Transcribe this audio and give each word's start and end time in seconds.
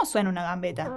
¿Cómo 0.00 0.10
suena 0.10 0.30
una 0.30 0.44
gambeta? 0.44 0.90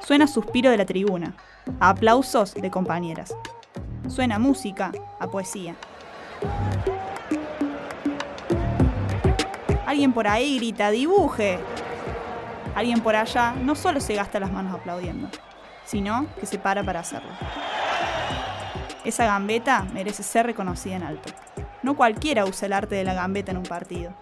Suena 0.00 0.26
suspiro 0.26 0.70
de 0.70 0.76
la 0.76 0.84
tribuna, 0.84 1.34
a 1.80 1.88
aplausos 1.88 2.52
de 2.52 2.70
compañeras. 2.70 3.34
Suena 4.08 4.38
música, 4.38 4.92
a 5.20 5.26
poesía. 5.28 5.74
Alguien 9.86 10.12
por 10.12 10.28
ahí 10.28 10.58
grita, 10.58 10.90
dibuje. 10.90 11.58
Alguien 12.74 13.00
por 13.00 13.16
allá 13.16 13.54
no 13.58 13.74
solo 13.74 14.00
se 14.00 14.14
gasta 14.16 14.38
las 14.38 14.52
manos 14.52 14.74
aplaudiendo, 14.74 15.30
sino 15.86 16.26
que 16.38 16.44
se 16.44 16.58
para 16.58 16.84
para 16.84 17.00
hacerlo. 17.00 17.30
Esa 19.04 19.26
gambeta 19.26 19.84
merece 19.92 20.22
ser 20.22 20.46
reconocida 20.46 20.94
en 20.94 21.02
alto. 21.02 21.32
No 21.82 21.96
cualquiera 21.96 22.44
usa 22.44 22.66
el 22.66 22.72
arte 22.72 22.94
de 22.94 23.02
la 23.02 23.14
gambeta 23.14 23.50
en 23.50 23.56
un 23.56 23.64
partido, 23.64 24.12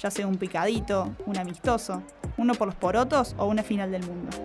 ya 0.00 0.10
sea 0.10 0.26
un 0.26 0.38
picadito, 0.38 1.14
un 1.26 1.38
amistoso, 1.38 2.02
uno 2.36 2.54
por 2.54 2.66
los 2.66 2.74
porotos 2.74 3.36
o 3.38 3.46
una 3.46 3.62
final 3.62 3.92
del 3.92 4.02
mundo. 4.04 4.36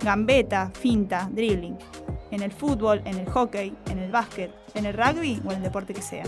Gambeta, 0.00 0.70
finta, 0.78 1.28
dribbling. 1.32 1.78
En 2.30 2.42
el 2.42 2.52
fútbol, 2.52 3.00
en 3.06 3.18
el 3.18 3.30
hockey, 3.30 3.74
en 3.88 3.98
el 3.98 4.10
básquet, 4.10 4.52
en 4.74 4.84
el 4.84 4.92
rugby 4.92 5.40
o 5.46 5.52
en 5.52 5.58
el 5.58 5.62
deporte 5.62 5.94
que 5.94 6.02
sea. 6.02 6.24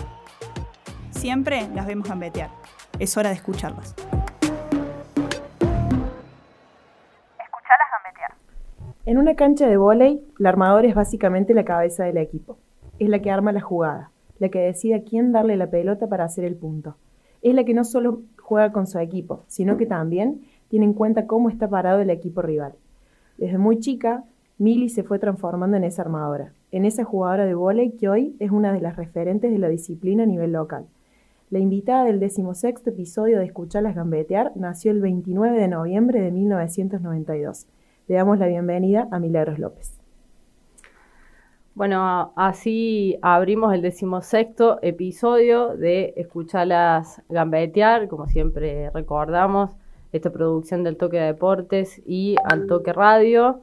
Siempre 1.10 1.68
las 1.74 1.86
vemos 1.86 2.08
gambetear. 2.08 2.50
Es 2.98 3.16
hora 3.18 3.28
de 3.28 3.34
escucharlas. 3.34 3.94
En 9.08 9.16
una 9.16 9.36
cancha 9.36 9.66
de 9.66 9.78
vóley, 9.78 10.20
la 10.36 10.50
armadora 10.50 10.86
es 10.86 10.94
básicamente 10.94 11.54
la 11.54 11.64
cabeza 11.64 12.04
del 12.04 12.18
equipo. 12.18 12.58
Es 12.98 13.08
la 13.08 13.20
que 13.20 13.30
arma 13.30 13.52
la 13.52 13.62
jugada, 13.62 14.10
la 14.38 14.50
que 14.50 14.58
decide 14.58 15.02
quién 15.02 15.32
darle 15.32 15.56
la 15.56 15.70
pelota 15.70 16.08
para 16.08 16.24
hacer 16.24 16.44
el 16.44 16.56
punto. 16.56 16.94
Es 17.40 17.54
la 17.54 17.64
que 17.64 17.72
no 17.72 17.84
solo 17.84 18.20
juega 18.36 18.70
con 18.70 18.86
su 18.86 18.98
equipo, 18.98 19.44
sino 19.46 19.78
que 19.78 19.86
también 19.86 20.42
tiene 20.68 20.84
en 20.84 20.92
cuenta 20.92 21.26
cómo 21.26 21.48
está 21.48 21.70
parado 21.70 22.00
el 22.00 22.10
equipo 22.10 22.42
rival. 22.42 22.74
Desde 23.38 23.56
muy 23.56 23.78
chica, 23.78 24.24
Milly 24.58 24.90
se 24.90 25.04
fue 25.04 25.18
transformando 25.18 25.78
en 25.78 25.84
esa 25.84 26.02
armadora, 26.02 26.52
en 26.70 26.84
esa 26.84 27.04
jugadora 27.04 27.46
de 27.46 27.54
vóley 27.54 27.92
que 27.92 28.10
hoy 28.10 28.36
es 28.40 28.50
una 28.50 28.74
de 28.74 28.82
las 28.82 28.96
referentes 28.96 29.50
de 29.50 29.58
la 29.58 29.70
disciplina 29.70 30.24
a 30.24 30.26
nivel 30.26 30.52
local. 30.52 30.84
La 31.48 31.60
invitada 31.60 32.04
del 32.04 32.20
decimosexto 32.20 32.90
episodio 32.90 33.38
de 33.38 33.46
Escucharlas 33.46 33.94
Gambetear 33.94 34.52
nació 34.54 34.90
el 34.90 35.00
29 35.00 35.58
de 35.58 35.68
noviembre 35.68 36.20
de 36.20 36.30
1992 36.30 37.68
le 38.08 38.14
damos 38.14 38.38
la 38.38 38.46
bienvenida 38.46 39.06
a 39.10 39.18
Milagros 39.18 39.58
López. 39.58 40.00
Bueno, 41.74 42.32
así 42.36 43.18
abrimos 43.22 43.72
el 43.74 43.82
decimosexto 43.82 44.78
episodio 44.82 45.76
de 45.76 46.14
Escuchalas 46.16 47.22
Gambetear, 47.28 48.08
como 48.08 48.26
siempre 48.26 48.90
recordamos, 48.90 49.70
esta 50.10 50.30
producción 50.30 50.82
del 50.84 50.96
Toque 50.96 51.18
de 51.18 51.26
Deportes 51.26 52.00
y 52.06 52.36
Al 52.44 52.66
Toque 52.66 52.94
Radio, 52.94 53.60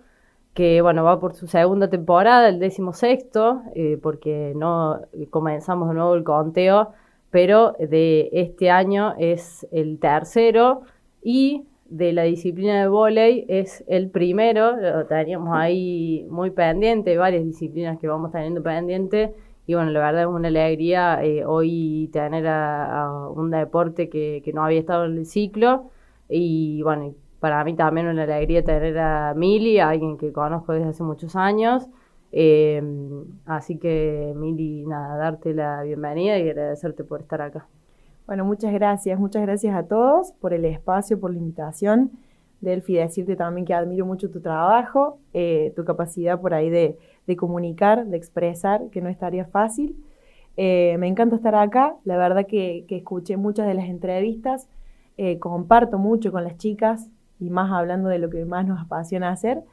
que 0.54 0.82
bueno, 0.82 1.04
va 1.04 1.20
por 1.20 1.34
su 1.34 1.48
segunda 1.48 1.90
temporada, 1.90 2.48
el 2.48 2.60
decimosexto, 2.60 3.64
eh, 3.74 4.00
porque 4.02 4.54
no 4.56 5.02
comenzamos 5.32 5.90
de 5.90 5.96
nuevo 5.96 6.14
el 6.14 6.24
conteo, 6.24 6.94
pero 7.32 7.74
de 7.80 8.30
este 8.32 8.70
año 8.70 9.16
es 9.18 9.68
el 9.72 10.00
tercero 10.00 10.84
y 11.22 11.66
de 11.86 12.14
la 12.14 12.24
disciplina 12.24 12.82
de 12.82 12.88
volei 12.88 13.46
es 13.48 13.84
el 13.88 14.10
primero, 14.10 14.76
lo 14.76 15.06
teníamos 15.06 15.56
ahí 15.56 16.26
muy 16.30 16.52
pendiente, 16.52 17.18
varias 17.18 17.46
disciplinas 17.46 18.00
que 18.00 18.08
vamos 18.08 18.32
teniendo 18.32 18.64
pendiente 18.64 19.36
y 19.68 19.74
bueno, 19.76 19.92
la 19.92 20.00
verdad 20.00 20.22
es 20.24 20.28
una 20.28 20.48
alegría 20.48 21.24
eh, 21.24 21.46
hoy 21.46 22.10
tener 22.14 22.48
a, 22.48 23.30
un 23.30 23.52
deporte 23.52 24.10
que, 24.10 24.52
no 24.54 24.64
había 24.64 24.80
estado 24.80 25.06
en 25.06 25.18
el 25.18 25.26
ciclo 25.26 25.92
y 26.30 26.82
bueno, 26.84 27.14
para 27.40 27.64
mí 27.64 27.76
también 27.76 28.08
una 28.08 28.24
alegría 28.24 28.64
tener 28.64 28.98
a 28.98 29.34
Mili, 29.36 29.80
alguien 29.80 30.18
que 30.18 30.32
conozco 30.32 30.74
desde 30.74 30.90
hace 30.90 31.04
muchos 31.04 31.36
años. 31.36 31.88
Eh, 32.32 32.82
así 33.46 33.78
que 33.78 34.34
Mili, 34.36 34.86
nada, 34.86 35.18
darte 35.18 35.54
la 35.54 35.84
bienvenida 35.84 36.38
y 36.40 36.50
agradecerte 36.50 37.04
por 37.04 37.22
estar 37.22 37.42
acá. 37.42 37.68
Bueno, 38.28 38.44
muchas 38.44 38.74
gracias, 38.74 39.20
muchas 39.20 39.44
gracias 39.44 39.76
a 39.76 39.84
todos 39.84 40.32
por 40.34 40.54
el 40.54 40.66
espacio, 40.66 41.20
por 41.20 41.32
la 41.32 41.38
invitación. 41.38 42.12
Delphi, 42.60 42.96
decirte 42.96 43.36
también 43.36 43.66
que 43.66 43.74
admiro 43.76 44.06
mucho 44.06 44.32
tu 44.32 44.42
trabajo, 44.42 45.20
eh, 45.34 45.74
tu 45.76 45.86
capacidad 45.86 46.42
por 46.42 46.56
ahí 46.56 46.70
de, 46.72 46.98
comunicar, 47.38 48.08
de 48.08 48.18
expresar, 48.18 48.90
que 48.90 49.02
no 49.02 49.10
estaría 49.10 49.46
fácil. 49.46 49.96
Eh, 50.58 50.96
me 50.98 51.08
encanta 51.08 51.36
estar 51.36 51.54
acá, 51.54 51.96
la 52.04 52.18
verdad 52.18 52.48
que, 52.48 52.86
escuché 52.90 53.38
muchas 53.38 53.68
de 53.68 53.76
las 53.76 53.86
entrevistas, 53.86 54.68
eh, 55.18 55.38
comparto 55.38 56.00
mucho 56.00 56.32
con 56.32 56.44
las 56.44 56.58
chicas 56.58 57.10
y 57.40 57.52
más 57.52 57.72
hablando 57.72 58.10
de 58.10 58.18
lo 58.18 58.30
que 58.32 58.44
más 58.46 58.66
nos 58.66 58.82
apasiona 58.82 59.30
hacer. 59.30 59.64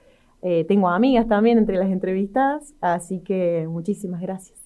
tengo 0.68 0.88
amigas 0.88 1.26
también 1.28 1.56
entre 1.56 1.76
las 1.76 1.88
entrevistadas, 1.88 2.74
así 2.80 3.20
que 3.20 3.66
muchísimas 3.68 4.20
gracias. 4.20 4.61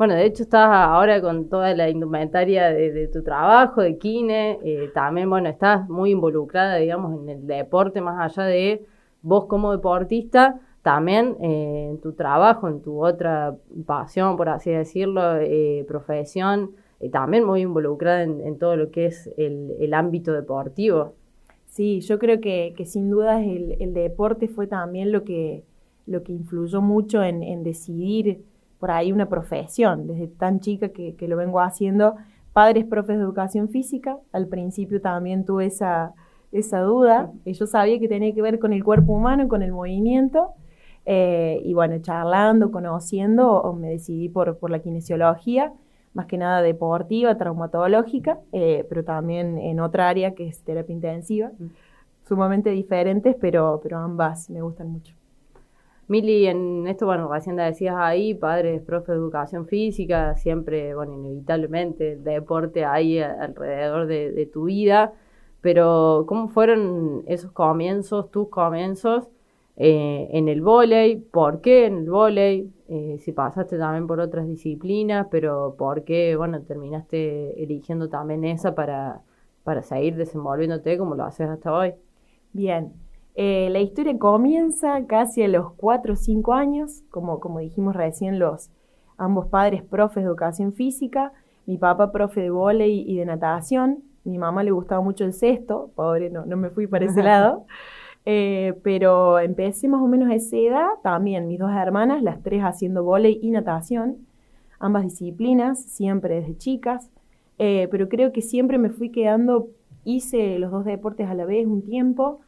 Bueno, 0.00 0.14
de 0.14 0.24
hecho 0.24 0.44
estás 0.44 0.70
ahora 0.72 1.20
con 1.20 1.50
toda 1.50 1.74
la 1.74 1.90
indumentaria 1.90 2.70
de, 2.70 3.06
tu 3.08 3.22
trabajo, 3.22 3.82
de 3.82 3.98
Kine, 3.98 4.58
eh, 4.64 4.90
también, 4.94 5.28
bueno, 5.28 5.50
estás 5.50 5.90
muy 5.90 6.12
involucrada, 6.12 6.76
digamos, 6.76 7.20
en 7.20 7.28
el 7.28 7.46
deporte, 7.46 8.00
más 8.00 8.18
allá 8.18 8.48
de 8.48 8.86
vos 9.20 9.44
como 9.44 9.72
deportista, 9.72 10.58
también 10.80 11.36
eh, 11.42 11.88
en 11.90 12.00
tu 12.00 12.14
trabajo, 12.14 12.66
en 12.66 12.80
tu 12.80 13.04
otra 13.04 13.54
pasión, 13.84 14.38
por 14.38 14.48
así 14.48 14.70
decirlo, 14.70 15.36
eh, 15.36 15.84
profesión, 15.86 16.70
también 17.12 17.44
muy 17.44 17.60
involucrada 17.60 18.22
en, 18.22 18.58
todo 18.58 18.76
lo 18.76 18.90
que 18.90 19.04
es 19.04 19.28
el, 19.36 19.92
ámbito 19.92 20.32
deportivo. 20.32 21.12
Sí, 21.66 22.00
yo 22.00 22.18
creo 22.18 22.40
que, 22.40 22.74
sin 22.86 23.10
duda 23.10 23.44
el, 23.44 23.92
deporte 23.92 24.48
fue 24.48 24.66
también 24.66 25.12
lo 25.12 25.24
que, 25.24 25.62
lo 26.06 26.22
que 26.22 26.32
influyó 26.32 26.80
mucho 26.80 27.22
en, 27.22 27.42
en 27.42 27.62
decidir 27.64 28.48
por 28.80 28.90
ahí 28.90 29.12
una 29.12 29.28
profesión, 29.28 30.06
desde 30.06 30.26
tan 30.26 30.58
chica 30.58 30.88
que, 30.88 31.14
lo 31.28 31.36
vengo 31.36 31.60
haciendo. 31.60 32.16
Padres 32.52 32.86
profes 32.86 33.18
de 33.18 33.22
educación 33.22 33.68
física, 33.68 34.18
al 34.32 34.48
principio 34.48 35.00
también 35.00 35.44
tuve 35.44 35.66
esa, 35.66 36.14
esa 36.50 36.80
duda, 36.80 37.30
yo 37.44 37.66
sabía 37.66 38.00
que 38.00 38.08
tenía 38.08 38.34
que 38.34 38.42
ver 38.42 38.58
con 38.58 38.72
el 38.72 38.82
cuerpo 38.82 39.12
humano, 39.12 39.46
con 39.46 39.62
el 39.62 39.70
movimiento, 39.70 40.54
eh, 41.06 41.60
y 41.64 41.74
bueno, 41.74 41.98
charlando, 42.00 42.72
conociendo, 42.72 43.76
me 43.78 43.90
decidí 43.90 44.28
por, 44.28 44.58
por, 44.58 44.70
la 44.70 44.80
kinesiología, 44.80 45.72
más 46.12 46.26
que 46.26 46.38
nada 46.38 46.60
deportiva, 46.62 47.36
traumatológica, 47.36 48.40
eh, 48.52 48.84
pero 48.88 49.04
también 49.04 49.58
en 49.58 49.78
otra 49.78 50.08
área 50.08 50.34
que 50.34 50.48
es 50.48 50.62
terapia 50.64 50.94
intensiva, 50.94 51.52
mm. 51.58 51.66
sumamente 52.26 52.70
diferentes, 52.70 53.36
pero, 53.40 53.80
pero 53.82 53.98
ambas 53.98 54.50
me 54.50 54.62
gustan 54.62 54.88
mucho. 54.90 55.19
Mili, 56.10 56.48
en 56.48 56.88
esto, 56.88 57.06
bueno, 57.06 57.32
recién 57.32 57.54
decías 57.54 57.94
ahí, 57.96 58.34
padres, 58.34 58.82
profe 58.82 59.12
de 59.12 59.18
educación 59.18 59.68
física, 59.68 60.36
siempre, 60.36 60.92
bueno, 60.92 61.14
inevitablemente 61.14 62.16
deporte 62.16 62.84
ahí 62.84 63.20
alrededor 63.20 64.08
de, 64.08 64.50
tu 64.52 64.64
vida, 64.64 65.12
pero 65.60 66.24
¿cómo 66.26 66.48
fueron 66.48 67.22
esos 67.28 67.52
comienzos, 67.52 68.28
tus 68.32 68.48
comienzos 68.48 69.28
eh, 69.76 70.28
en 70.32 70.48
el 70.48 70.62
vóley? 70.62 71.14
¿Por 71.14 71.60
qué 71.60 71.86
en 71.86 71.98
el 71.98 72.10
vóley? 72.10 72.72
Eh, 72.88 73.18
si 73.20 73.30
pasaste 73.30 73.78
también 73.78 74.08
por 74.08 74.18
otras 74.18 74.48
disciplinas, 74.48 75.28
pero 75.30 75.76
¿por 75.78 76.02
qué, 76.02 76.34
bueno, 76.34 76.60
terminaste 76.62 77.62
eligiendo 77.62 78.08
también 78.08 78.44
esa 78.44 78.74
para, 78.74 79.20
para 79.62 79.82
seguir 79.82 80.16
desenvolviéndote 80.16 80.98
como 80.98 81.14
lo 81.14 81.22
haces 81.22 81.48
hasta 81.48 81.72
hoy? 81.72 81.94
Bien, 82.52 82.92
eh, 83.34 83.68
la 83.70 83.80
historia 83.80 84.18
comienza 84.18 85.06
casi 85.06 85.42
a 85.42 85.48
los 85.48 85.72
4 85.74 86.14
o 86.14 86.16
5 86.16 86.52
años, 86.52 87.02
como, 87.10 87.40
como 87.40 87.60
dijimos 87.60 87.94
recién, 87.94 88.38
los 88.38 88.70
ambos 89.16 89.46
padres 89.46 89.82
profes 89.82 90.22
de 90.22 90.28
educación 90.28 90.72
física, 90.72 91.32
mi 91.66 91.78
papá 91.78 92.10
profe 92.10 92.40
de 92.40 92.50
volei 92.50 93.04
y 93.06 93.18
de 93.18 93.24
natación, 93.24 94.02
mi 94.24 94.38
mamá 94.38 94.62
le 94.62 94.70
gustaba 94.70 95.00
mucho 95.02 95.24
el 95.24 95.32
cesto, 95.32 95.90
pobre, 95.94 96.30
no, 96.30 96.44
no 96.46 96.56
me 96.56 96.70
fui 96.70 96.86
para 96.86 97.04
ese 97.04 97.22
lado, 97.22 97.64
eh, 98.24 98.74
pero 98.82 99.38
empecé 99.38 99.88
más 99.88 100.02
o 100.02 100.06
menos 100.06 100.30
a 100.30 100.34
esa 100.34 100.56
edad, 100.56 100.88
también 101.02 101.46
mis 101.46 101.58
dos 101.58 101.70
hermanas, 101.72 102.22
las 102.22 102.42
tres 102.42 102.62
haciendo 102.62 103.04
volei 103.04 103.38
y 103.42 103.50
natación, 103.50 104.26
ambas 104.78 105.04
disciplinas, 105.04 105.82
siempre 105.82 106.36
desde 106.36 106.56
chicas, 106.56 107.10
eh, 107.58 107.88
pero 107.90 108.08
creo 108.08 108.32
que 108.32 108.42
siempre 108.42 108.78
me 108.78 108.90
fui 108.90 109.10
quedando, 109.10 109.68
hice 110.04 110.58
los 110.58 110.70
dos 110.70 110.84
deportes 110.84 111.28
a 111.28 111.34
la 111.34 111.44
vez 111.44 111.66
un 111.66 111.82
tiempo, 111.82 112.40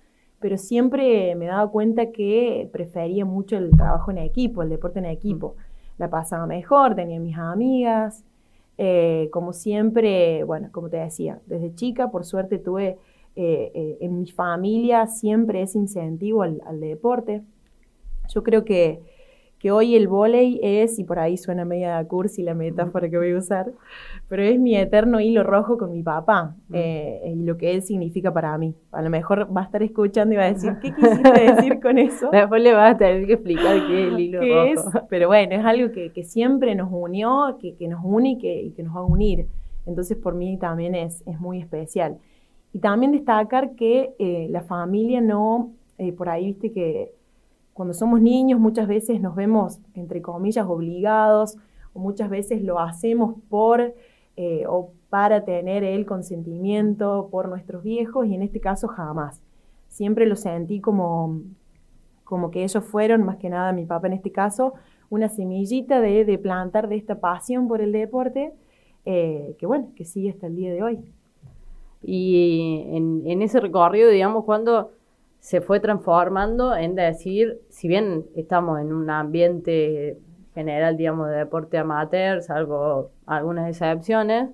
pero 0.42 0.58
siempre 0.58 1.34
me 1.36 1.46
daba 1.46 1.70
cuenta 1.70 2.10
que 2.10 2.68
prefería 2.72 3.24
mucho 3.24 3.56
el 3.56 3.70
trabajo 3.70 4.10
en 4.10 4.18
equipo, 4.18 4.62
el 4.62 4.68
deporte 4.68 4.98
en 4.98 5.06
equipo. 5.06 5.54
La 5.96 6.10
pasaba 6.10 6.46
mejor, 6.46 6.94
tenía 6.96 7.20
mis 7.20 7.38
amigas, 7.38 8.24
eh, 8.76 9.28
como 9.32 9.52
siempre, 9.52 10.44
bueno, 10.44 10.68
como 10.72 10.88
te 10.90 10.96
decía, 10.96 11.40
desde 11.46 11.74
chica, 11.74 12.10
por 12.10 12.24
suerte 12.24 12.58
tuve 12.58 12.98
eh, 13.36 13.70
eh, 13.74 13.98
en 14.00 14.18
mi 14.18 14.30
familia 14.30 15.06
siempre 15.06 15.62
ese 15.62 15.78
incentivo 15.78 16.42
al, 16.42 16.80
deporte. 16.80 17.42
Yo 18.28 18.42
creo 18.42 18.64
que, 18.64 19.00
que 19.62 19.70
hoy 19.70 19.94
el 19.94 20.08
vóley 20.08 20.58
es, 20.60 20.98
y 20.98 21.04
por 21.04 21.20
ahí 21.20 21.36
suena 21.36 21.64
media 21.64 22.04
cursi 22.08 22.42
la 22.42 22.52
metáfora 22.52 23.08
que 23.08 23.16
voy 23.16 23.30
a 23.30 23.38
usar, 23.38 23.70
pero 24.28 24.42
es 24.42 24.58
mi 24.58 24.76
eterno 24.76 25.20
hilo 25.20 25.44
rojo 25.44 25.78
con 25.78 25.92
mi 25.92 26.02
papá 26.02 26.56
eh, 26.72 27.22
y 27.32 27.44
lo 27.44 27.56
que 27.56 27.72
él 27.72 27.82
significa 27.82 28.32
para 28.32 28.58
mí. 28.58 28.74
A 28.90 29.02
lo 29.02 29.08
mejor 29.08 29.56
va 29.56 29.60
a 29.60 29.64
estar 29.64 29.80
escuchando 29.84 30.34
y 30.34 30.38
va 30.38 30.46
a 30.46 30.52
decir, 30.52 30.72
¿qué 30.82 30.92
quisiste 30.96 31.30
decir 31.30 31.80
con 31.80 31.96
eso? 31.98 32.28
Después 32.32 32.60
le 32.60 32.72
vas 32.72 32.96
a 32.96 32.98
tener 32.98 33.24
que 33.24 33.34
explicar 33.34 33.86
qué 33.86 34.08
es 34.08 34.12
el 34.12 34.18
hilo 34.18 34.40
rojo. 34.40 34.64
Es, 34.64 34.84
pero 35.08 35.28
bueno, 35.28 35.54
es 35.54 35.64
algo 35.64 35.92
que, 35.92 36.10
que 36.10 36.24
siempre 36.24 36.74
nos 36.74 36.88
unió, 36.90 37.56
que, 37.60 37.76
que 37.76 37.86
nos 37.86 38.00
une 38.02 38.30
y 38.30 38.38
que, 38.38 38.62
y 38.62 38.70
que, 38.72 38.82
nos 38.82 38.96
va 38.96 39.00
a 39.02 39.04
unir. 39.04 39.46
Entonces 39.86 40.18
por 40.18 40.34
mí 40.34 40.56
también 40.56 40.96
es, 40.96 41.22
es 41.24 41.38
muy 41.38 41.60
especial. 41.60 42.18
Y 42.72 42.80
también 42.80 43.12
destacar 43.12 43.76
que 43.76 44.12
eh, 44.18 44.48
la 44.50 44.62
familia 44.62 45.20
no, 45.20 45.70
eh, 45.98 46.12
por 46.12 46.28
ahí 46.28 46.46
viste 46.46 46.72
que 46.72 47.12
cuando 47.72 47.94
somos 47.94 48.20
niños 48.20 48.60
muchas 48.60 48.86
veces 48.86 49.20
nos 49.20 49.34
vemos, 49.34 49.80
entre 49.94 50.20
comillas, 50.20 50.66
obligados, 50.66 51.56
o 51.94 52.00
muchas 52.00 52.30
veces 52.30 52.62
lo 52.62 52.78
hacemos 52.78 53.36
por 53.48 53.94
eh, 54.36 54.64
o 54.66 54.92
para 55.10 55.44
tener 55.44 55.84
el 55.84 56.06
consentimiento 56.06 57.28
por 57.30 57.48
nuestros 57.48 57.82
viejos, 57.82 58.26
y 58.26 58.34
en 58.34 58.42
este 58.42 58.60
caso 58.60 58.88
jamás. 58.88 59.42
Siempre 59.88 60.24
lo 60.24 60.36
sentí 60.36 60.80
como, 60.80 61.42
como 62.24 62.50
que 62.50 62.64
ellos 62.64 62.82
fueron, 62.82 63.24
más 63.24 63.36
que 63.36 63.50
nada 63.50 63.72
mi 63.72 63.84
papá 63.84 64.06
en 64.06 64.14
este 64.14 64.32
caso, 64.32 64.72
una 65.10 65.28
semillita 65.28 66.00
de, 66.00 66.24
de 66.24 66.38
plantar 66.38 66.88
de 66.88 66.96
esta 66.96 67.20
pasión 67.20 67.69
por 67.69 67.82
el 67.82 67.92
deporte, 67.92 68.54
eh, 69.04 69.54
que 69.58 69.66
bueno, 69.66 69.88
que 69.94 70.06
sigue 70.06 70.30
hasta 70.30 70.46
el 70.46 70.56
día 70.56 70.72
de 70.72 70.82
hoy. 70.82 70.98
Y 72.02 72.86
en, 72.88 73.22
en 73.26 73.42
ese 73.42 73.60
recorrido, 73.60 74.08
digamos, 74.08 74.44
cuando 74.44 74.92
se 75.42 75.60
fue 75.60 75.80
transformando 75.80 76.76
en 76.76 76.94
decir, 76.94 77.58
si 77.68 77.88
bien 77.88 78.26
estamos 78.36 78.80
en 78.80 78.92
un 78.92 79.10
ambiente 79.10 80.16
general, 80.54 80.96
digamos, 80.96 81.30
de 81.30 81.34
deporte 81.34 81.78
amateur, 81.78 82.42
salvo 82.42 83.10
algunas 83.26 83.68
excepciones, 83.68 84.50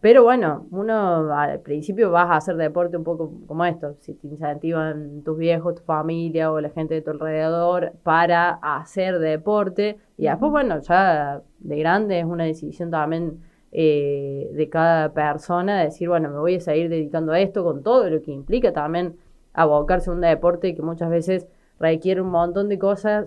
pero 0.00 0.22
bueno, 0.22 0.66
uno 0.70 1.34
al 1.34 1.58
principio 1.58 2.12
vas 2.12 2.30
a 2.30 2.36
hacer 2.36 2.54
deporte 2.54 2.96
un 2.96 3.02
poco 3.02 3.32
como 3.48 3.64
esto, 3.64 3.96
si 3.98 4.14
te 4.14 4.28
incentivan 4.28 5.22
tus 5.24 5.36
viejos, 5.36 5.74
tu 5.74 5.82
familia 5.82 6.52
o 6.52 6.60
la 6.60 6.70
gente 6.70 6.94
de 6.94 7.02
tu 7.02 7.10
alrededor 7.10 7.92
para 8.04 8.60
hacer 8.62 9.18
deporte, 9.18 9.98
y 10.16 10.26
después, 10.26 10.52
bueno, 10.52 10.80
ya 10.82 11.42
de 11.58 11.78
grande 11.78 12.20
es 12.20 12.26
una 12.26 12.44
decisión 12.44 12.92
también 12.92 13.40
eh, 13.72 14.48
de 14.52 14.68
cada 14.68 15.12
persona, 15.12 15.82
decir, 15.82 16.08
bueno, 16.08 16.30
me 16.30 16.38
voy 16.38 16.54
a 16.54 16.60
seguir 16.60 16.88
dedicando 16.88 17.32
a 17.32 17.40
esto 17.40 17.64
con 17.64 17.82
todo 17.82 18.08
lo 18.08 18.22
que 18.22 18.30
implica 18.30 18.72
también 18.72 19.16
abocarse 19.54 20.10
a 20.10 20.12
un 20.12 20.20
deporte 20.20 20.74
que 20.74 20.82
muchas 20.82 21.10
veces 21.10 21.46
requiere 21.78 22.20
un 22.20 22.30
montón 22.30 22.68
de 22.68 22.78
cosas 22.78 23.26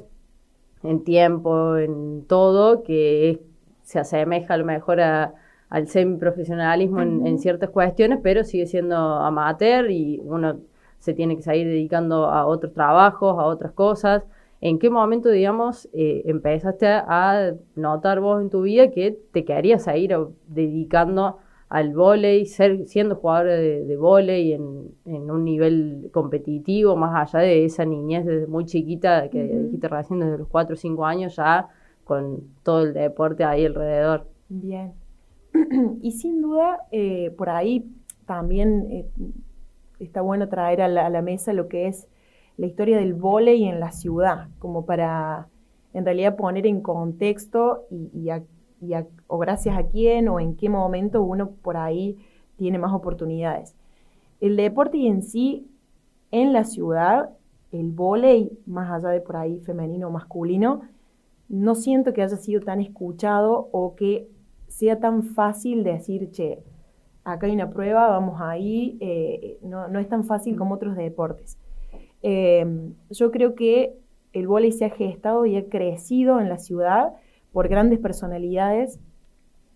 en 0.84 1.04
tiempo, 1.04 1.78
en 1.78 2.26
todo, 2.28 2.84
que 2.84 3.42
se 3.84 4.00
asemeja 4.00 4.54
a 4.54 4.58
lo 4.58 4.66
mejor 4.66 5.00
al 5.02 5.88
semiprofesionalismo 5.88 7.02
en, 7.02 7.26
en 7.26 7.40
ciertas 7.40 7.70
cuestiones, 7.70 8.20
pero 8.22 8.44
sigue 8.44 8.66
siendo 8.66 8.96
amateur 8.96 9.90
y 9.90 10.22
uno 10.24 10.60
se 11.00 11.14
tiene 11.14 11.36
que 11.36 11.44
seguir 11.44 11.68
dedicando 11.68 12.26
a 12.26 12.46
otros 12.46 12.74
trabajos, 12.74 13.38
a 13.38 13.46
otras 13.46 13.72
cosas. 13.74 14.24
¿En 14.62 14.80
qué 14.80 14.90
momento, 14.90 15.30
digamos, 15.30 15.88
eh, 15.94 16.24
empezaste 16.26 16.88
a 16.88 17.54
notar 17.76 18.22
vos 18.22 18.42
en 18.42 18.50
tu 18.50 18.64
vida 18.64 18.90
que 18.90 19.16
te 19.32 19.46
querías 19.46 19.84
seguir 19.84 20.18
dedicando 20.48 21.38
al 21.70 21.94
vóley, 21.94 22.46
ser, 22.46 22.86
siendo 22.88 23.16
jugador 23.16 23.48
de, 23.48 23.86
de 23.86 23.98
vóley 23.98 24.54
en, 24.54 24.92
en, 25.06 25.32
un 25.32 25.44
nivel 25.44 26.10
competitivo, 26.14 26.96
más 26.96 27.34
allá 27.34 27.44
de 27.44 27.66
esa 27.66 27.86
niñez 27.86 28.26
desde 28.26 28.48
muy 28.48 28.66
chiquita, 28.66 29.30
que 29.30 29.44
uh 29.44 29.48
-huh. 29.48 29.64
dijiste 29.66 29.88
recién 29.88 30.20
desde 30.20 30.38
los 30.38 30.48
4 30.48 30.74
o 30.74 30.78
5 30.78 31.06
años, 31.06 31.36
ya 31.36 31.68
con 32.04 32.44
todo 32.64 32.84
el 32.84 32.94
deporte 32.94 33.44
ahí 33.44 33.66
alrededor. 33.66 34.28
Bien. 34.48 34.94
y 36.02 36.12
sin 36.12 36.42
duda, 36.42 36.82
eh, 36.92 37.32
por 37.36 37.50
ahí 37.50 37.86
también 38.28 38.88
eh, 38.92 39.10
está 40.00 40.22
bueno 40.22 40.48
traer 40.50 40.82
a 40.82 40.88
la, 40.88 41.08
a 41.08 41.10
la, 41.10 41.22
mesa 41.22 41.52
lo 41.54 41.68
que 41.68 41.88
es 41.88 42.08
la 42.58 42.68
historia 42.68 42.98
del 42.98 43.14
vóley 43.16 43.66
en 43.66 43.80
la 43.80 43.92
ciudad, 43.92 44.50
como 44.60 44.86
para 44.86 45.48
en 45.94 46.06
realidad 46.06 46.36
poner 46.36 46.68
en 46.68 46.82
contexto 46.82 47.86
y, 47.90 48.12
y 48.14 48.30
a 48.30 48.44
o 49.28 49.38
gracias 49.38 49.78
a 49.78 49.88
quién 49.88 50.28
o 50.30 50.40
en 50.40 50.56
qué 50.56 50.70
momento 50.70 51.22
uno 51.22 51.52
por 51.52 51.78
ahí 51.78 52.18
tiene 52.58 52.78
más 52.78 52.94
oportunidades. 52.94 53.76
El 54.42 54.56
deporte 54.58 54.98
y 54.98 55.08
en 55.08 55.24
sí, 55.24 55.68
en 56.32 56.54
la 56.54 56.64
ciudad, 56.64 57.30
el 57.72 57.92
vóley, 57.92 58.58
más 58.66 58.92
allá 58.92 59.10
de 59.10 59.22
por 59.22 59.38
ahí 59.38 59.60
femenino 59.60 60.08
o 60.08 60.12
masculino, 60.12 60.82
no 61.48 61.76
siento 61.76 62.14
que 62.14 62.22
haya 62.22 62.38
sido 62.38 62.62
tan 62.62 62.82
escuchado 62.82 63.70
o 63.72 63.96
que 63.96 64.28
sea 64.68 65.00
tan 65.00 65.24
fácil 65.24 65.84
decir, 65.84 66.32
che, 66.32 66.64
acá 67.24 67.48
hay 67.48 67.54
una 67.54 67.70
prueba, 67.70 68.08
vamos 68.08 68.42
ahí, 68.42 68.98
eh, 69.00 69.58
no, 69.62 69.88
no, 69.88 70.00
es 70.00 70.10
tan 70.10 70.24
fácil 70.26 70.58
como 70.58 70.76
otros 70.76 70.96
deportes. 70.96 71.58
Eh, 72.24 72.66
yo 73.10 73.32
creo 73.32 73.56
que 73.56 73.96
el 74.34 74.48
vóley 74.48 74.72
se 74.72 74.86
ha 74.86 74.90
gestado 74.90 75.46
y 75.46 75.56
ha 75.56 75.70
crecido 75.70 76.40
en 76.40 76.50
la 76.50 76.58
ciudad 76.58 77.14
por 77.56 77.70
grandes 77.70 78.00
personalidades, 78.00 79.00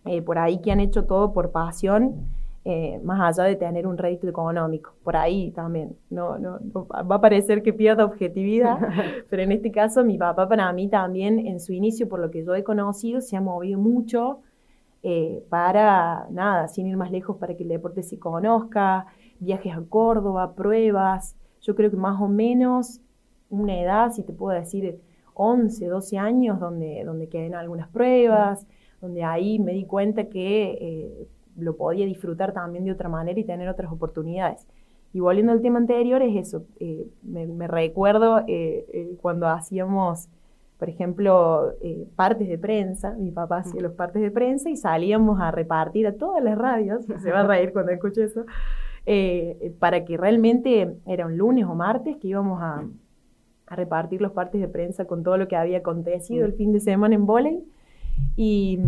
eh, 0.04 0.22
por 0.22 0.38
ahí 0.38 0.60
que 0.60 0.70
han 0.74 0.82
hecho 0.82 1.06
todo 1.06 1.32
por 1.32 1.54
pasión, 1.54 2.28
eh, 2.66 3.00
más 3.06 3.22
allá 3.22 3.48
de 3.48 3.56
tener 3.56 3.88
un 3.88 3.98
rédito 3.98 4.28
económico. 4.28 4.96
Por 5.02 5.16
ahí 5.16 5.52
también. 5.52 5.96
No, 6.10 6.38
no, 6.38 6.60
no, 6.60 6.88
va 6.88 7.16
a 7.16 7.22
parecer 7.22 7.64
que 7.64 7.72
pierda 7.72 8.04
objetividad, 8.04 8.80
pero 9.30 9.44
en 9.44 9.54
este 9.54 9.72
caso 9.72 10.04
mi 10.04 10.18
papá 10.18 10.50
para 10.50 10.74
mí 10.74 10.90
también 10.90 11.40
en 11.48 11.62
su 11.62 11.72
inicio, 11.72 12.10
por 12.10 12.20
lo 12.20 12.30
que 12.30 12.44
yo 12.44 12.54
he 12.54 12.66
conocido, 12.66 13.22
se 13.22 13.38
ha 13.38 13.42
movido 13.42 13.80
mucho 13.80 14.42
eh, 15.02 15.42
para, 15.48 16.28
nada, 16.32 16.68
sin 16.68 16.86
ir 16.86 16.98
más 16.98 17.12
lejos, 17.12 17.38
para 17.38 17.56
que 17.56 17.64
el 17.64 17.70
deporte 17.70 18.04
se 18.04 18.20
conozca, 18.20 19.06
viajes 19.40 19.72
a 19.74 19.82
Córdoba, 19.88 20.54
pruebas. 20.54 21.38
Yo 21.62 21.76
creo 21.76 21.90
que 21.90 21.96
más 21.96 22.20
o 22.20 22.28
menos 22.28 23.00
una 23.50 23.80
edad, 23.80 24.12
si 24.12 24.24
te 24.24 24.34
puedo 24.34 24.60
decir, 24.60 25.00
11, 25.40 25.88
12 25.88 26.18
años 26.18 26.60
donde, 26.60 27.02
donde 27.06 27.30
quedé 27.30 27.46
en 27.46 27.56
algunas 27.56 27.88
pruebas, 27.88 28.68
donde 29.00 29.24
ahí 29.24 29.58
me 29.58 29.72
di 29.72 29.86
cuenta 29.86 30.26
que 30.26 30.78
eh, 30.82 31.28
lo 31.58 31.78
podía 31.78 32.06
disfrutar 32.06 32.52
también 32.52 32.84
de 32.84 32.92
otra 32.92 33.08
manera 33.08 33.40
y 33.40 33.46
tener 33.46 33.70
otras 33.70 33.90
oportunidades. 33.90 34.68
Y 35.14 35.22
volviendo 35.22 35.54
al 35.54 35.62
tema 35.62 35.80
anterior, 35.80 36.22
es 36.22 36.36
eso, 36.36 36.66
eh, 36.82 37.08
me, 37.24 37.68
recuerdo 37.68 38.40
eh, 38.48 38.86
eh 38.94 39.18
cuando 39.22 39.48
hacíamos, 39.48 40.28
por 40.78 40.90
ejemplo, 40.90 41.74
partes 42.18 42.50
de 42.50 42.58
prensa, 42.58 43.16
mi 43.18 43.32
papá 43.32 43.60
hacía 43.60 43.82
los 43.82 43.94
partes 43.94 44.22
de 44.22 44.32
prensa 44.32 44.70
y 44.70 44.76
salíamos 44.76 45.40
a 45.40 45.52
repartir 45.52 46.06
a 46.06 46.18
todas 46.18 46.44
las 46.44 46.58
radios, 46.58 47.06
se 47.06 47.32
va 47.32 47.40
a 47.40 47.48
reír 47.48 47.72
cuando 47.72 47.94
escuche 47.94 48.26
eso, 48.26 48.44
para 49.80 50.04
que 50.04 50.18
realmente 50.18 50.98
era 51.06 51.26
un 51.26 51.38
lunes 51.38 51.66
o 51.66 51.76
martes 51.76 52.18
que 52.18 52.28
íbamos 52.28 52.62
a 52.62 52.84
a 53.70 53.76
repartir 53.76 54.22
los 54.22 54.32
partes 54.32 54.60
de 54.60 54.68
prensa 54.68 55.06
con 55.06 55.24
todo 55.24 55.38
lo 55.38 55.48
que 55.48 55.56
había 55.56 55.78
acontecido 55.78 56.46
el 56.46 56.54
fin 56.54 56.74
de 56.74 56.80
semana 56.80 57.16
en 57.16 57.26
volei 57.26 57.64
y, 58.36 58.80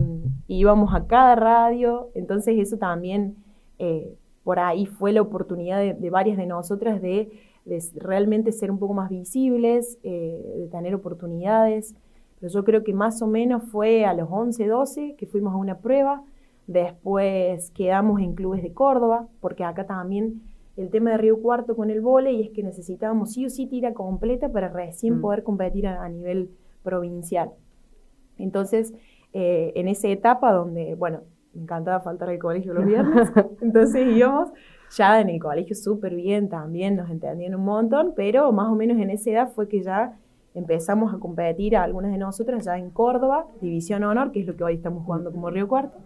y, 0.47 0.57
íbamos 0.57 0.93
a 0.93 1.07
cada 1.07 1.35
radio, 1.35 2.09
entonces 2.15 2.55
eso 2.57 2.77
también 2.77 3.35
eh, 3.79 4.15
por 4.43 4.59
ahí 4.59 4.87
fue 4.87 5.13
la 5.13 5.21
oportunidad 5.21 5.79
de, 5.79 5.93
de 5.93 6.09
varias 6.09 6.35
de 6.37 6.47
nosotras 6.47 7.01
de, 7.01 7.31
de, 7.65 7.81
realmente 7.95 8.51
ser 8.51 8.71
un 8.71 8.79
poco 8.79 8.93
más 8.93 9.09
visibles, 9.09 9.99
eh, 10.03 10.41
de 10.57 10.67
tener 10.67 10.95
oportunidades, 10.95 11.95
pero 12.39 12.51
yo 12.51 12.63
creo 12.63 12.83
que 12.83 12.93
más 12.93 13.21
o 13.21 13.27
menos 13.27 13.63
fue 13.71 14.03
a 14.03 14.13
los 14.15 14.27
11, 14.31 14.67
12 14.67 15.15
que 15.15 15.27
fuimos 15.27 15.53
a 15.53 15.57
una 15.57 15.77
prueba, 15.77 16.23
después 16.65 17.69
quedamos 17.71 18.19
en 18.19 18.33
clubes 18.33 18.63
de 18.63 18.73
Córdoba, 18.73 19.27
porque 19.41 19.63
acá 19.63 19.85
también 19.85 20.41
el 20.81 20.89
tema 20.89 21.11
de 21.11 21.17
Río 21.17 21.41
Cuarto 21.41 21.75
con 21.75 21.89
el 21.89 22.01
vole 22.01 22.31
y 22.31 22.43
es 22.43 22.49
que 22.51 22.63
necesitábamos 22.63 23.33
sí 23.33 23.45
o 23.45 23.49
sí 23.49 23.67
tira 23.67 23.93
completa 23.93 24.49
para 24.49 24.69
recién 24.69 25.17
mm. 25.17 25.21
poder 25.21 25.43
competir 25.43 25.87
a, 25.87 26.03
a, 26.03 26.09
nivel 26.09 26.49
provincial. 26.83 27.51
Entonces, 28.37 28.93
eh, 29.33 29.71
en 29.75 29.87
esa 29.87 30.07
etapa 30.09 30.51
donde, 30.51 30.95
bueno, 30.95 31.21
me 31.53 31.63
encantaba 31.63 31.99
faltar 31.99 32.29
al 32.29 32.39
colegio 32.39 32.73
los 32.73 32.85
viernes, 32.85 33.31
entonces 33.61 34.07
íbamos 34.15 34.51
ya 34.97 35.21
en 35.21 35.29
el 35.29 35.39
colegio 35.39 35.75
súper 35.75 36.15
bien 36.15 36.49
también, 36.49 36.95
nos 36.95 37.09
entendían 37.09 37.55
un 37.55 37.63
montón, 37.63 38.13
pero 38.15 38.51
más 38.51 38.67
o 38.67 38.75
menos 38.75 38.97
en 38.97 39.09
esa 39.09 39.29
edad 39.29 39.51
fue 39.53 39.67
que 39.67 39.81
ya 39.81 40.17
empezamos 40.53 41.13
a 41.13 41.17
competir 41.17 41.77
a 41.77 41.83
algunas 41.83 42.11
de 42.11 42.17
nosotras 42.17 42.65
ya 42.65 42.77
en 42.77 42.89
Córdoba, 42.89 43.47
División 43.61 44.03
Honor, 44.03 44.31
que 44.31 44.41
es 44.41 44.47
lo 44.47 44.55
que 44.55 44.63
hoy 44.63 44.75
estamos 44.75 45.05
jugando 45.05 45.31
como 45.31 45.49
Río 45.49 45.67
Cuarto, 45.67 45.97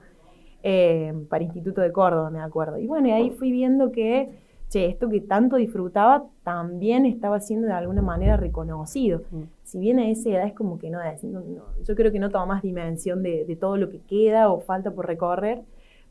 eh, 0.62 1.14
para 1.30 1.44
Instituto 1.44 1.82
de 1.82 1.92
Córdoba, 1.92 2.30
me 2.30 2.42
acuerdo. 2.42 2.78
Y 2.78 2.88
bueno, 2.88 3.08
y 3.08 3.12
ahí 3.12 3.32
fui 3.32 3.52
viendo 3.52 3.92
que 3.92 4.45
che, 4.70 4.88
esto 4.88 5.10
que 5.10 5.22
tanto 5.22 5.56
disfrutaba 5.58 6.26
también 6.44 7.06
estaba 7.06 7.40
siendo 7.40 7.68
de 7.68 7.74
alguna 7.74 8.02
manera 8.02 8.38
reconocido. 8.38 9.22
Mm. 9.32 9.42
Si 9.64 9.80
bien 9.80 10.00
a 10.00 10.10
esa 10.10 10.30
edad 10.30 10.48
es 10.48 10.54
como 10.54 10.80
que 10.80 10.90
no, 10.90 11.00
no, 11.24 11.40
no 11.42 11.64
yo 11.84 11.96
creo 11.96 12.12
que 12.12 12.20
no 12.20 12.30
toma 12.30 12.46
más 12.46 12.64
dimensión 12.64 13.24
de, 13.24 13.46
de, 13.46 13.56
todo 13.56 13.78
lo 13.78 13.90
que 13.90 14.00
queda 14.00 14.50
o 14.50 14.60
falta 14.60 14.92
por 14.92 15.08
recorrer, 15.08 15.62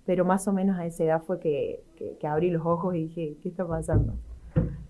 pero 0.07 0.25
más 0.25 0.47
o 0.49 0.53
menos 0.53 0.79
a 0.79 0.87
esa 0.87 1.05
edad 1.05 1.23
fue 1.23 1.41
que, 1.41 1.83
que, 1.97 2.17
que 2.19 2.27
abrí 2.27 2.51
los 2.51 2.65
ojos 2.65 2.95
y 2.95 3.05
dije, 3.05 3.37
¿qué 3.43 3.49
está 3.49 3.67
pasando? 3.67 4.15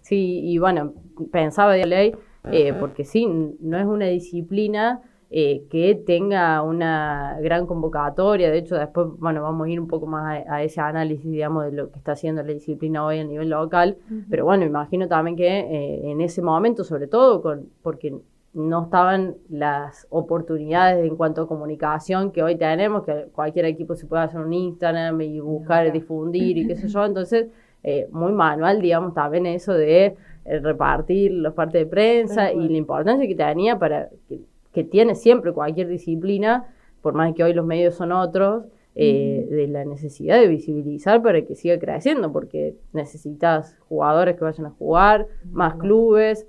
Sí, 0.00 0.40
y 0.44 0.58
bueno, 0.58 0.92
pensaba 1.32 1.72
de 1.72 1.86
ley, 1.86 2.14
eh, 2.50 2.74
porque 2.78 3.04
sí, 3.04 3.26
no 3.26 3.78
es 3.78 3.86
una 3.86 4.06
disciplina 4.06 5.00
eh, 5.30 5.64
que 5.70 5.94
tenga 5.94 6.62
una 6.62 7.38
gran 7.40 7.66
convocatoria. 7.66 8.50
De 8.50 8.58
hecho, 8.58 8.76
después, 8.76 9.08
bueno, 9.18 9.42
vamos 9.42 9.66
a 9.66 9.70
ir 9.70 9.80
un 9.80 9.88
poco 9.88 10.06
más 10.06 10.44
a, 10.46 10.62
ese 10.62 10.80
análisis, 10.80 11.28
digamos, 11.28 11.64
de 11.64 11.72
lo 11.72 11.90
que 11.90 11.98
está 11.98 12.12
haciendo 12.12 12.42
la 12.42 12.52
disciplina 12.52 13.04
hoy 13.04 13.18
a 13.18 13.24
nivel 13.24 13.48
local. 13.48 13.96
Pero 14.30 14.44
bueno, 14.44 14.64
imagino 14.64 15.08
también 15.08 15.36
que 15.36 15.48
eh, 15.48 16.10
en 16.10 16.20
ese 16.20 16.42
momento, 16.42 16.84
sobre 16.84 17.08
todo, 17.08 17.42
con, 17.42 17.68
porque 17.82 18.14
no 18.52 18.84
estaban 18.84 19.34
las 19.48 20.06
oportunidades 20.10 21.04
en 21.04 21.16
cuanto 21.16 21.42
a 21.42 21.48
comunicación 21.48 22.30
que 22.30 22.42
hoy 22.42 22.56
tenemos, 22.56 23.04
que 23.04 23.26
cualquier 23.32 23.64
equipo 23.64 23.96
se 23.96 24.06
puede 24.06 24.22
hacer 24.22 24.40
un 24.40 24.52
Instagram 24.52 25.20
y 25.22 25.40
buscar, 25.40 25.90
difundir 25.90 26.58
y 26.58 26.68
qué 26.68 26.76
sé 26.76 26.86
yo. 26.86 27.04
Entonces, 27.06 27.48
eh, 27.82 28.08
muy 28.12 28.32
manual, 28.32 28.80
digamos, 28.80 29.14
también 29.14 29.46
eso 29.46 29.72
de 29.72 30.16
repartir 30.44 31.32
los 31.32 31.54
partes 31.54 31.80
de 31.80 31.86
prensa 31.86 32.52
y 32.52 32.68
la 32.68 32.76
importancia 32.76 33.26
que 33.26 33.34
tenía 33.34 33.78
para 33.78 34.10
que 34.28 34.40
tiene 34.82 35.14
siempre 35.14 35.52
cualquier 35.52 35.86
disciplina, 35.86 36.74
por 37.02 37.14
más 37.14 37.32
que 37.34 37.44
hoy 37.44 37.52
los 37.52 37.64
medios 37.64 37.94
son 37.94 38.10
otros, 38.10 38.64
eh, 38.96 39.46
de 39.50 39.66
la 39.66 39.84
necesidad 39.84 40.38
de 40.38 40.46
visibilizar 40.46 41.20
para 41.20 41.42
que 41.42 41.56
siga 41.56 41.78
creciendo, 41.80 42.32
porque 42.32 42.76
necesitas 42.92 43.76
jugadores 43.88 44.36
que 44.36 44.44
vayan 44.44 44.66
a 44.66 44.70
jugar, 44.70 45.26
más 45.50 45.74
clubes. 45.74 46.46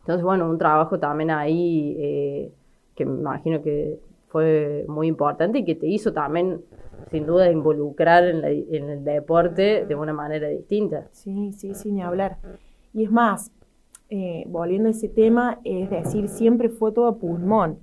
Entonces, 0.00 0.24
bueno, 0.24 0.50
un 0.50 0.58
trabajo 0.58 0.98
también 0.98 1.30
ahí 1.30 1.96
eh, 1.98 2.52
que 2.96 3.06
me 3.06 3.18
imagino 3.18 3.62
que 3.62 4.00
fue 4.26 4.84
muy 4.88 5.06
importante 5.06 5.60
y 5.60 5.64
que 5.64 5.76
te 5.76 5.86
hizo 5.86 6.12
también, 6.12 6.62
sin 7.10 7.26
duda, 7.26 7.50
involucrar 7.50 8.24
en, 8.24 8.44
el 8.44 9.04
deporte 9.04 9.86
de 9.86 9.94
una 9.94 10.12
manera 10.12 10.48
distinta. 10.48 11.06
Sí, 11.12 11.52
sí, 11.52 11.74
sin 11.74 12.00
hablar. 12.00 12.38
Y 12.92 13.04
es 13.04 13.10
más, 13.10 13.52
eh, 14.14 14.44
volviendo 14.46 14.88
a 14.88 14.90
ese 14.90 15.08
tema, 15.08 15.58
es 15.64 15.88
decir, 15.88 16.28
siempre 16.28 16.68
fue 16.68 16.92
todo 16.92 17.06
a 17.06 17.16
pulmón. 17.16 17.78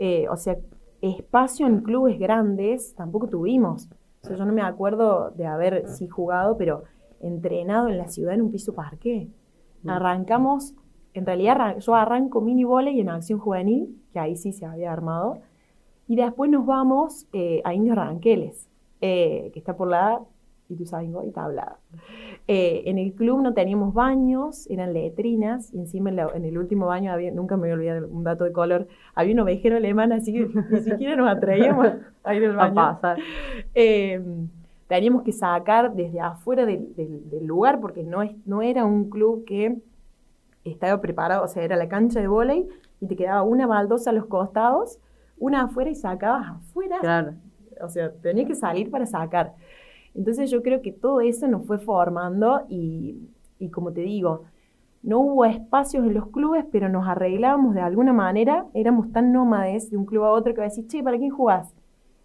Eh, 0.00 0.26
o 0.28 0.36
sea, 0.36 0.58
espacio 1.00 1.68
en 1.68 1.82
clubes 1.82 2.18
grandes 2.18 2.96
tampoco 2.96 3.28
tuvimos. 3.28 3.88
O 4.24 4.26
sea, 4.26 4.36
yo 4.36 4.44
no 4.44 4.52
me 4.52 4.62
acuerdo 4.62 5.30
de 5.30 5.46
haber 5.46 5.86
sí 5.86 6.08
jugado, 6.08 6.56
pero 6.56 6.82
entrenado 7.20 7.86
en 7.86 7.96
la 7.96 8.08
ciudad 8.08 8.34
en 8.34 8.42
un 8.42 8.50
piso 8.50 8.74
parque. 8.74 9.28
Arrancamos, 9.86 10.74
en 11.14 11.24
realidad 11.24 11.78
yo 11.78 11.94
arranco 11.94 12.40
mini 12.40 12.64
volei 12.64 12.98
en 12.98 13.10
acción 13.10 13.38
juvenil, 13.38 14.02
que 14.12 14.18
ahí 14.18 14.34
sí 14.34 14.52
se 14.52 14.66
había 14.66 14.92
armado, 14.92 15.38
y 16.08 16.16
después 16.16 16.50
nos 16.50 16.66
vamos 16.66 17.28
eh, 17.32 17.62
a 17.62 17.72
Indios 17.72 17.94
Ranqueles, 17.94 18.68
que 18.98 19.52
está 19.54 19.76
por 19.76 19.86
la 19.86 20.22
y 20.68 20.76
tú 20.76 20.84
sabes, 20.84 21.08
y 21.26 21.30
tablada. 21.30 21.78
Eh, 22.46 22.82
en 22.86 22.98
el 22.98 23.14
club 23.14 23.40
no 23.42 23.54
teníamos 23.54 23.94
baños, 23.94 24.66
eran 24.70 24.92
letrinas, 24.92 25.72
y 25.72 25.78
encima 25.78 26.10
en, 26.10 26.44
el 26.44 26.58
último 26.58 26.86
baño 26.86 27.12
había, 27.12 27.30
nunca 27.30 27.56
me 27.56 27.62
voy 27.62 27.70
a 27.70 27.74
olvidar 27.74 28.04
un 28.04 28.22
dato 28.22 28.44
de 28.44 28.52
color, 28.52 28.86
había 29.14 29.34
un 29.34 29.40
ovejero 29.40 29.76
alemán, 29.76 30.12
así 30.12 30.32
que 30.32 30.48
ni 30.70 30.80
siquiera 30.82 31.16
nos 31.16 31.28
atraíamos 31.28 31.88
a 32.22 32.34
ir 32.34 32.44
al 32.44 32.56
baño. 32.56 32.98
Eh, 33.74 34.22
teníamos 34.88 35.22
que 35.22 35.32
sacar 35.32 35.94
desde 35.94 36.20
afuera 36.20 36.66
del, 36.66 36.92
lugar, 37.42 37.80
porque 37.80 38.02
no, 38.02 38.22
es, 38.22 38.32
no 38.46 38.62
era 38.62 38.84
un 38.84 39.08
club 39.08 39.44
que 39.46 39.78
estaba 40.64 41.00
preparado, 41.00 41.44
o 41.44 41.48
sea, 41.48 41.62
era 41.62 41.76
la 41.76 41.88
cancha 41.88 42.20
de 42.20 42.28
vóley, 42.28 42.68
y 43.00 43.06
te 43.06 43.16
quedaba 43.16 43.42
una 43.42 43.66
baldosa 43.66 44.10
a 44.10 44.12
los 44.12 44.26
costados, 44.26 44.98
una 45.38 45.62
afuera 45.62 45.88
y 45.88 45.94
sacabas 45.94 46.48
afuera. 46.48 46.98
Claro. 47.00 47.34
O 47.80 47.88
sea, 47.88 48.12
tenías 48.12 48.48
que 48.48 48.54
salir 48.54 48.90
para 48.90 49.06
sacar. 49.06 49.54
Entonces 50.14 50.50
yo 50.50 50.62
creo 50.62 50.82
que 50.82 50.92
todo 50.92 51.20
eso 51.20 51.46
nos 51.48 51.66
fue 51.66 51.78
formando 51.78 52.62
y, 52.68 53.16
como 53.72 53.92
te 53.92 54.00
digo, 54.02 54.44
no 55.02 55.20
hubo 55.20 55.44
espacios 55.44 56.04
en 56.04 56.14
los 56.14 56.28
clubes, 56.28 56.64
pero 56.72 56.88
nos 56.88 57.06
arreglábamos 57.06 57.74
de 57.74 57.80
alguna 57.80 58.12
manera, 58.12 58.66
éramos 58.74 59.12
tan 59.12 59.32
nómades 59.32 59.90
de 59.90 59.96
un 59.96 60.06
club 60.06 60.24
a 60.24 60.32
otro 60.32 60.54
que 60.54 60.62
decir, 60.62 60.86
che, 60.88 61.02
¿para 61.02 61.18
quién 61.18 61.30
jugás? 61.30 61.74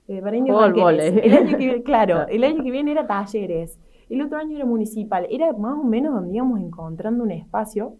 Eh, 0.07 0.21
para 0.21 0.35
El 0.35 0.43
año 0.43 1.57
que 1.57 1.83
claro, 1.85 2.27
el 2.27 2.43
año 2.43 2.63
que 2.63 2.71
viene 2.71 2.91
era 2.91 3.07
talleres, 3.07 3.79
el 4.09 4.21
otro 4.21 4.37
año 4.37 4.55
era 4.55 4.65
municipal, 4.65 5.25
era 5.29 5.53
más 5.53 5.77
o 5.77 5.83
menos 5.83 6.13
donde 6.13 6.35
íbamos 6.35 6.59
encontrando 6.59 7.23
un 7.23 7.31
espacio. 7.31 7.95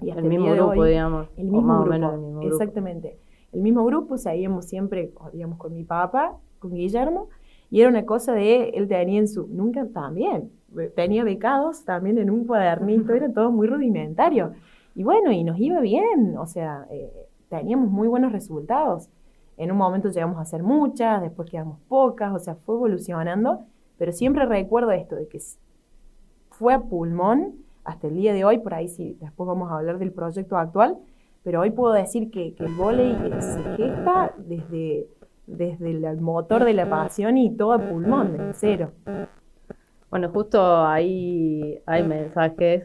Y 0.00 0.10
el 0.10 0.24
mismo 0.24 0.50
grupo, 0.52 0.84
digamos. 0.84 1.28
El 1.36 1.48
mismo 1.48 1.84
grupo, 1.84 2.40
exactamente. 2.42 3.18
El 3.52 3.60
mismo 3.60 3.84
grupo, 3.84 4.16
seguíamos 4.16 4.64
siempre, 4.64 5.12
digamos, 5.32 5.58
con 5.58 5.74
mi 5.74 5.84
papá, 5.84 6.36
con 6.58 6.74
Guillermo, 6.74 7.28
y 7.70 7.80
era 7.80 7.88
una 7.88 8.04
cosa 8.04 8.32
de, 8.32 8.70
él 8.70 8.88
tenía 8.88 9.20
en 9.20 9.28
su, 9.28 9.46
nunca 9.46 9.86
también, 9.86 10.50
tenía 10.96 11.22
becados 11.22 11.84
también 11.84 12.18
en 12.18 12.28
un 12.30 12.44
cuadernito, 12.44 13.14
era 13.14 13.32
todo 13.32 13.52
muy 13.52 13.68
rudimentario. 13.68 14.52
Y 14.94 15.04
bueno, 15.04 15.30
y 15.30 15.44
nos 15.44 15.58
iba 15.58 15.80
bien, 15.80 16.36
o 16.36 16.46
sea, 16.46 16.86
eh, 16.90 17.12
teníamos 17.48 17.88
muy 17.90 18.08
buenos 18.08 18.32
resultados. 18.32 19.08
En 19.56 19.70
un 19.70 19.78
momento 19.78 20.08
llegamos 20.08 20.38
a 20.38 20.42
hacer 20.42 20.62
muchas, 20.64 21.22
después 21.22 21.48
quedamos 21.48 21.78
pocas, 21.88 22.34
o 22.34 22.38
sea, 22.40 22.56
fue 22.56 22.74
evolucionando, 22.74 23.60
pero 23.98 24.10
siempre 24.12 24.46
recuerdo 24.46 24.90
esto 24.90 25.14
de 25.14 25.28
que 25.28 25.38
fue 26.50 26.74
a 26.74 26.80
pulmón 26.80 27.54
hasta 27.84 28.08
el 28.08 28.16
día 28.16 28.34
de 28.34 28.44
hoy, 28.44 28.58
por 28.58 28.74
ahí 28.74 28.88
sí, 28.88 29.16
después 29.20 29.46
vamos 29.46 29.70
a 29.70 29.76
hablar 29.76 29.98
del 29.98 30.12
proyecto 30.12 30.56
actual, 30.56 30.98
pero 31.44 31.60
hoy 31.60 31.70
puedo 31.70 31.92
decir 31.92 32.30
que, 32.30 32.54
que 32.54 32.64
el 32.64 32.74
volei 32.74 33.14
se 33.40 33.62
gesta 33.76 34.34
desde 34.38 35.06
desde 35.56 35.90
el 35.90 36.20
motor 36.20 36.64
de 36.64 36.74
la 36.74 36.88
pasión 36.88 37.36
y 37.36 37.56
todo 37.56 37.72
a 37.72 37.78
pulmón, 37.78 38.36
de 38.36 38.52
cero. 38.54 38.92
Bueno, 40.10 40.28
justo 40.30 40.84
ahí 40.86 41.78
hay 41.86 42.02
mensajes 42.02 42.84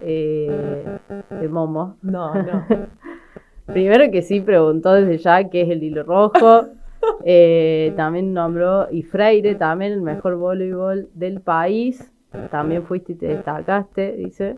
eh, 0.00 0.98
de 1.30 1.48
Momo. 1.48 1.96
No, 2.02 2.34
no. 2.34 2.66
Primero 3.66 4.10
que 4.10 4.22
sí 4.22 4.40
preguntó 4.40 4.94
desde 4.94 5.18
ya 5.18 5.48
qué 5.48 5.62
es 5.62 5.70
el 5.70 5.82
hilo 5.82 6.02
rojo. 6.04 6.66
Eh, 7.24 7.92
también 7.96 8.32
nombró 8.32 8.86
y 8.88 9.02
Freire, 9.02 9.56
también 9.56 9.90
el 9.90 10.02
mejor 10.02 10.36
voleibol 10.36 11.08
del 11.14 11.40
país. 11.40 12.12
También 12.52 12.84
fuiste 12.84 13.14
y 13.14 13.16
te 13.16 13.26
destacaste, 13.26 14.12
dice. 14.12 14.54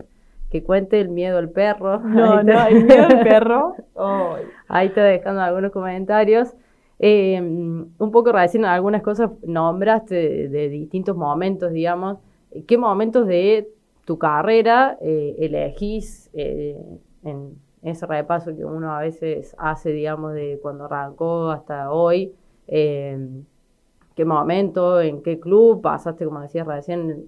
Que 0.51 0.61
cuente 0.63 1.01
el 1.01 1.09
miedo 1.09 1.39
al 1.39 1.49
perro. 1.49 2.01
No, 2.01 2.43
no, 2.43 2.67
el 2.67 2.85
miedo 2.85 3.05
al 3.05 3.23
perro. 3.23 3.75
Ahí 4.67 4.89
está 4.89 5.05
dejando 5.05 5.41
algunos 5.41 5.71
comentarios. 5.71 6.53
Eh, 6.99 7.41
un 7.41 8.11
poco 8.11 8.31
recién 8.31 8.63
algunas 8.65 9.01
cosas 9.01 9.31
nombraste 9.45 10.47
de, 10.49 10.69
distintos 10.69 11.15
momentos, 11.15 11.71
digamos. 11.71 12.19
¿Qué 12.67 12.77
momentos 12.77 13.27
de 13.27 13.69
tu 14.05 14.17
carrera 14.17 14.97
eh, 15.01 15.35
elegís 15.39 16.29
eh, 16.33 16.77
en 17.23 17.59
ese 17.81 18.05
repaso 18.05 18.55
que 18.55 18.63
uno 18.63 18.93
a 18.95 19.01
veces 19.01 19.55
hace, 19.57 19.91
digamos, 19.91 20.33
de 20.33 20.59
cuando 20.61 20.85
arrancó 20.85 21.49
hasta 21.49 21.91
hoy? 21.91 22.33
¿Qué 22.67 24.23
momento, 24.23 25.01
en 25.01 25.21
qué 25.21 25.39
club 25.39 25.81
pasaste, 25.81 26.23
como 26.23 26.39
decías 26.39 26.65
recién, 26.65 27.27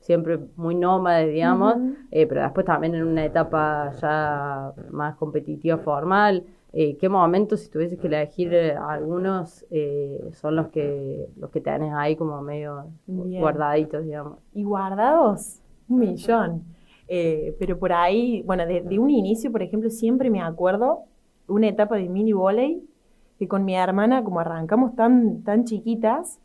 siempre 0.00 0.40
muy 0.56 0.74
nómade, 0.74 1.28
digamos, 1.28 1.76
pero 2.10 2.42
después 2.42 2.66
también 2.66 2.96
en 2.96 3.04
una 3.04 3.24
etapa 3.24 3.92
ya 4.00 4.72
más 4.90 5.14
competitiva 5.14 5.78
formal? 5.78 6.44
Eh, 6.72 6.96
¿Qué 6.98 7.08
momentos, 7.08 7.60
si 7.60 7.70
tuvieses 7.70 7.98
que 7.98 8.08
elegir 8.08 8.52
eh, 8.52 8.76
algunos, 8.76 9.64
eh, 9.70 10.30
son 10.32 10.54
los 10.54 10.68
que 10.68 11.28
los 11.36 11.50
que 11.50 11.60
tenés 11.60 11.94
ahí 11.94 12.14
como 12.14 12.42
medio 12.42 12.86
guardaditos, 13.06 14.04
digamos? 14.04 14.38
Y 14.52 14.64
guardados, 14.64 15.60
un 15.88 16.00
millón. 16.00 16.64
pero 17.58 17.78
por 17.78 17.92
ahí, 17.92 18.42
bueno, 18.42 18.66
de, 18.66 18.98
un 18.98 19.08
inicio, 19.08 19.50
por 19.50 19.62
ejemplo, 19.62 19.88
siempre 19.88 20.28
me 20.28 20.42
acuerdo 20.42 21.04
una 21.46 21.68
etapa 21.68 21.96
de 21.96 22.08
mini 22.08 22.34
volley 22.34 22.86
que 23.38 23.48
con 23.48 23.64
mi 23.64 23.74
hermana, 23.74 24.22
como 24.22 24.40
arrancamos 24.40 24.94
tan, 24.94 25.42
tan 25.44 25.64
chiquitas, 25.64 26.38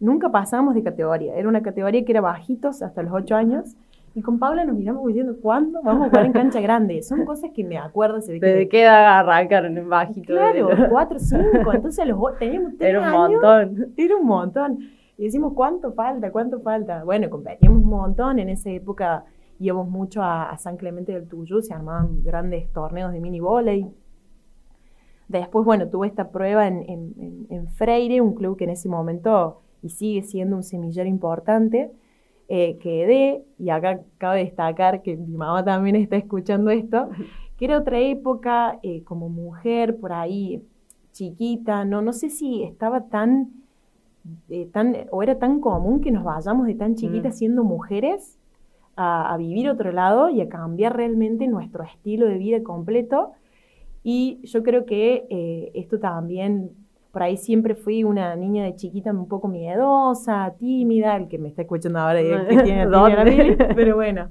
nunca 0.00 0.30
pasamos 0.30 0.74
de 0.74 0.82
categoría. 0.82 1.34
Era 1.34 1.48
una 1.48 1.62
categoría 1.62 2.04
que 2.04 2.12
era 2.12 2.20
bajitos 2.22 2.80
hasta 2.80 3.02
los 3.02 3.12
8 3.12 3.34
años 3.34 3.76
y 4.18 4.20
con 4.20 4.40
Paula 4.40 4.64
nos 4.64 4.76
miramos 4.76 5.06
diciendo, 5.06 5.36
¿cuándo 5.40 5.80
vamos 5.80 6.06
a 6.06 6.08
jugar 6.08 6.26
en 6.26 6.32
cancha 6.32 6.60
grande? 6.60 7.04
Son 7.04 7.24
cosas 7.24 7.52
que 7.54 7.62
me 7.62 7.78
acuerdo. 7.78 8.20
Se 8.20 8.32
¿Desde 8.32 8.68
qué 8.68 8.82
edad 8.82 9.20
arrancaron 9.20 9.78
en 9.78 9.88
bajito? 9.88 10.32
Claro, 10.32 10.70
cuatro, 10.90 11.20
cinco. 11.20 11.72
Entonces 11.72 12.04
los, 12.04 12.18
teníamos 12.36 12.76
tres 12.76 12.90
Era 12.90 13.00
un 13.00 13.12
montón. 13.12 13.94
Era 13.96 14.16
un 14.16 14.26
montón. 14.26 14.78
Y 15.16 15.26
decimos, 15.26 15.52
¿cuánto 15.54 15.92
falta? 15.92 16.32
¿Cuánto 16.32 16.58
falta? 16.58 17.04
Bueno, 17.04 17.30
competíamos 17.30 17.80
un 17.80 17.88
montón. 17.88 18.40
En 18.40 18.48
esa 18.48 18.70
época 18.70 19.24
íbamos 19.60 19.88
mucho 19.88 20.20
a, 20.20 20.56
San 20.58 20.76
Clemente 20.76 21.12
del 21.12 21.28
Tuyú, 21.28 21.62
se 21.62 21.72
armaban 21.72 22.24
grandes 22.24 22.72
torneos 22.72 23.12
de 23.12 23.20
mini 23.20 23.38
volley. 23.38 23.86
Después, 25.28 25.64
bueno, 25.64 25.86
tuve 25.86 26.08
esta 26.08 26.32
prueba 26.32 26.66
en, 26.66 26.82
en, 26.88 27.46
en 27.50 27.68
Freire, 27.68 28.20
un 28.20 28.34
club 28.34 28.56
que 28.56 28.64
en 28.64 28.70
ese 28.70 28.88
momento 28.88 29.60
y 29.80 29.90
sigue 29.90 30.24
siendo 30.24 30.56
un 30.56 30.64
semillero 30.64 31.08
importante 31.08 31.92
eh, 32.48 32.78
quedé, 32.78 33.44
y 33.58 33.70
acá 33.70 34.00
cabe 34.16 34.44
destacar 34.44 35.02
que 35.02 35.16
mi 35.16 35.36
mamá 35.36 35.64
también 35.64 35.96
está 35.96 36.16
escuchando 36.16 36.70
esto, 36.70 37.10
que 37.58 37.66
era 37.66 37.78
otra 37.78 37.98
época 38.00 38.78
eh, 38.82 39.02
como 39.04 39.28
mujer 39.28 39.98
por 39.98 40.12
ahí 40.12 40.62
chiquita, 41.12 41.84
no, 41.84 42.00
no 42.00 42.12
sé 42.12 42.30
si 42.30 42.62
estaba 42.62 43.08
tan, 43.08 43.50
eh, 44.48 44.68
tan, 44.72 44.96
o 45.10 45.22
era 45.22 45.38
tan 45.38 45.60
común 45.60 46.00
que 46.00 46.12
nos 46.12 46.24
vayamos 46.24 46.66
de 46.66 46.74
tan 46.74 46.94
chiquitas 46.94 47.34
mm. 47.34 47.38
siendo 47.38 47.64
mujeres 47.64 48.38
a, 49.00 49.36
vivir 49.36 49.68
otro 49.68 49.92
lado 49.92 50.28
y 50.28 50.40
a 50.40 50.48
cambiar 50.48 50.96
realmente 50.96 51.46
nuestro 51.46 51.84
estilo 51.84 52.26
de 52.26 52.38
vida 52.38 52.62
completo. 52.62 53.32
Y 54.02 54.40
yo 54.44 54.62
creo 54.62 54.86
que 54.86 55.26
eh, 55.30 55.70
esto 55.74 56.00
también, 56.00 56.70
por 57.18 57.24
ahí 57.24 57.36
siempre 57.36 57.74
fui 57.74 58.04
una 58.04 58.36
niña 58.36 58.62
de 58.62 58.76
chiquita 58.76 59.10
un 59.10 59.26
poco 59.26 59.48
miedosa, 59.48 60.54
tímida, 60.56 61.16
el 61.16 61.26
que 61.26 61.36
me 61.36 61.48
está 61.48 61.62
escuchando 61.62 61.98
ahora 61.98 62.22
y 62.22 62.26
que 62.26 62.62
tiene 62.62 62.86
tímida, 63.24 63.74
pero 63.74 63.96
bueno. 63.96 64.28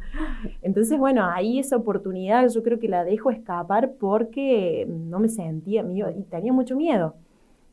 Entonces, 0.61 0.97
bueno, 0.97 1.25
ahí 1.25 1.59
esa 1.59 1.75
oportunidad 1.75 2.47
yo 2.47 2.63
creo 2.63 2.79
que 2.79 2.87
la 2.87 3.03
dejo 3.03 3.29
escapar 3.29 3.91
porque 3.99 4.87
no 4.87 5.19
me 5.19 5.27
sentía, 5.27 5.83
y 5.91 6.23
tenía 6.29 6.53
mucho 6.53 6.77
miedo. 6.77 7.15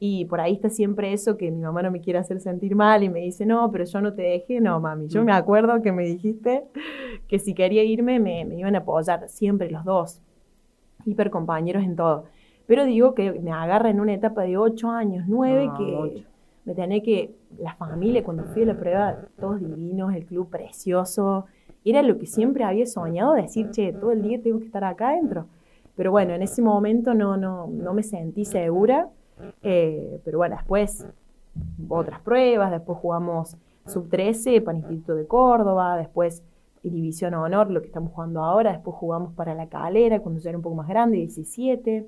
Y 0.00 0.24
por 0.24 0.40
ahí 0.40 0.54
está 0.54 0.68
siempre 0.68 1.12
eso 1.12 1.36
que 1.36 1.48
mi 1.52 1.62
mamá 1.62 1.84
no 1.84 1.92
me 1.92 2.00
quiere 2.00 2.18
hacer 2.18 2.40
sentir 2.40 2.74
mal 2.74 3.04
y 3.04 3.08
me 3.08 3.20
dice, 3.20 3.46
no, 3.46 3.70
pero 3.70 3.84
yo 3.84 4.00
no 4.00 4.14
te 4.14 4.22
dejé. 4.22 4.60
No, 4.60 4.80
mami, 4.80 5.06
yo 5.06 5.22
mm. 5.22 5.26
me 5.26 5.32
acuerdo 5.32 5.80
que 5.80 5.92
me 5.92 6.02
dijiste 6.02 6.64
que 7.28 7.38
si 7.38 7.54
quería 7.54 7.84
irme 7.84 8.18
me, 8.18 8.44
me 8.44 8.56
iban 8.58 8.74
a 8.74 8.78
apoyar, 8.78 9.28
siempre 9.28 9.70
los 9.70 9.84
dos, 9.84 10.20
hiper 11.06 11.30
compañeros 11.30 11.84
en 11.84 11.94
todo. 11.94 12.24
Pero 12.66 12.84
digo 12.84 13.14
que 13.14 13.32
me 13.32 13.52
agarra 13.52 13.90
en 13.90 14.00
una 14.00 14.14
etapa 14.14 14.42
de 14.42 14.56
ocho 14.56 14.90
años, 14.90 15.24
nueve, 15.28 15.70
que 15.76 16.24
me 16.64 16.74
tenía 16.74 17.02
que, 17.02 17.34
la 17.58 17.74
familia, 17.74 18.24
cuando 18.24 18.44
fui 18.44 18.62
a 18.62 18.66
la 18.66 18.78
prueba, 18.78 19.18
todos 19.38 19.60
divinos, 19.60 20.14
el 20.14 20.24
club 20.24 20.48
precioso, 20.48 21.46
era 21.84 22.02
lo 22.02 22.18
que 22.18 22.26
siempre 22.26 22.64
había 22.64 22.86
soñado, 22.86 23.34
decir, 23.34 23.70
che, 23.70 23.92
todo 23.92 24.12
el 24.12 24.22
día 24.22 24.40
tengo 24.42 24.58
que 24.58 24.66
estar 24.66 24.84
acá 24.84 25.10
adentro. 25.10 25.46
Pero 25.94 26.10
bueno, 26.10 26.32
en 26.32 26.42
ese 26.42 26.62
momento 26.62 27.14
no, 27.14 27.36
no, 27.36 27.66
no 27.68 27.94
me 27.94 28.02
sentí 28.02 28.44
segura 28.44 29.10
eh, 29.62 30.20
pero 30.24 30.38
bueno, 30.38 30.56
después 30.56 31.06
otras 31.88 32.20
pruebas, 32.20 32.70
después 32.70 32.98
jugamos 32.98 33.56
sub-13 33.86 34.62
para 34.62 34.78
el 34.78 34.84
Instituto 34.84 35.14
de 35.14 35.26
Córdoba, 35.26 35.96
después 35.96 36.42
División 36.82 37.34
Honor, 37.34 37.70
lo 37.70 37.80
que 37.80 37.86
estamos 37.86 38.12
jugando 38.12 38.42
ahora, 38.42 38.72
después 38.72 38.96
jugamos 38.96 39.32
para 39.34 39.54
la 39.54 39.68
Calera 39.68 40.20
cuando 40.20 40.40
ya 40.40 40.50
era 40.50 40.58
un 40.58 40.62
poco 40.62 40.76
más 40.76 40.88
grande, 40.88 41.16
17. 41.18 42.06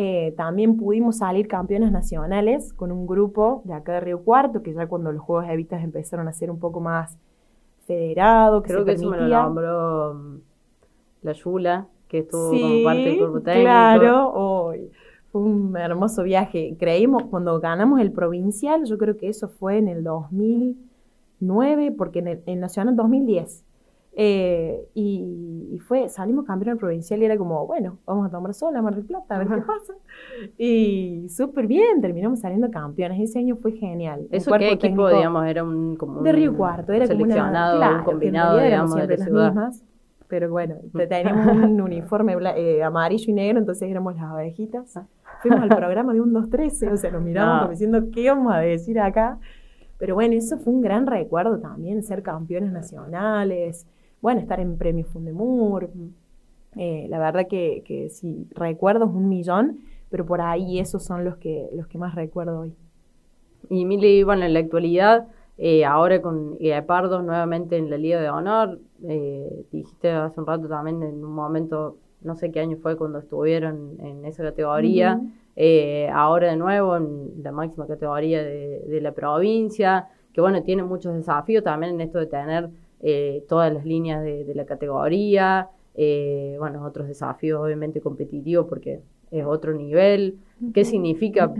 Eh, 0.00 0.32
también 0.36 0.76
pudimos 0.76 1.16
salir 1.16 1.48
campeones 1.48 1.90
nacionales 1.90 2.72
con 2.72 2.92
un 2.92 3.04
grupo 3.04 3.62
de 3.64 3.74
acá 3.74 3.94
de 3.94 4.00
Río 4.00 4.22
Cuarto, 4.22 4.62
que 4.62 4.72
ya 4.72 4.86
cuando 4.86 5.10
los 5.10 5.20
Juegos 5.20 5.50
Evitas 5.50 5.82
empezaron 5.82 6.28
a 6.28 6.32
ser 6.32 6.52
un 6.52 6.60
poco 6.60 6.78
más 6.78 7.18
federados, 7.84 8.62
Creo 8.62 8.84
que 8.84 8.92
eso 8.92 9.10
me 9.10 9.16
lo 9.16 9.26
nombró 9.26 10.14
mm, 10.14 10.36
la 11.22 11.32
Yula, 11.32 11.88
que 12.06 12.18
estuvo 12.18 12.48
como 12.48 12.84
parte 12.84 13.02
del 13.02 13.18
cuerpo 13.18 13.40
técnico. 13.40 13.64
Claro, 13.64 14.32
hoy 14.34 14.92
fue 15.32 15.40
un 15.40 15.76
hermoso 15.76 16.22
viaje. 16.22 16.76
Creímos, 16.78 17.24
cuando 17.24 17.58
ganamos 17.58 18.00
el 18.00 18.12
provincial, 18.12 18.84
yo 18.84 18.98
creo 18.98 19.16
que 19.16 19.28
eso 19.28 19.48
fue 19.48 19.78
en 19.78 19.88
el 19.88 20.04
2009, 20.04 21.90
porque 21.98 22.20
en 22.20 22.40
el 22.46 22.60
Nacional 22.60 22.94
2010. 22.94 23.64
Eh, 24.20 24.88
y, 24.94 25.78
fue, 25.86 26.08
salimos 26.08 26.44
campeón 26.44 26.76
provincial 26.76 27.22
y 27.22 27.24
era 27.24 27.38
como, 27.38 27.64
bueno, 27.68 27.98
vamos 28.04 28.26
a 28.26 28.30
tomar 28.30 28.52
sol 28.52 28.74
a 28.74 28.82
Mar 28.82 28.96
del 28.96 29.04
Plata, 29.04 29.36
a 29.36 29.38
ver 29.38 29.46
qué 29.46 29.62
pasa. 29.62 29.94
Y 30.58 31.28
súper 31.28 31.68
bien, 31.68 32.00
terminamos 32.00 32.40
saliendo 32.40 32.68
campeones. 32.68 33.20
Ese 33.20 33.38
año 33.38 33.54
fue 33.54 33.72
genial. 33.72 34.26
¿Eso 34.32 34.50
qué 34.58 34.72
equipo, 34.72 35.08
digamos, 35.08 35.46
era 35.46 35.62
un, 35.62 35.94
como 35.94 36.20
De 36.22 36.32
Río 36.32 36.56
Cuarto, 36.56 36.92
era 36.92 37.06
como 37.06 37.22
una, 37.22 37.98
un 37.98 38.04
combinado, 38.04 38.58
digamos, 38.58 38.96
de 38.96 39.16
las 39.16 39.30
mismas 39.30 39.84
pero 40.26 40.50
bueno, 40.50 40.74
teníamos 41.08 41.56
un 41.56 41.80
uniforme 41.80 42.36
eh, 42.56 42.82
amarillo 42.82 43.30
y 43.30 43.32
negro, 43.32 43.60
entonces 43.60 43.88
éramos 43.88 44.14
las 44.14 44.24
abejitas. 44.24 45.00
Fuimos 45.40 45.62
al 45.62 45.68
programa 45.68 46.12
de 46.12 46.20
un 46.20 46.32
213, 46.32 46.92
o 46.92 46.96
sea, 46.96 47.10
nos 47.12 47.22
mirábamos 47.22 47.60
como 47.60 47.70
diciendo, 47.70 48.04
¿qué 48.12 48.28
vamos 48.28 48.52
a 48.52 48.58
decir 48.58 49.00
acá? 49.00 49.38
Pero 49.96 50.16
bueno, 50.16 50.34
eso 50.34 50.58
fue 50.58 50.72
un 50.72 50.82
gran 50.82 51.06
recuerdo 51.06 51.58
también, 51.60 52.02
ser 52.02 52.22
campeones 52.22 52.72
nacionales, 52.72 53.86
bueno, 54.20 54.40
estar 54.40 54.60
en 54.60 54.76
Premio 54.76 55.04
Fundemur. 55.04 55.90
Eh, 56.76 57.06
la 57.08 57.18
verdad 57.18 57.46
que, 57.48 57.82
que 57.84 58.08
sí, 58.10 58.46
recuerdos 58.50 59.10
un 59.10 59.28
millón, 59.28 59.78
pero 60.10 60.26
por 60.26 60.40
ahí 60.40 60.78
esos 60.78 61.04
son 61.04 61.24
los 61.24 61.36
que, 61.36 61.68
los 61.74 61.86
que 61.86 61.98
más 61.98 62.14
recuerdo 62.14 62.60
hoy. 62.60 62.74
Y 63.68 63.84
Mili, 63.84 64.22
bueno, 64.22 64.44
en 64.44 64.54
la 64.54 64.60
actualidad, 64.60 65.26
eh, 65.58 65.84
ahora 65.84 66.22
con 66.22 66.56
Pardo 66.86 67.20
nuevamente 67.22 67.76
en 67.76 67.90
la 67.90 67.98
Liga 67.98 68.20
de 68.20 68.30
Honor, 68.30 68.78
eh, 69.04 69.64
dijiste 69.72 70.10
hace 70.10 70.40
un 70.40 70.46
rato 70.46 70.68
también 70.68 71.02
en 71.02 71.24
un 71.24 71.32
momento, 71.32 71.96
no 72.22 72.36
sé 72.36 72.52
qué 72.52 72.60
año 72.60 72.76
fue 72.80 72.96
cuando 72.96 73.18
estuvieron 73.18 73.96
en 74.00 74.24
esa 74.24 74.44
categoría, 74.44 75.20
eh, 75.56 76.08
ahora 76.14 76.50
de 76.50 76.56
nuevo 76.56 76.96
en 76.96 77.42
la 77.42 77.50
máxima 77.50 77.88
categoría 77.88 78.42
de, 78.42 79.00
la 79.02 79.12
provincia, 79.12 80.08
que 80.32 80.40
bueno, 80.40 80.62
tiene 80.62 80.84
muchos 80.84 81.14
desafíos 81.14 81.64
también 81.64 81.94
en 81.94 82.00
esto 82.02 82.20
de 82.20 82.26
tener 82.26 82.70
eh, 83.00 83.44
todas 83.48 83.72
las 83.72 83.84
líneas 83.84 84.22
de, 84.22 84.52
la 84.54 84.64
categoría, 84.66 85.70
bueno, 86.58 86.84
otros 86.84 87.08
desafíos 87.08 87.60
obviamente 87.60 88.00
competitivos 88.00 88.66
porque 88.68 89.02
es 89.30 89.44
otro 89.44 89.74
nivel. 89.74 90.38
¿Qué 90.72 90.84
significa 90.84 91.52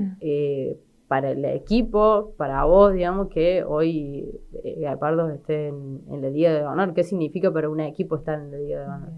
para 1.09 1.31
el 1.31 1.45
equipo, 1.47 2.35
para 2.37 2.65
vos, 2.65 2.93
digamos, 2.93 3.29
que 3.29 3.65
hoy 3.65 4.29
eh, 4.63 4.87
esté 5.35 5.69
en, 5.69 6.03
la 6.21 6.29
Liga 6.29 6.53
de 6.53 6.65
Honor? 6.65 6.93
¿Qué 6.93 7.03
significa 7.03 7.51
para 7.51 7.71
un 7.71 7.81
equipo 7.81 8.17
estar 8.17 8.39
en 8.39 8.53
la 8.53 8.59
Liga 8.59 8.81
de 8.81 8.87
Honor? 8.87 9.11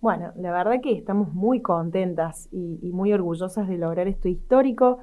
Bueno, 0.00 0.32
la 0.36 0.50
verdad 0.50 0.80
que 0.82 0.92
estamos 0.92 1.32
muy 1.34 1.60
contentas 1.60 2.48
y, 2.50 2.90
muy 2.90 3.12
orgullosas 3.12 3.68
de 3.68 3.76
lograr 3.76 4.08
esto 4.08 4.28
histórico. 4.28 4.98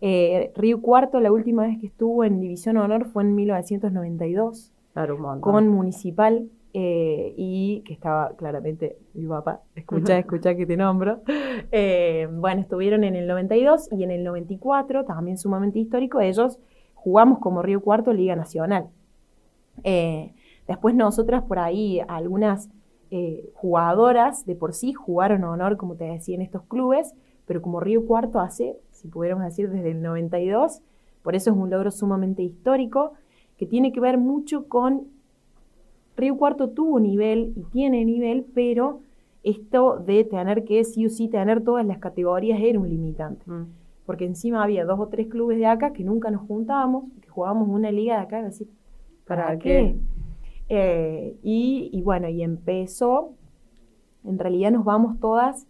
Eh, 0.00 0.52
Río 0.54 0.80
Cuarto, 0.80 1.20
la 1.20 1.32
última 1.32 1.64
vez 1.64 1.78
que 1.80 1.88
estuvo 1.88 2.24
en 2.24 2.40
División 2.40 2.76
Honor 2.76 3.06
fue 3.06 3.24
en 3.24 3.34
1992, 3.34 4.72
claro, 4.92 5.40
con 5.40 5.68
Municipal, 5.68 6.48
eh, 6.74 7.34
y 7.36 7.82
que 7.84 7.92
estaba 7.92 8.34
claramente 8.34 8.96
mi 9.12 9.26
papá, 9.26 9.60
escucha, 9.74 10.18
escucha 10.18 10.54
que 10.54 10.66
te 10.66 10.76
nombro. 10.76 11.20
Eh, 11.74 12.28
bueno, 12.30 12.60
estuvieron 12.60 13.04
en 13.04 13.14
el 13.14 13.26
92 13.26 13.88
y 13.92 14.02
en 14.02 14.10
el 14.10 14.24
94, 14.24 15.04
también 15.04 15.38
sumamente 15.38 15.78
histórico, 15.78 16.20
ellos 16.20 16.58
jugamos 16.94 17.38
como 17.38 17.62
Río 17.62 17.80
Cuarto 17.80 18.12
Liga 18.12 18.36
Nacional. 18.36 18.88
Eh, 19.84 20.34
después 20.66 20.94
nosotras 20.94 21.42
por 21.44 21.58
ahí, 21.58 22.00
algunas 22.08 22.68
jugadoras 23.54 24.46
de 24.46 24.54
por 24.54 24.72
sí 24.72 24.94
jugaron 24.94 25.44
honor, 25.44 25.76
como 25.76 25.96
te 25.96 26.04
decía, 26.04 26.34
en 26.34 26.42
estos 26.42 26.62
clubes, 26.62 27.14
pero 27.46 27.60
como 27.60 27.80
Río 27.80 28.06
Cuarto 28.06 28.40
hace, 28.40 28.78
si 28.90 29.08
pudiéramos 29.08 29.44
decir, 29.44 29.70
desde 29.70 29.90
el 29.90 30.02
92, 30.02 30.80
por 31.22 31.34
eso 31.34 31.50
es 31.50 31.56
un 31.56 31.70
logro 31.70 31.90
sumamente 31.90 32.42
histórico, 32.42 33.12
que 33.62 33.66
tiene 33.68 33.92
que 33.92 34.00
ver 34.00 34.18
mucho 34.18 34.66
con 34.66 35.06
Río 36.16 36.36
Cuarto 36.36 36.70
tuvo 36.70 36.98
nivel 36.98 37.52
y 37.54 37.62
tiene 37.70 38.04
nivel, 38.04 38.44
pero 38.52 39.02
esto 39.44 39.98
de 39.98 40.24
tener 40.24 40.64
que 40.64 40.82
sí 40.82 41.06
o 41.06 41.08
sí 41.08 41.28
tener 41.28 41.62
todas 41.62 41.86
las 41.86 41.98
categorías 41.98 42.58
era 42.60 42.80
un 42.80 42.88
limitante. 42.88 43.48
Mm. 43.48 43.66
Porque 44.04 44.24
encima 44.24 44.64
había 44.64 44.84
dos 44.84 44.98
o 44.98 45.06
tres 45.06 45.28
clubes 45.28 45.58
de 45.58 45.66
acá 45.66 45.92
que 45.92 46.02
nunca 46.02 46.28
nos 46.32 46.44
juntábamos, 46.44 47.04
que 47.20 47.28
jugábamos 47.28 47.68
una 47.68 47.92
liga 47.92 48.16
de 48.16 48.22
acá, 48.22 48.42
decir, 48.42 48.68
¿para, 49.28 49.56
qué? 49.60 49.94
Eh, 50.68 51.36
y, 51.44 52.02
bueno, 52.02 52.28
y 52.28 52.42
empezó, 52.42 53.30
en 54.24 54.40
realidad 54.40 54.72
nos 54.72 54.84
vamos 54.84 55.20
todas, 55.20 55.68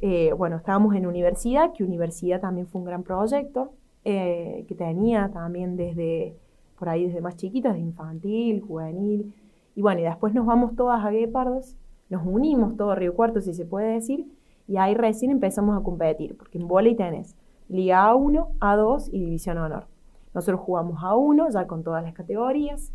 eh, 0.00 0.32
bueno, 0.32 0.56
estábamos 0.56 0.94
en 0.94 1.06
universidad, 1.06 1.74
que 1.74 1.84
universidad 1.84 2.40
también 2.40 2.66
fue 2.66 2.78
un 2.78 2.86
gran 2.86 3.02
proyecto, 3.02 3.74
eh, 4.02 4.64
que 4.66 4.74
tenía 4.74 5.30
también 5.30 5.76
desde 5.76 6.38
por 6.80 6.88
ahí 6.88 7.06
desde 7.06 7.20
más 7.20 7.36
chiquitas, 7.36 7.74
de 7.74 7.80
infantil, 7.80 8.62
juvenil. 8.62 9.32
Y 9.76 9.82
bueno, 9.82 10.00
y 10.00 10.04
después 10.04 10.34
nos 10.34 10.46
vamos 10.46 10.74
todas 10.74 11.04
a 11.04 11.10
Guepardos, 11.10 11.76
nos 12.08 12.26
unimos 12.26 12.76
todo 12.76 12.94
Río 12.96 13.14
Cuarto, 13.14 13.40
si 13.40 13.54
se 13.54 13.66
puede 13.66 13.92
decir, 13.92 14.26
y 14.66 14.78
ahí 14.78 14.94
recién 14.94 15.30
empezamos 15.30 15.78
a 15.78 15.84
competir, 15.84 16.36
porque 16.36 16.58
en 16.58 16.66
volei 16.66 16.96
tenés 16.96 17.36
Liga 17.68 18.10
A1, 18.10 18.48
A2 18.58 19.10
y 19.12 19.20
División 19.20 19.58
Honor. 19.58 19.86
Nosotros 20.34 20.60
jugamos 20.60 21.00
A1 21.02 21.52
ya 21.52 21.66
con 21.66 21.84
todas 21.84 22.02
las 22.02 22.14
categorías. 22.14 22.92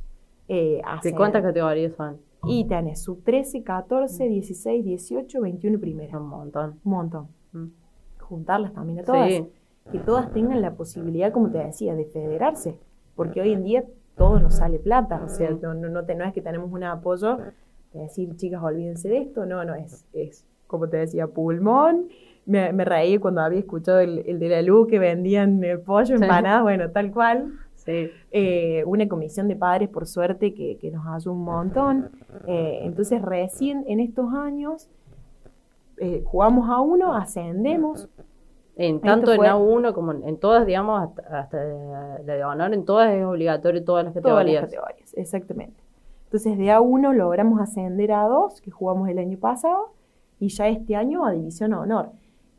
Eh, 0.48 0.82
¿De 1.04 1.16
cuántas 1.16 1.44
categorías 1.44 1.94
son? 1.96 2.18
Y 2.46 2.66
tenés 2.66 3.02
sub 3.02 3.24
13, 3.24 3.64
14, 3.64 4.28
16, 4.28 4.84
18, 4.84 5.42
21 5.42 5.78
y 5.78 5.80
primera. 5.80 6.20
Un 6.20 6.28
montón. 6.28 6.80
Un 6.84 6.92
montón. 6.92 7.28
Mm. 7.54 7.68
Juntarlas 8.20 8.74
también 8.74 9.00
a 9.00 9.04
todas. 9.04 9.30
Que 9.92 10.00
todas 10.00 10.32
tengan 10.34 10.62
la 10.62 10.74
posibilidad, 10.74 11.32
como 11.32 11.50
te 11.50 11.60
decía, 11.60 11.96
de 11.96 12.06
federarse 12.06 12.80
porque 13.16 13.42
hoy 13.42 13.54
en 13.54 13.64
día 13.64 13.84
todo 14.16 14.40
nos 14.40 14.56
sale 14.56 14.80
plata, 14.80 15.22
o 15.24 15.30
sea, 15.30 15.50
no, 15.52 15.74
no, 15.74 15.90
no, 15.90 16.02
es 16.02 16.34
que 16.34 16.42
tenemos 16.42 16.72
un 16.72 16.84
apoyo 16.84 17.38
de 17.94 18.02
decir, 18.02 18.36
chicas, 18.36 18.62
olvídense 18.64 19.10
de 19.10 19.18
esto, 19.20 19.46
no, 19.46 19.64
no, 19.66 19.76
es, 19.76 20.06
es 20.14 20.46
como 20.68 20.88
te 20.88 20.98
decía, 20.98 21.28
pulmón. 21.28 22.10
Me, 22.46 22.72
me 22.74 22.86
reí 22.86 23.18
cuando 23.18 23.42
había 23.42 23.60
escuchado 23.60 24.00
el, 24.00 24.20
el, 24.28 24.38
de 24.40 24.50
la 24.50 24.62
luz 24.62 24.88
que 24.88 25.00
vendían 25.00 25.64
el 25.64 25.80
pollo, 25.80 26.16
empanadas, 26.16 26.62
bueno, 26.62 26.92
tal 26.92 27.12
cual. 27.12 27.54
Sí. 27.74 28.12
Eh, 28.32 28.84
una 28.86 29.08
comisión 29.08 29.48
de 29.48 29.56
padres, 29.56 29.90
por 29.90 30.06
suerte, 30.06 30.54
que, 30.54 30.78
que 30.78 30.92
nos 30.92 31.08
ayuda 31.08 31.34
un 31.34 31.44
montón. 31.44 32.12
Eh, 32.48 32.82
entonces, 32.84 33.22
recién 33.22 33.84
en 33.88 34.00
estos 34.00 34.32
años, 34.34 34.90
eh, 35.98 36.22
jugamos 36.26 36.70
a 36.70 36.82
uno, 36.82 37.16
ascendemos, 37.16 38.10
en 38.78 39.00
tanto 39.00 39.32
en 39.32 39.42
A1 39.42 39.94
como 39.94 40.12
en, 40.12 40.38
todas, 40.38 40.66
digamos, 40.66 41.10
hasta, 41.30 41.58
la 42.26 42.36
de 42.36 42.44
honor, 42.44 42.74
en 42.74 42.84
todas 42.84 43.14
es 43.14 43.24
obligatorio, 43.24 43.84
todas 43.84 44.04
las 44.06 44.14
categorías. 44.14 44.62
Todas 44.62 44.72
las 44.74 44.82
categorías, 44.82 45.14
exactamente. 45.16 45.82
Entonces 46.26 46.58
de 46.58 46.66
A1 46.66 47.14
logramos 47.14 47.62
ascender 47.62 48.12
a 48.12 48.26
A2, 48.26 48.60
que 48.60 48.72
jugamos 48.72 49.08
el 49.08 49.20
año 49.20 49.38
pasado, 49.38 49.94
y 50.40 50.50
ya 50.50 50.68
este 50.68 50.96
año 50.96 51.26
a 51.26 51.32
División 51.32 51.74
Honor. 51.74 52.10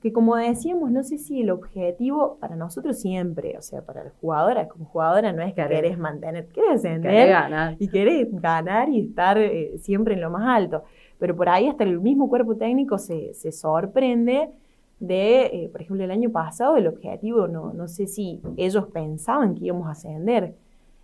que 0.00 0.12
como 0.12 0.36
decíamos, 0.36 0.90
no 0.90 1.02
sé 1.02 1.18
si 1.18 1.42
el 1.42 1.50
objetivo 1.50 2.38
para 2.40 2.56
nosotros 2.56 2.98
siempre, 2.98 3.56
o 3.58 3.62
sea, 3.62 3.82
para 3.82 4.04
la 4.04 4.10
jugadora, 4.20 4.68
como 4.68 4.86
jugadora 4.86 5.32
no 5.32 5.42
es 5.42 5.52
que 5.52 5.62
Querés. 5.62 5.82
querés 5.82 5.98
mantener, 5.98 6.46
querés 6.46 6.70
ascender 6.76 7.10
Querés 7.10 7.28
ganar. 7.28 7.76
y 7.78 7.88
querés 7.88 8.40
ganar 8.40 8.88
y 8.88 9.00
estar 9.00 9.36
eh, 9.36 9.76
siempre 9.78 10.14
en 10.14 10.22
lo 10.22 10.30
más 10.30 10.46
alto. 10.46 10.84
Pero 11.18 11.34
por 11.36 11.48
ahí 11.48 11.66
hasta 11.68 11.84
el 11.84 12.00
mismo 12.00 12.28
cuerpo 12.28 12.56
técnico 12.56 12.98
se, 12.98 13.34
se 13.34 13.52
sorprende 13.52 14.50
de, 14.98 15.42
eh, 15.46 15.68
por 15.70 15.82
ejemplo, 15.82 16.04
el 16.04 16.10
año 16.10 16.30
pasado 16.30 16.76
el 16.76 16.86
objetivo, 16.86 17.48
no, 17.48 17.72
no 17.72 17.86
sé 17.88 18.06
si 18.06 18.40
ellos 18.56 18.86
pensaban 18.86 19.54
que 19.54 19.66
íbamos 19.66 19.88
a 19.88 19.92
ascender, 19.92 20.54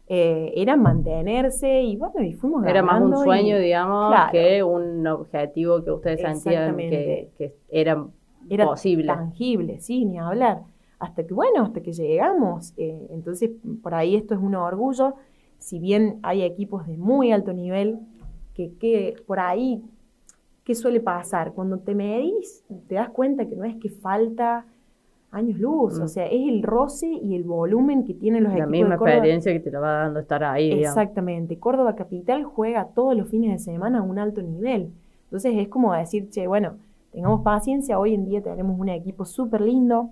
eh, 0.09 0.53
era 0.57 0.77
mantenerse 0.77 1.83
y 1.83 1.97
bueno, 1.97 2.23
y 2.23 2.33
fuimos 2.33 2.65
Era 2.67 2.83
más 2.83 3.01
un 3.03 3.11
ganando 3.11 3.23
y- 3.23 3.25
sueño, 3.27 3.59
digamos, 3.59 4.09
Claro. 4.11 4.33
que 4.33 4.63
un 4.63 5.07
objetivo 5.07 5.85
que 5.85 5.91
ustedes 5.91 6.21
sentían 6.21 6.77
que, 6.77 7.31
que 7.39 7.55
era, 7.71 8.05
era 8.51 8.65
posible. 8.67 9.07
tangible, 9.07 9.79
sí, 9.81 10.05
ni 10.05 10.19
hablar. 10.19 10.63
Hasta 10.99 11.27
que, 11.27 11.35
bueno, 11.35 11.63
hasta 11.65 11.81
que 11.83 11.93
llegamos. 11.93 12.73
eh, 12.77 13.07
entonces, 13.11 13.51
por 13.83 13.95
ahí 13.95 14.15
esto 14.17 14.35
es 14.35 14.41
un 14.41 14.55
orgullo. 14.55 15.15
Si 15.59 15.79
bien 15.79 16.19
hay 16.23 16.43
equipos 16.43 16.87
de 16.87 16.97
muy 16.97 17.31
alto 17.33 17.53
nivel, 17.53 17.99
que, 18.55 18.73
que 18.79 19.15
por 19.27 19.39
ahí, 19.41 19.83
¿qué 20.65 20.75
suele 20.75 21.01
pasar? 21.01 21.53
Cuando 21.53 21.79
te 21.79 21.95
medís, 21.95 22.65
te 22.89 22.95
das 22.97 23.11
cuenta 23.11 23.47
que 23.47 23.57
no 23.57 23.65
es 23.65 23.77
que 23.77 23.89
falta 23.91 24.65
años 25.31 25.59
luz, 25.59 25.99
Mm. 25.99 26.03
o 26.03 26.09
sea, 26.09 26.27
es 26.27 26.47
el 26.49 26.63
roce 26.63 27.07
y 27.09 27.35
el 27.35 27.45
volumen 27.45 28.05
que 28.05 28.13
tienen 28.15 28.45
los 28.45 28.53
La 28.53 28.59
equipos 28.59 28.71
misma 28.73 28.91
de 28.91 28.99
Córdoba. 28.99 29.15
experiencia 29.17 29.53
que 29.53 29.61
te 29.61 29.71
lo 29.71 29.81
va 29.81 29.93
dando 30.05 30.21
estar 30.21 30.45
ahí, 30.45 30.65
digamos. 30.75 30.89
Exactamente. 30.97 31.59
Córdoba 31.59 31.95
Capital 31.95 32.45
juega 32.45 32.87
todos 32.95 33.17
los 33.17 33.29
fines 33.29 33.51
de 33.53 33.59
semana 33.59 34.01
a 34.01 34.03
un 34.03 34.19
alto 34.19 34.43
nivel. 34.43 34.91
Entonces 35.25 35.55
es 35.57 35.69
como 35.69 35.95
decir, 35.95 36.29
che, 36.29 36.47
bueno, 36.47 36.75
tengamos 37.13 37.41
paciencia. 37.41 37.99
Hoy 37.99 38.13
en 38.15 38.27
día 38.27 38.43
tenemos 38.43 38.79
un 38.79 38.91
equipo 38.91 39.25
súper 39.25 39.63
lindo, 39.63 40.11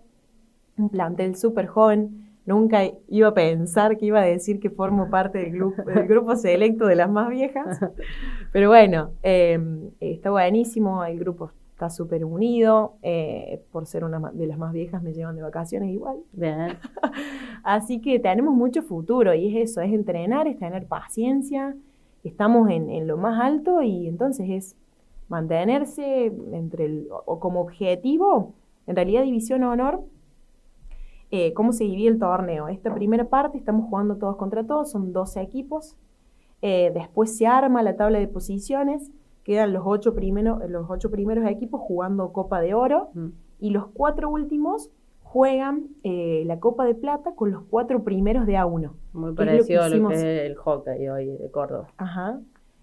un 0.78 0.88
plantel 0.88 1.36
súper 1.36 1.66
joven. 1.66 2.29
Nunca 2.50 2.82
iba 3.06 3.28
a 3.28 3.32
pensar 3.34 3.96
que 3.96 4.06
iba 4.06 4.20
a 4.20 4.24
decir 4.24 4.58
que 4.58 4.70
formo 4.70 5.08
parte 5.08 5.38
del 5.38 5.52
grupo, 5.52 5.82
del 5.84 6.08
grupo 6.08 6.34
selecto 6.34 6.84
de 6.86 6.96
las 6.96 7.08
más 7.08 7.28
viejas. 7.30 7.78
Pero 8.52 8.68
bueno, 8.68 9.12
eh, 9.22 9.56
está 10.00 10.32
buenísimo. 10.32 11.04
El 11.04 11.20
grupo 11.20 11.52
está 11.70 11.88
súper 11.90 12.24
unido. 12.24 12.94
eh, 13.02 13.62
por 13.70 13.86
ser 13.86 14.02
una 14.02 14.18
de 14.32 14.48
las 14.48 14.58
más 14.58 14.72
viejas 14.72 15.00
me 15.00 15.12
llevan 15.12 15.36
de 15.36 15.42
vacaciones 15.42 15.90
igual. 15.90 16.16
Bien. 16.32 16.76
Así 17.62 18.00
que 18.00 18.18
tenemos 18.18 18.52
mucho 18.52 18.82
futuro 18.82 19.32
y 19.32 19.56
es 19.56 19.70
eso, 19.70 19.80
es 19.80 19.92
entrenar, 19.92 20.48
es 20.48 20.58
tener 20.58 20.86
paciencia, 20.88 21.76
estamos 22.24 22.68
en, 22.68 22.90
en 22.90 23.06
lo 23.06 23.16
más 23.16 23.40
alto 23.40 23.80
y 23.80 24.08
entonces 24.08 24.50
es 24.50 24.76
mantenerse 25.28 26.32
entre 26.52 26.86
el, 26.86 27.08
o 27.26 27.38
como 27.38 27.60
objetivo, 27.60 28.54
en 28.88 28.96
realidad 28.96 29.22
División 29.22 29.62
Honor, 29.62 30.02
eh, 31.30 31.52
cómo 31.54 31.72
se 31.72 31.84
divide 31.84 32.08
el 32.08 32.18
torneo. 32.18 32.68
Esta 32.68 32.92
primera 32.94 33.24
parte 33.28 33.56
estamos 33.58 33.88
jugando 33.88 34.16
todos 34.16 34.36
contra 34.36 34.64
todos, 34.66 34.90
son 34.90 35.12
12 35.12 35.40
equipos, 35.40 35.96
eh, 36.62 36.90
después 36.94 37.36
se 37.36 37.46
arma 37.46 37.82
la 37.82 37.96
tabla 37.96 38.18
de 38.18 38.28
posiciones, 38.28 39.10
quedan 39.44 39.72
los 39.72 39.82
ocho, 39.86 40.14
primero- 40.14 40.60
los 40.68 40.90
ocho 40.90 41.10
primeros 41.10 41.46
equipos 41.48 41.80
jugando 41.80 42.32
Copa 42.32 42.60
de 42.60 42.74
Oro 42.74 43.08
Mm. 43.14 43.28
y 43.60 43.70
los 43.70 43.86
cuatro 43.88 44.28
últimos 44.28 44.90
juegan 45.22 45.86
eh, 46.02 46.42
la 46.46 46.58
Copa 46.58 46.84
de 46.84 46.94
Plata 46.96 47.34
con 47.36 47.52
los 47.52 47.62
cuatro 47.70 48.02
primeros 48.02 48.44
de 48.46 48.56
A1. 48.56 48.92
Muy 49.12 49.30
Es 49.30 49.30
lo 49.30 49.30
que 49.30 49.36
parecido 49.36 49.82
a 49.82 49.88
lo 49.88 50.08
que 50.08 50.14
es 50.14 50.22
el 50.22 50.56
hockey 50.56 51.08
hoy 51.08 51.26
de 51.36 51.50
Córdoba. 51.50 51.86
Ajá. 51.96 52.40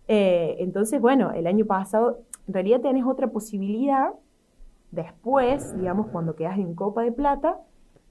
Entonces, 0.08 1.02
bueno, 1.02 1.32
el 1.32 1.46
año 1.48 1.66
pasado, 1.66 2.20
en 2.48 2.54
realidad 2.54 2.80
tenés 2.80 3.06
otra 3.06 3.28
posibilidad, 3.28 4.12
después, 4.92 5.76
digamos, 5.78 6.08
cuando 6.08 6.36
quedas 6.36 6.58
en 6.58 6.74
Copa 6.76 7.02
de 7.04 7.12
Plata, 7.12 7.60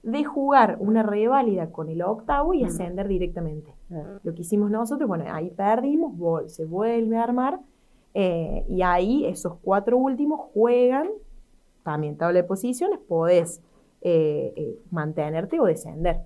de 0.07 0.23
jugar 0.23 0.77
una 0.79 1.03
reválida 1.03 1.69
con 1.69 1.89
el 1.89 2.01
octavo 2.01 2.53
y 2.53 2.63
Mm. 2.63 2.67
ascender 2.67 3.07
directamente. 3.09 3.73
Eh, 3.91 4.03
Lo 4.23 4.33
que 4.33 4.41
hicimos 4.41 4.71
nosotros, 4.71 5.05
bueno, 5.07 5.25
ahí 5.27 5.49
perdimos, 5.49 6.13
se 6.51 6.63
vuelve 6.63 7.17
a 7.17 7.23
armar, 7.23 7.59
eh, 8.13 8.63
y 8.69 8.81
ahí 8.83 9.25
esos 9.25 9.55
cuatro 9.61 9.97
últimos 9.97 10.39
juegan, 10.53 11.09
también 11.83 12.15
tabla 12.17 12.41
de 12.41 12.47
posiciones, 12.47 12.99
podés 12.99 13.61
eh, 14.01 14.53
eh, 14.55 14.79
mantenerte 14.91 15.59
o 15.59 15.65
descender. 15.65 16.17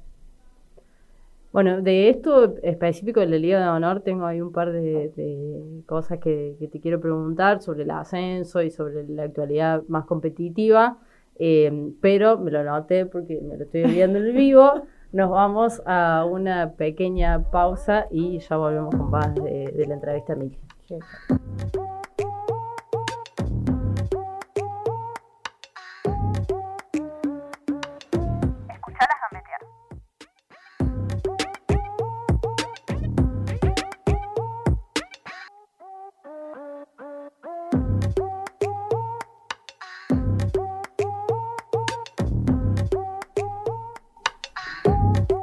Bueno, 1.51 1.81
de 1.81 2.09
esto 2.09 2.55
específico 2.61 3.19
de 3.19 3.27
la 3.27 3.37
Liga 3.37 3.59
de 3.59 3.67
Honor, 3.67 4.01
tengo 4.01 4.25
ahí 4.25 4.41
un 4.41 4.51
par 4.51 4.71
de, 4.71 5.09
de 5.09 5.81
cosas 5.85 6.19
que, 6.19 6.55
que 6.59 6.67
te 6.67 6.79
quiero 6.79 6.99
preguntar 7.01 7.61
sobre 7.61 7.83
el 7.83 7.91
ascenso 7.91 8.61
y 8.61 8.69
sobre 8.71 9.07
la 9.07 9.23
actualidad 9.23 9.83
más 9.87 10.05
competitiva, 10.05 10.97
eh, 11.37 11.91
pero 12.01 12.37
me 12.37 12.51
lo 12.51 12.59
anoté 12.59 13.05
porque 13.05 13.39
me 13.41 13.57
lo 13.57 13.63
estoy 13.63 13.83
viendo 13.83 14.19
en 14.19 14.35
vivo. 14.35 14.83
Nos 15.11 15.29
vamos 15.29 15.81
a 15.85 16.25
una 16.25 16.73
pequeña 16.73 17.51
pausa 17.51 18.07
y 18.11 18.39
ya 18.39 18.55
volvemos 18.55 18.95
con 18.95 19.09
más 19.09 19.33
de, 19.35 19.85
la 19.87 19.93
entrevista 19.93 20.33
a 20.33 20.35
Mili. 20.37 20.57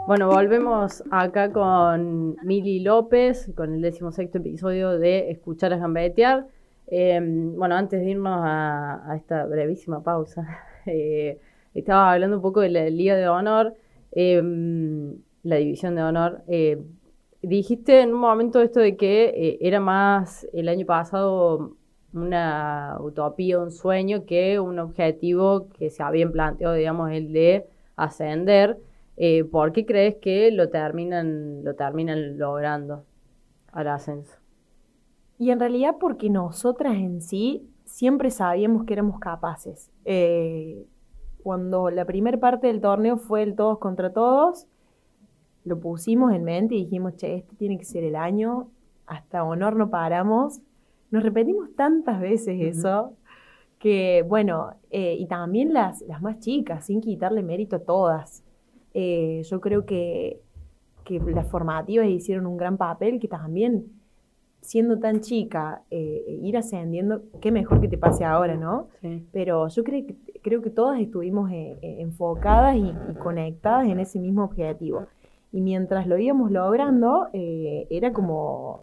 Bueno, 0.08 0.28
volvemos 0.28 1.04
acá 1.10 1.52
con 1.52 2.34
Mili 2.42 2.80
López, 2.80 3.52
con 3.54 3.74
el 3.74 3.82
decimosexto 3.82 4.38
episodio 4.38 4.98
de 4.98 5.30
Escuchar 5.30 5.74
a 5.74 5.76
Gambetear. 5.76 6.46
Eh, 6.86 7.20
bueno, 7.22 7.74
antes 7.74 8.00
de 8.00 8.12
irnos 8.12 8.40
a, 8.42 9.14
esta 9.14 9.44
brevísima 9.44 10.02
pausa, 10.02 10.60
eh, 10.86 11.38
estaba 11.74 12.10
hablando 12.10 12.36
un 12.36 12.42
poco 12.42 12.62
de 12.62 12.70
la 12.70 12.88
Liga 12.88 13.16
de 13.16 13.28
Honor, 13.28 13.74
eh, 14.12 14.40
la 15.42 15.56
División 15.56 15.94
de 15.94 16.02
Honor. 16.02 16.40
Eh, 16.48 16.82
dijiste 17.42 18.00
en 18.00 18.14
un 18.14 18.20
momento 18.20 18.62
esto 18.62 18.80
de 18.80 18.96
que 18.96 19.24
eh, 19.36 19.58
era 19.60 19.78
más 19.78 20.48
el 20.54 20.70
año 20.70 20.86
pasado 20.86 21.76
una 22.14 22.96
utopía, 22.98 23.58
un 23.58 23.72
sueño, 23.72 24.24
que 24.24 24.58
un 24.58 24.78
objetivo 24.78 25.68
que 25.78 25.90
se 25.90 26.02
habían 26.02 26.32
planteado, 26.32 26.72
digamos, 26.72 27.10
el 27.10 27.30
de 27.34 27.66
ascender. 27.94 28.78
Eh, 29.20 29.42
¿Por 29.42 29.72
qué 29.72 29.84
crees 29.84 30.16
que 30.22 30.52
lo 30.52 30.70
terminan, 30.70 31.64
lo 31.64 31.74
terminan 31.74 32.38
logrando 32.38 33.04
al 33.72 33.88
ascenso? 33.88 34.38
Y 35.38 35.50
en 35.50 35.58
realidad 35.58 35.96
porque 35.98 36.30
nosotras 36.30 36.94
en 36.94 37.20
sí 37.20 37.68
siempre 37.84 38.30
sabíamos 38.30 38.84
que 38.84 38.92
éramos 38.92 39.18
capaces. 39.18 39.90
Eh, 40.04 40.86
cuando 41.42 41.90
la 41.90 42.04
primera 42.04 42.38
parte 42.38 42.68
del 42.68 42.80
torneo 42.80 43.16
fue 43.16 43.42
el 43.42 43.56
todos 43.56 43.78
contra 43.78 44.12
todos, 44.12 44.68
lo 45.64 45.80
pusimos 45.80 46.32
en 46.32 46.44
mente 46.44 46.76
y 46.76 46.84
dijimos, 46.84 47.16
che, 47.16 47.38
este 47.38 47.56
tiene 47.56 47.76
que 47.76 47.84
ser 47.84 48.04
el 48.04 48.14
año, 48.14 48.70
hasta 49.06 49.42
honor 49.42 49.74
no 49.74 49.90
paramos. 49.90 50.60
Nos 51.10 51.24
repetimos 51.24 51.74
tantas 51.74 52.20
veces 52.20 52.60
eso, 52.60 53.14
que 53.80 54.24
bueno, 54.28 54.74
eh, 54.90 55.16
y 55.18 55.26
también 55.26 55.72
las, 55.72 56.02
las 56.02 56.22
más 56.22 56.38
chicas, 56.38 56.84
sin 56.84 57.00
quitarle 57.00 57.42
mérito 57.42 57.76
a 57.76 57.80
todas. 57.80 58.44
Eh, 59.00 59.42
yo 59.44 59.60
creo 59.60 59.86
que, 59.86 60.40
que 61.04 61.20
las 61.20 61.46
formativas 61.48 62.08
hicieron 62.08 62.46
un 62.46 62.56
gran 62.56 62.76
papel, 62.76 63.20
que 63.20 63.28
también 63.28 63.84
siendo 64.60 64.98
tan 64.98 65.20
chica, 65.20 65.82
eh, 65.92 66.40
ir 66.42 66.56
ascendiendo, 66.56 67.22
qué 67.40 67.52
mejor 67.52 67.80
que 67.80 67.86
te 67.86 67.96
pase 67.96 68.24
ahora, 68.24 68.56
¿no? 68.56 68.88
Sí. 69.00 69.24
Pero 69.30 69.68
yo 69.68 69.84
creo 69.84 70.04
que, 70.04 70.16
creo 70.42 70.62
que 70.62 70.70
todas 70.70 71.00
estuvimos 71.00 71.48
eh, 71.52 71.78
eh, 71.80 71.96
enfocadas 72.00 72.74
y, 72.74 72.88
y 72.88 73.14
conectadas 73.14 73.86
en 73.88 74.00
ese 74.00 74.18
mismo 74.18 74.42
objetivo. 74.42 75.06
Y 75.52 75.60
mientras 75.60 76.08
lo 76.08 76.18
íbamos 76.18 76.50
logrando, 76.50 77.28
eh, 77.32 77.86
era 77.90 78.12
como 78.12 78.82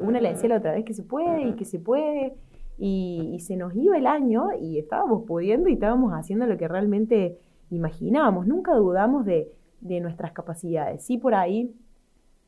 una 0.00 0.20
le 0.20 0.28
decía 0.28 0.50
la 0.50 0.58
otra 0.58 0.72
vez 0.72 0.84
que 0.84 0.92
se 0.92 1.02
puede 1.02 1.48
y 1.48 1.52
que 1.54 1.64
se 1.64 1.78
puede. 1.78 2.34
Y, 2.78 3.30
y 3.32 3.40
se 3.40 3.56
nos 3.56 3.74
iba 3.74 3.96
el 3.96 4.06
año 4.06 4.48
y 4.60 4.78
estábamos 4.78 5.24
pudiendo 5.24 5.70
y 5.70 5.72
estábamos 5.72 6.12
haciendo 6.12 6.46
lo 6.46 6.58
que 6.58 6.68
realmente 6.68 7.38
imaginábamos. 7.70 8.46
Nunca 8.46 8.74
dudamos 8.74 9.24
de, 9.24 9.50
de 9.80 10.00
nuestras 10.00 10.32
capacidades. 10.32 11.02
Sí, 11.02 11.18
por 11.18 11.34
ahí 11.34 11.74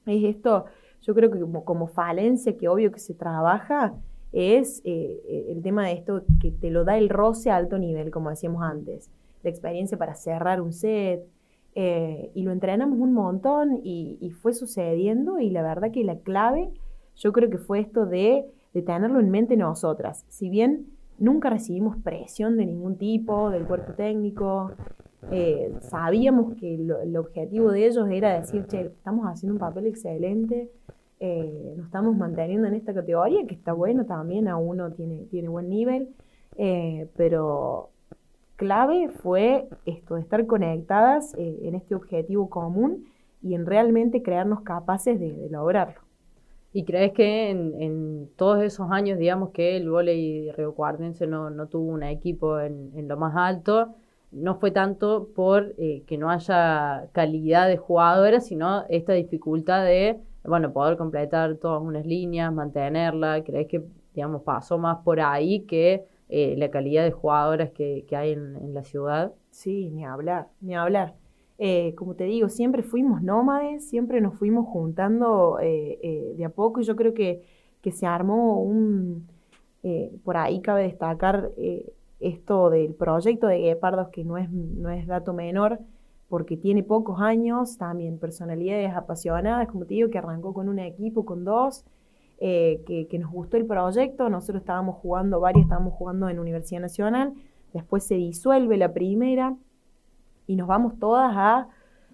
es 0.06 0.36
esto, 0.36 0.66
yo 1.02 1.14
creo 1.14 1.30
que 1.30 1.40
como, 1.40 1.64
como 1.64 1.86
falencia 1.86 2.56
que 2.56 2.68
obvio 2.68 2.92
que 2.92 2.98
se 2.98 3.14
trabaja, 3.14 3.94
es 4.32 4.82
eh, 4.84 5.20
eh, 5.26 5.46
el 5.50 5.62
tema 5.62 5.86
de 5.86 5.92
esto 5.92 6.22
que 6.40 6.50
te 6.50 6.70
lo 6.70 6.84
da 6.84 6.98
el 6.98 7.08
roce 7.08 7.50
a 7.50 7.56
alto 7.56 7.78
nivel, 7.78 8.10
como 8.10 8.30
decíamos 8.30 8.62
antes. 8.62 9.10
La 9.42 9.50
experiencia 9.50 9.96
para 9.96 10.14
cerrar 10.14 10.60
un 10.60 10.72
set. 10.72 11.24
eh, 11.74 12.30
y 12.34 12.42
lo 12.42 12.50
entrenamos 12.50 12.98
un 12.98 13.12
montón 13.12 13.80
y, 13.84 14.30
fue 14.42 14.52
sucediendo 14.52 15.38
y 15.38 15.50
la 15.50 15.62
verdad 15.62 15.92
que 15.92 16.02
la 16.04 16.18
clave 16.18 16.70
yo 17.16 17.32
creo 17.32 17.50
que 17.50 17.58
fue 17.58 17.80
esto 17.80 18.06
de, 18.06 18.46
de 18.74 18.82
tenerlo 18.82 19.20
en 19.20 19.30
mente 19.30 19.56
nosotras. 19.56 20.24
Si 20.28 20.48
bien 20.50 20.86
nunca 21.18 21.50
recibimos 21.50 21.96
presión 21.98 22.56
de 22.56 22.66
ningún 22.66 22.96
tipo, 22.96 23.50
del 23.50 23.64
cuerpo 23.64 23.92
técnico. 23.92 24.72
Eh, 25.30 25.74
sabíamos 25.80 26.54
que 26.54 26.74
el 26.74 27.16
objetivo 27.16 27.70
de 27.72 27.86
ellos 27.86 28.08
era 28.10 28.38
decir, 28.38 28.66
che, 28.66 28.82
estamos 28.82 29.26
haciendo 29.26 29.54
un 29.54 29.58
papel 29.58 29.86
excelente, 29.86 30.70
eh, 31.20 31.74
nos 31.76 31.86
estamos 31.86 32.16
manteniendo 32.16 32.68
en 32.68 32.74
esta 32.74 32.94
categoría, 32.94 33.46
que 33.46 33.54
está 33.54 33.72
bueno 33.72 34.06
también, 34.06 34.48
a 34.48 34.56
uno 34.56 34.92
tiene, 34.92 35.24
tiene 35.30 35.48
buen 35.48 35.68
nivel, 35.68 36.08
eh, 36.56 37.08
pero 37.16 37.90
clave 38.56 39.08
fue 39.08 39.68
esto, 39.86 40.14
de 40.14 40.20
estar 40.20 40.46
conectadas 40.46 41.34
en 41.36 41.74
este 41.74 41.94
objetivo 41.94 42.48
común 42.48 43.04
y 43.42 43.54
en 43.54 43.66
realmente 43.66 44.22
crearnos 44.22 44.62
capaces 44.62 45.18
de 45.20 45.48
lograrlo. 45.50 46.08
¿Y 46.72 46.84
crees 46.84 47.12
que 47.12 47.50
en, 47.50 48.28
todos 48.36 48.62
esos 48.62 48.90
años, 48.90 49.18
digamos, 49.18 49.50
que 49.50 49.76
el 49.76 49.90
volei 49.90 50.52
riocuartense 50.52 51.26
no, 51.26 51.50
no 51.50 51.66
tuvo 51.66 51.90
un 51.90 52.02
equipo 52.02 52.60
en, 52.60 53.08
lo 53.08 53.16
más 53.16 53.34
alto, 53.36 53.94
no 54.30 54.56
fue 54.56 54.70
tanto 54.70 55.28
por 55.34 55.74
eh, 55.78 56.02
que 56.06 56.18
no 56.18 56.30
haya 56.30 57.08
calidad 57.12 57.68
de 57.68 57.76
jugadores, 57.76 58.46
sino 58.46 58.84
esta 58.88 59.14
dificultad 59.14 59.84
de, 59.84 60.18
bueno, 60.44 60.72
poder 60.72 60.96
completar 60.96 61.56
todas 61.56 61.82
unas 61.82 62.04
líneas, 62.06 62.52
mantenerla? 62.52 63.42
¿Crees 63.42 63.68
que, 63.68 63.82
digamos, 64.14 64.42
pasó 64.42 64.78
más 64.78 64.98
por 64.98 65.20
ahí 65.20 65.60
que 65.60 66.04
eh, 66.28 66.54
la 66.58 66.70
calidad 66.70 67.04
de 67.04 67.10
jugadores 67.10 67.70
que, 67.70 68.04
que 68.06 68.16
hay 68.16 68.32
en, 68.32 68.56
en 68.56 68.74
la 68.74 68.84
ciudad? 68.84 69.32
Sí, 69.50 69.90
ni 69.90 70.04
hablar, 70.04 70.48
ni 70.60 70.74
hablar. 70.74 71.14
Eh, 71.56 71.94
como 71.96 72.14
te 72.14 72.24
digo, 72.24 72.48
siempre 72.48 72.82
fuimos 72.82 73.22
nómades, 73.22 73.88
siempre 73.88 74.20
nos 74.20 74.34
fuimos 74.34 74.66
juntando 74.68 75.56
de 75.60 76.44
a 76.44 76.50
poco 76.50 76.80
y 76.80 76.84
yo 76.84 76.94
creo 76.94 77.14
que, 77.14 77.42
que 77.80 77.90
se 77.90 78.06
armó 78.06 78.62
un, 78.62 79.26
por 80.22 80.36
ahí 80.36 80.60
cabe 80.60 80.84
destacar 80.84 81.50
esto 82.20 82.70
del 82.70 82.94
proyecto 82.94 83.46
de 83.46 83.58
Guepardos, 83.60 84.08
que 84.08 84.24
no 84.24 84.38
es, 84.38 84.50
no 84.50 84.90
es 84.90 85.06
dato 85.06 85.32
menor, 85.32 85.78
porque 86.28 86.56
tiene 86.56 86.82
pocos 86.82 87.20
años, 87.20 87.78
también 87.78 88.18
personalidades 88.18 88.94
apasionadas, 88.94 89.68
como 89.68 89.86
te 89.86 89.94
digo, 89.94 90.10
que 90.10 90.18
arrancó 90.18 90.52
con 90.52 90.68
un 90.68 90.78
equipo, 90.78 91.24
con 91.24 91.44
dos, 91.44 91.84
que, 92.38 93.06
que 93.10 93.18
nos 93.18 93.32
gustó 93.32 93.56
el 93.56 93.66
proyecto, 93.66 94.28
nosotros 94.28 94.60
estábamos 94.60 94.96
jugando, 94.96 95.40
varios 95.40 95.64
estábamos 95.64 95.94
jugando 95.94 96.28
en 96.28 96.38
Universidad 96.38 96.80
Nacional, 96.80 97.32
después 97.72 98.04
se 98.04 98.14
disuelve 98.14 98.76
la 98.76 98.92
primera, 98.92 99.56
y 100.48 100.56
nos 100.56 100.66
vamos 100.66 100.98
todas 100.98 101.32
a, 101.36 101.68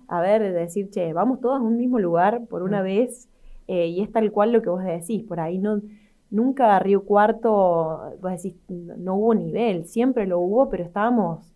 a 0.08 0.20
ver, 0.20 0.52
decir, 0.52 0.90
che, 0.90 1.12
vamos 1.14 1.40
todas 1.40 1.60
a 1.60 1.64
un 1.64 1.78
mismo 1.78 1.98
lugar 1.98 2.46
por 2.46 2.62
una 2.62 2.82
vez 2.82 3.28
eh, 3.68 3.86
y 3.86 4.02
es 4.02 4.12
tal 4.12 4.30
cual 4.32 4.52
lo 4.52 4.60
que 4.60 4.68
vos 4.68 4.84
decís, 4.84 5.22
por 5.22 5.40
ahí 5.40 5.58
no, 5.58 5.80
nunca 6.35 6.77
Río 6.81 7.05
Cuarto, 7.05 8.12
no 8.99 9.14
hubo 9.14 9.35
nivel, 9.35 9.87
siempre 9.87 10.27
lo 10.27 10.40
hubo, 10.40 10.68
pero 10.68 10.83
estábamos 10.83 11.53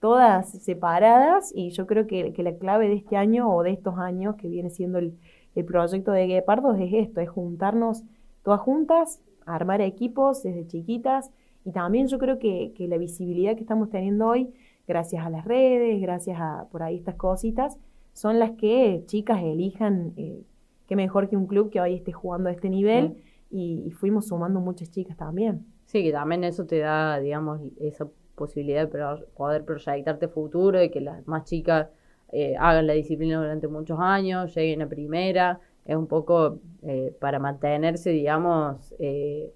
todas 0.00 0.48
separadas 0.50 1.52
y 1.54 1.70
yo 1.70 1.86
creo 1.86 2.06
que, 2.06 2.32
que 2.32 2.42
la 2.42 2.56
clave 2.56 2.88
de 2.88 2.94
este 2.94 3.18
año 3.18 3.54
o 3.54 3.62
de 3.62 3.72
estos 3.72 3.98
años 3.98 4.36
que 4.36 4.48
viene 4.48 4.70
siendo 4.70 4.98
el, 4.98 5.18
el 5.54 5.64
proyecto 5.66 6.12
de 6.12 6.26
Guepardos 6.26 6.78
es 6.80 6.94
esto, 6.94 7.20
es 7.20 7.28
juntarnos 7.28 8.04
todas 8.42 8.60
juntas, 8.60 9.20
armar 9.44 9.82
equipos 9.82 10.42
desde 10.42 10.66
chiquitas 10.66 11.30
y 11.66 11.72
también 11.72 12.06
yo 12.06 12.18
creo 12.18 12.38
que, 12.38 12.72
que 12.74 12.88
la 12.88 12.96
visibilidad 12.96 13.54
que 13.54 13.62
estamos 13.62 13.90
teniendo 13.90 14.28
hoy 14.28 14.48
gracias 14.88 15.26
a 15.26 15.30
las 15.30 15.44
redes, 15.44 16.00
gracias 16.00 16.38
a 16.40 16.66
por 16.70 16.82
ahí 16.82 16.96
estas 16.96 17.16
cositas, 17.16 17.76
son 18.14 18.38
las 18.38 18.52
que 18.52 19.02
chicas 19.04 19.42
elijan 19.42 20.14
eh, 20.16 20.40
qué 20.86 20.96
mejor 20.96 21.28
que 21.28 21.36
un 21.36 21.46
club 21.46 21.68
que 21.68 21.82
hoy 21.82 21.94
esté 21.94 22.12
jugando 22.12 22.48
a 22.48 22.52
este 22.52 22.70
nivel 22.70 23.16
y, 23.50 23.90
fuimos 23.92 24.28
sumando 24.28 24.60
muchas 24.60 24.90
chicas 24.90 25.16
también. 25.16 25.66
Sí, 25.86 26.02
que 26.02 26.12
también 26.12 26.44
eso 26.44 26.66
te 26.66 26.78
da, 26.78 27.18
digamos, 27.18 27.60
esa 27.78 28.08
posibilidad 28.34 28.88
de 28.88 29.24
poder 29.34 29.64
proyectarte 29.64 30.28
futuro 30.28 30.82
y 30.82 30.90
que 30.90 31.00
las 31.00 31.26
más 31.26 31.44
chicas 31.44 31.88
eh, 32.32 32.56
hagan 32.58 32.86
la 32.86 32.92
disciplina 32.92 33.38
durante 33.40 33.68
muchos 33.68 33.98
años, 34.00 34.54
lleguen 34.54 34.82
a 34.82 34.88
primera, 34.88 35.60
es 35.84 35.96
un 35.96 36.06
poco 36.06 36.58
eh, 36.82 37.16
para 37.20 37.38
mantenerse, 37.38 38.10
digamos, 38.10 38.94
eh, 38.98 39.52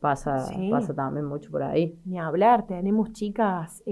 Pasa, 0.00 0.50
pasa 0.70 0.92
también 0.92 1.24
mucho 1.24 1.50
por 1.50 1.62
ahí. 1.62 1.98
Ni 2.04 2.18
hablar, 2.18 2.66
tenemos 2.66 3.12
chicas 3.12 3.82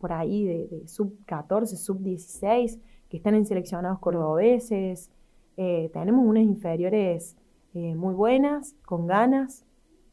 por 0.00 0.12
ahí 0.12 0.44
de, 0.44 0.88
sub 0.88 1.16
14, 1.24 1.76
sub 1.76 2.00
16 2.02 2.80
que 3.08 3.18
están 3.18 3.36
en 3.36 3.46
seleccionados 3.46 4.00
cordobeses. 4.00 5.12
Tenemos 5.54 6.26
unas 6.26 6.42
inferiores 6.42 7.36
eh, 7.74 7.94
muy 7.94 8.14
buenas, 8.14 8.74
con 8.84 9.06
ganas. 9.06 9.64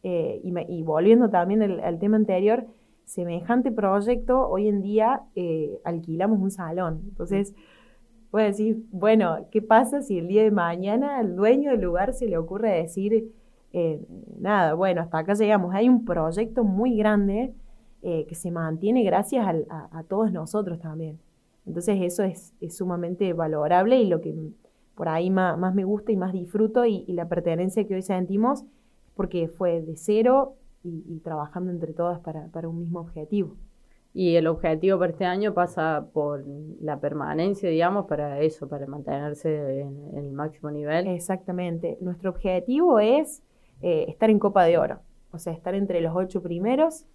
Y, 0.01 0.83
volviendo 0.83 1.29
también 1.29 1.61
al, 1.61 1.99
tema 1.99 2.15
anterior, 2.15 2.65
semejante 3.03 3.69
proyecto, 3.69 4.47
hoy 4.47 4.69
en 4.69 4.81
día 4.81 5.23
alquilamos 5.83 6.39
un 6.39 6.51
salón. 6.51 7.01
Entonces, 7.09 7.53
puedo 8.31 8.45
decir, 8.45 8.85
bueno, 8.91 9.47
¿qué 9.51 9.61
pasa 9.61 10.01
si 10.01 10.17
el 10.17 10.29
día 10.29 10.43
de 10.43 10.51
mañana 10.51 11.17
al 11.17 11.35
dueño 11.35 11.71
del 11.71 11.81
lugar 11.81 12.13
se 12.13 12.27
le 12.27 12.37
ocurre 12.37 12.71
decir 12.71 13.29
eh, 13.71 14.03
nada, 14.39 14.73
bueno, 14.73 15.01
hasta 15.01 15.19
acá 15.19 15.33
llegamos. 15.33 15.73
Hay 15.73 15.89
un 15.89 16.05
proyecto 16.05 16.63
muy 16.63 16.97
grande 16.97 17.53
eh, 18.01 18.25
que 18.27 18.35
se 18.35 18.51
mantiene 18.51 19.03
gracias 19.03 19.45
a, 19.69 20.03
todos 20.03 20.31
nosotros 20.31 20.79
también. 20.79 21.19
Entonces 21.65 21.99
eso 22.01 22.23
es, 22.23 22.53
sumamente 22.69 23.33
valorable 23.33 24.01
y 24.01 24.07
lo 24.07 24.21
que 24.21 24.33
por 24.99 25.07
ahí 25.07 25.29
más, 25.29 25.73
me 25.73 25.85
gusta 25.85 26.11
y 26.11 26.17
más 26.17 26.33
disfruto 26.33 26.83
y, 26.83 27.05
la 27.13 27.29
pertenencia 27.29 27.87
que 27.87 27.95
hoy 27.95 28.01
sentimos 28.01 28.65
porque 29.15 29.47
fue 29.47 29.81
de 29.81 29.95
cero 29.95 30.57
y, 30.83 31.21
trabajando 31.21 31.71
entre 31.71 31.93
todas 31.93 32.19
para, 32.19 32.67
un 32.67 32.79
mismo 32.79 32.99
objetivo. 32.99 33.55
Y 34.13 34.35
el 34.35 34.45
objetivo 34.45 34.99
para 34.99 35.13
este 35.13 35.23
año 35.23 35.53
pasa 35.53 36.09
por 36.11 36.43
la 36.81 36.99
permanencia, 36.99 37.69
digamos, 37.69 38.07
para 38.07 38.41
eso, 38.41 38.67
para 38.67 38.87
mantenerse 38.87 39.79
en 39.79 40.17
el 40.17 40.33
máximo 40.33 40.69
nivel. 40.69 41.07
Exactamente. 41.07 41.97
Nuestro 42.01 42.31
objetivo 42.31 42.99
es 42.99 43.41
eh, 43.81 44.03
estar 44.09 44.29
en 44.29 44.37
Copa 44.37 44.65
de 44.65 44.79
Oro, 44.79 44.99
o 45.31 45.39
sea, 45.39 45.53
estar 45.53 45.75
entre 45.75 46.01
los 46.01 46.13
ocho 46.13 46.43
primeros. 46.43 47.05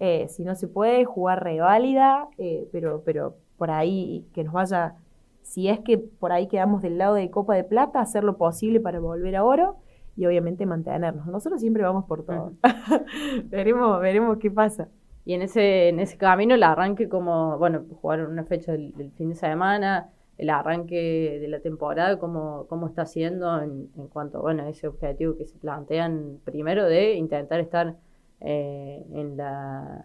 Eh, 0.00 0.28
si 0.28 0.44
no 0.44 0.54
se 0.54 0.66
puede, 0.66 1.04
jugar 1.04 1.44
reválida, 1.44 2.26
eh, 2.38 2.66
pero, 2.72 3.02
pero 3.04 3.36
por 3.58 3.70
ahí 3.70 4.26
que 4.32 4.44
nos 4.44 4.54
vaya, 4.54 4.96
si 5.44 5.68
es 5.68 5.78
que 5.80 5.98
por 5.98 6.32
ahí 6.32 6.48
quedamos 6.48 6.82
del 6.82 6.98
lado 6.98 7.14
de 7.14 7.30
Copa 7.30 7.54
de 7.54 7.62
Plata, 7.62 8.00
hacer 8.00 8.24
lo 8.24 8.36
posible 8.36 8.80
para 8.80 8.98
volver 8.98 9.36
a 9.36 9.44
oro 9.44 9.76
y 10.16 10.26
obviamente 10.26 10.66
mantenernos. 10.66 11.26
Nosotros 11.26 11.60
siempre 11.60 11.82
vamos 11.82 12.06
por 12.06 12.24
todo. 12.24 12.54
veremos, 13.44 14.00
veremos 14.00 14.38
qué 14.38 14.50
pasa. 14.50 14.88
Y 15.24 15.34
en 15.34 15.42
ese, 15.42 15.88
en 15.88 16.00
ese 16.00 16.16
camino 16.16 16.54
el 16.54 16.62
arranque 16.62 17.08
como, 17.08 17.58
bueno, 17.58 17.84
jugar 18.00 18.26
una 18.26 18.44
fecha 18.44 18.72
del 18.72 19.12
fin 19.16 19.30
de 19.30 19.34
semana, 19.34 20.10
el 20.38 20.50
arranque 20.50 21.38
de 21.40 21.48
la 21.48 21.60
temporada, 21.60 22.18
cómo, 22.18 22.66
cómo 22.68 22.88
está 22.88 23.06
siendo 23.06 23.62
en, 23.62 23.90
en, 23.96 24.08
cuanto 24.08 24.40
bueno, 24.40 24.64
a 24.64 24.68
ese 24.68 24.88
objetivo 24.88 25.36
que 25.36 25.46
se 25.46 25.58
plantean 25.58 26.40
primero 26.44 26.84
de 26.86 27.14
intentar 27.14 27.60
estar 27.60 27.96
eh, 28.40 29.04
en, 29.12 29.36
la, 29.36 30.04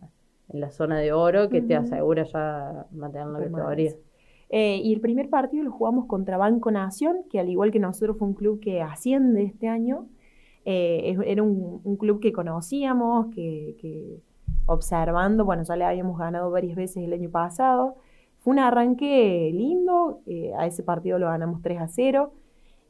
en 0.49 0.59
la 0.59 0.69
zona 0.69 0.99
de 0.99 1.11
oro 1.11 1.49
que 1.49 1.61
te 1.61 1.75
asegura 1.75 2.23
ya 2.23 2.85
mantener 2.91 3.27
la 3.27 3.39
categoría. 3.39 3.91
Eh, 4.49 4.81
y 4.83 4.93
el 4.93 5.01
primer 5.01 5.29
partido 5.29 5.63
lo 5.63 5.71
jugamos 5.71 6.07
contra 6.07 6.37
Banco 6.37 6.71
Nación, 6.71 7.17
que 7.29 7.39
al 7.39 7.49
igual 7.49 7.71
que 7.71 7.79
nosotros 7.79 8.17
fue 8.17 8.27
un 8.27 8.33
club 8.33 8.59
que 8.59 8.81
asciende 8.81 9.43
este 9.43 9.67
año. 9.67 10.07
Eh, 10.65 11.15
era 11.25 11.43
un, 11.43 11.81
un, 11.83 11.97
club 11.97 12.19
que 12.19 12.33
conocíamos, 12.33 13.27
que, 13.33 14.21
observando, 14.65 15.45
bueno, 15.45 15.63
ya 15.63 15.75
le 15.75 15.85
habíamos 15.85 16.17
ganado 16.17 16.51
varias 16.51 16.75
veces 16.75 17.03
el 17.03 17.13
año 17.13 17.29
pasado. 17.29 17.95
Fue 18.39 18.53
un 18.53 18.59
arranque 18.59 19.51
lindo, 19.53 20.21
eh, 20.25 20.53
a 20.57 20.65
ese 20.65 20.83
partido 20.83 21.19
lo 21.19 21.27
ganamos 21.27 21.61
3 21.61 21.81
a 21.81 21.87
0. 21.87 22.33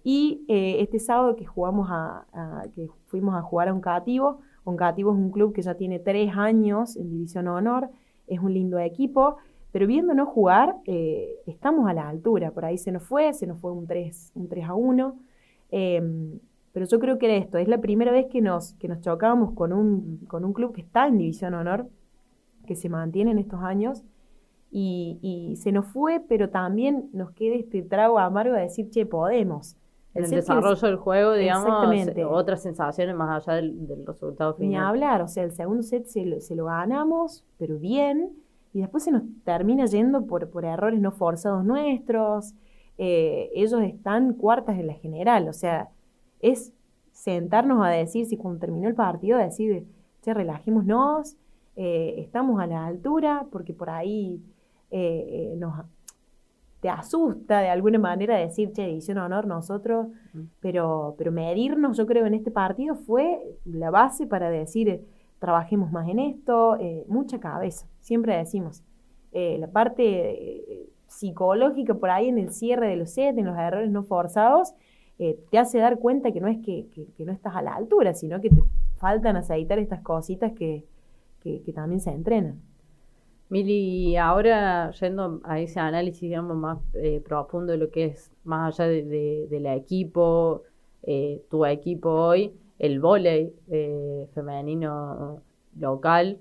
Y 0.03 0.45
este 0.47 0.97
sábado 0.97 1.35
que 1.35 1.45
jugamos 1.45 1.89
a, 1.91 2.25
que 2.73 2.87
fuimos 3.07 3.35
a 3.35 3.41
jugar 3.41 3.67
a 3.67 3.73
Oncativo, 3.73 4.39
Oncativo 4.63 5.11
es 5.11 5.17
un 5.17 5.31
club 5.31 5.53
que 5.53 5.61
ya 5.61 5.75
tiene 5.75 5.99
tres 5.99 6.31
años 6.35 6.95
en 6.95 7.09
División 7.09 7.47
Honor, 7.47 7.89
es 8.27 8.39
un 8.39 8.53
lindo 8.53 8.79
equipo, 8.79 9.37
pero 9.71 9.87
viéndonos 9.87 10.27
jugar, 10.29 10.75
eh, 10.85 11.35
estamos 11.45 11.89
a 11.89 11.93
la 11.93 12.09
altura. 12.09 12.51
Por 12.51 12.65
ahí 12.65 12.77
se 12.77 12.91
nos 12.91 13.03
fue, 13.03 13.33
se 13.33 13.45
nos 13.45 13.59
fue 13.59 13.71
un 13.71 13.85
3, 13.85 14.31
un 14.35 14.47
3 14.49 14.65
a 14.65 14.73
1. 14.73 15.19
Em, 15.71 16.39
pero 16.71 16.85
yo 16.85 16.99
creo 16.99 17.17
que 17.17 17.25
era 17.27 17.35
esto, 17.35 17.57
es 17.57 17.67
la 17.67 17.79
primera 17.79 18.11
vez 18.11 18.27
que 18.27 18.41
nos, 18.41 18.73
que 18.73 18.87
nos 18.87 19.01
chocábamos 19.01 19.53
con 19.53 19.73
un, 19.73 20.25
con 20.27 20.45
un 20.45 20.53
club 20.53 20.73
que 20.73 20.81
está 20.81 21.07
en 21.07 21.17
División 21.17 21.53
Honor, 21.53 21.87
que 22.65 22.75
se 22.75 22.89
mantiene 22.89 23.31
en 23.31 23.39
estos 23.39 23.61
años 23.61 24.03
y, 24.71 25.55
se 25.57 25.71
nos 25.71 25.87
fue, 25.87 26.21
pero 26.27 26.49
también 26.49 27.09
nos 27.11 27.31
queda 27.31 27.55
este 27.55 27.81
trago 27.81 28.19
amargo 28.19 28.53
de 28.53 28.61
decir, 28.61 28.89
che, 28.89 29.05
podemos. 29.05 29.75
El, 30.13 30.25
el 30.25 30.31
desarrollo 30.31 30.87
del 30.87 30.97
juego, 30.97 31.33
digamos, 31.33 31.85
otras 32.27 32.61
sensaciones 32.61 33.15
más 33.15 33.47
allá 33.47 33.57
del, 33.57 34.05
resultado 34.05 34.53
final. 34.55 34.69
Ni 34.69 34.77
hablar, 34.77 35.21
o 35.21 35.27
sea, 35.27 35.43
el 35.43 35.51
segundo 35.51 35.83
set 35.83 36.05
se 36.05 36.25
lo, 36.25 36.39
se 36.39 36.55
lo, 36.55 36.65
ganamos, 36.65 37.43
pero 37.57 37.77
bien, 37.79 38.31
y 38.73 38.81
después 38.81 39.03
se 39.03 39.11
nos 39.11 39.23
termina 39.43 39.85
yendo 39.85 40.25
por, 40.25 40.49
por 40.49 40.65
errores 40.65 40.99
no 40.99 41.11
forzados 41.11 41.65
nuestros. 41.65 42.53
Eh, 42.97 43.49
ellos 43.55 43.81
están 43.81 44.33
cuartas 44.33 44.77
en 44.77 44.87
la 44.87 44.93
general, 44.93 45.47
o 45.47 45.53
sea, 45.53 45.89
es 46.41 46.73
sentarnos 47.11 47.85
a 47.85 47.89
decir, 47.89 48.25
si 48.25 48.37
cuando 48.37 48.59
terminó 48.59 48.87
el 48.87 48.95
partido, 48.95 49.37
decir, 49.37 49.85
che, 50.21 50.33
relajémonos, 50.33 51.37
eh, 51.75 52.15
estamos 52.17 52.61
a 52.61 52.67
la 52.67 52.85
altura, 52.85 53.47
porque 53.51 53.73
por 53.73 53.89
ahí 53.89 54.41
eh, 54.91 55.55
nos, 55.57 55.85
te 56.81 56.89
asusta 56.89 57.59
de 57.59 57.69
alguna 57.69 57.99
manera 57.99 58.37
decir, 58.37 58.71
che, 58.73 58.99
de 58.99 59.19
honor 59.19 59.47
nosotros, 59.47 60.07
pero, 60.59 61.15
pero 61.17 61.31
medirnos, 61.31 61.97
yo 61.97 62.05
creo, 62.05 62.25
en 62.25 62.33
este 62.33 62.51
partido 62.51 62.95
fue 62.95 63.57
la 63.65 63.91
base 63.91 64.27
para 64.27 64.49
decir, 64.49 65.05
trabajemos 65.39 65.91
más 65.91 66.07
en 66.09 66.19
esto, 66.19 66.77
mucha 67.07 67.39
cabeza, 67.39 67.87
siempre 68.01 68.37
decimos. 68.37 68.83
la 69.31 69.67
parte 69.67 70.89
psicológica 71.09 71.95
por 71.95 72.09
ahí 72.09 72.29
en 72.29 72.37
el 72.37 72.51
cierre 72.51 72.89
de 72.89 72.95
los 72.95 73.11
sets, 73.11 73.37
en 73.37 73.45
los 73.45 73.57
errores 73.57 73.91
no 73.91 74.03
forzados, 74.03 74.73
eh, 75.17 75.37
te 75.51 75.57
hace 75.57 75.79
dar 75.79 75.99
cuenta 75.99 76.31
que 76.31 76.39
no 76.39 76.47
es 76.47 76.59
que, 76.59 76.87
no 77.17 77.33
estás 77.33 77.55
a 77.55 77.61
la 77.61 77.75
altura, 77.75 78.13
sino 78.13 78.39
que 78.39 78.49
te 78.49 78.63
faltan 78.97 79.35
aceitar 79.35 79.77
estas 79.77 80.01
cositas 80.01 80.53
que, 80.53 80.85
también 81.73 81.99
se 81.99 82.11
entrenan. 82.11 82.61
Mili, 83.49 84.15
ahora 84.17 84.91
yendo 84.91 85.41
a 85.43 85.59
ese 85.59 85.79
análisis, 85.79 86.21
digamos, 86.21 86.55
más 86.55 86.77
eh, 86.93 87.21
profundo 87.25 87.71
de 87.71 87.79
lo 87.79 87.89
que 87.89 88.05
es 88.05 88.31
más 88.43 88.79
allá 88.79 88.89
de, 88.89 89.47
del 89.49 89.65
equipo, 89.65 90.63
eh, 91.03 91.41
tu 91.49 91.65
equipo 91.65 92.09
hoy, 92.09 92.53
el 92.79 92.99
volei 92.99 93.53
femenino 94.33 95.43
local, 95.77 96.39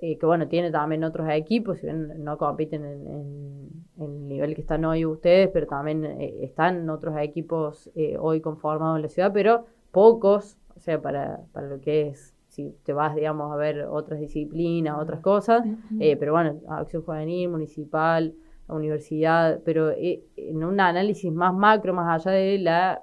eh, 0.00 0.16
que 0.16 0.26
bueno, 0.26 0.46
tiene 0.46 0.70
también 0.70 1.02
otros 1.02 1.28
equipos, 1.30 1.78
si 1.78 1.86
bien 1.86 2.22
no 2.22 2.38
compiten 2.38 2.84
en, 2.84 3.68
el 3.98 4.28
nivel 4.28 4.54
que 4.54 4.60
están 4.60 4.84
hoy 4.84 5.04
ustedes, 5.04 5.50
pero 5.52 5.66
también 5.66 6.04
eh, 6.04 6.44
están 6.44 6.88
otros 6.88 7.16
equipos 7.18 7.90
eh, 7.96 8.16
hoy 8.18 8.40
conformados 8.40 8.96
en 8.96 9.02
la 9.02 9.08
ciudad, 9.08 9.32
pero 9.32 9.66
pocos, 9.90 10.56
o 10.76 10.80
sea, 10.80 11.02
para, 11.02 11.40
para 11.52 11.66
lo 11.66 11.80
que 11.80 12.08
es, 12.08 12.32
si 12.46 12.76
te 12.84 12.92
vas, 12.92 13.16
digamos, 13.16 13.52
a 13.52 13.56
ver 13.56 13.86
otras 13.86 14.20
disciplinas, 14.20 14.98
otras 15.00 15.20
cosas, 15.20 15.64
pero 15.98 16.32
bueno, 16.32 16.60
acción 16.68 17.02
juvenil, 17.02 17.50
municipal, 17.50 18.34
universidad, 18.68 19.60
pero 19.64 19.90
en 19.92 20.64
un 20.64 20.80
análisis 20.80 21.32
más 21.32 21.54
macro, 21.54 21.92
más 21.92 22.26
allá 22.26 22.36
de 22.36 22.58
la 22.58 23.02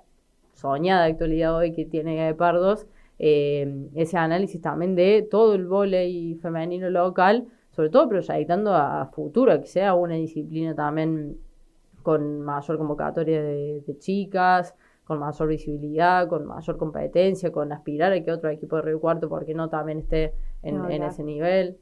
soñada 0.55 1.05
actualidad 1.05 1.55
hoy 1.55 1.73
que 1.73 1.85
tiene 1.85 2.33
Pardos, 2.33 2.87
eh, 3.19 3.89
ese 3.93 4.17
análisis 4.17 4.61
también 4.61 4.95
de 4.95 5.27
todo 5.29 5.53
el 5.53 5.67
volei 5.67 6.35
femenino 6.35 6.89
local, 6.89 7.47
sobre 7.71 7.89
todo 7.89 8.09
proyectando 8.09 8.73
a, 8.73 9.05
futuro, 9.13 9.59
que 9.59 9.67
sea 9.67 9.93
una 9.93 10.15
disciplina 10.15 10.73
también 10.73 11.37
con 12.03 12.41
mayor 12.41 12.77
convocatoria 12.77 13.41
de, 13.41 13.83
chicas, 13.99 14.75
con 15.03 15.19
mayor 15.19 15.47
visibilidad, 15.47 16.27
con 16.27 16.45
mayor 16.45 16.77
competencia, 16.77 17.51
con 17.51 17.71
aspirar 17.71 18.13
a 18.13 18.23
que 18.23 18.31
otro 18.31 18.49
equipo 18.49 18.77
de 18.77 18.81
Río 18.83 18.99
Cuarto, 18.99 19.27
porque 19.27 19.53
no 19.53 19.69
también 19.69 19.99
esté 19.99 20.33
en, 20.63 21.03
ese 21.03 21.23
nivel. 21.23 21.77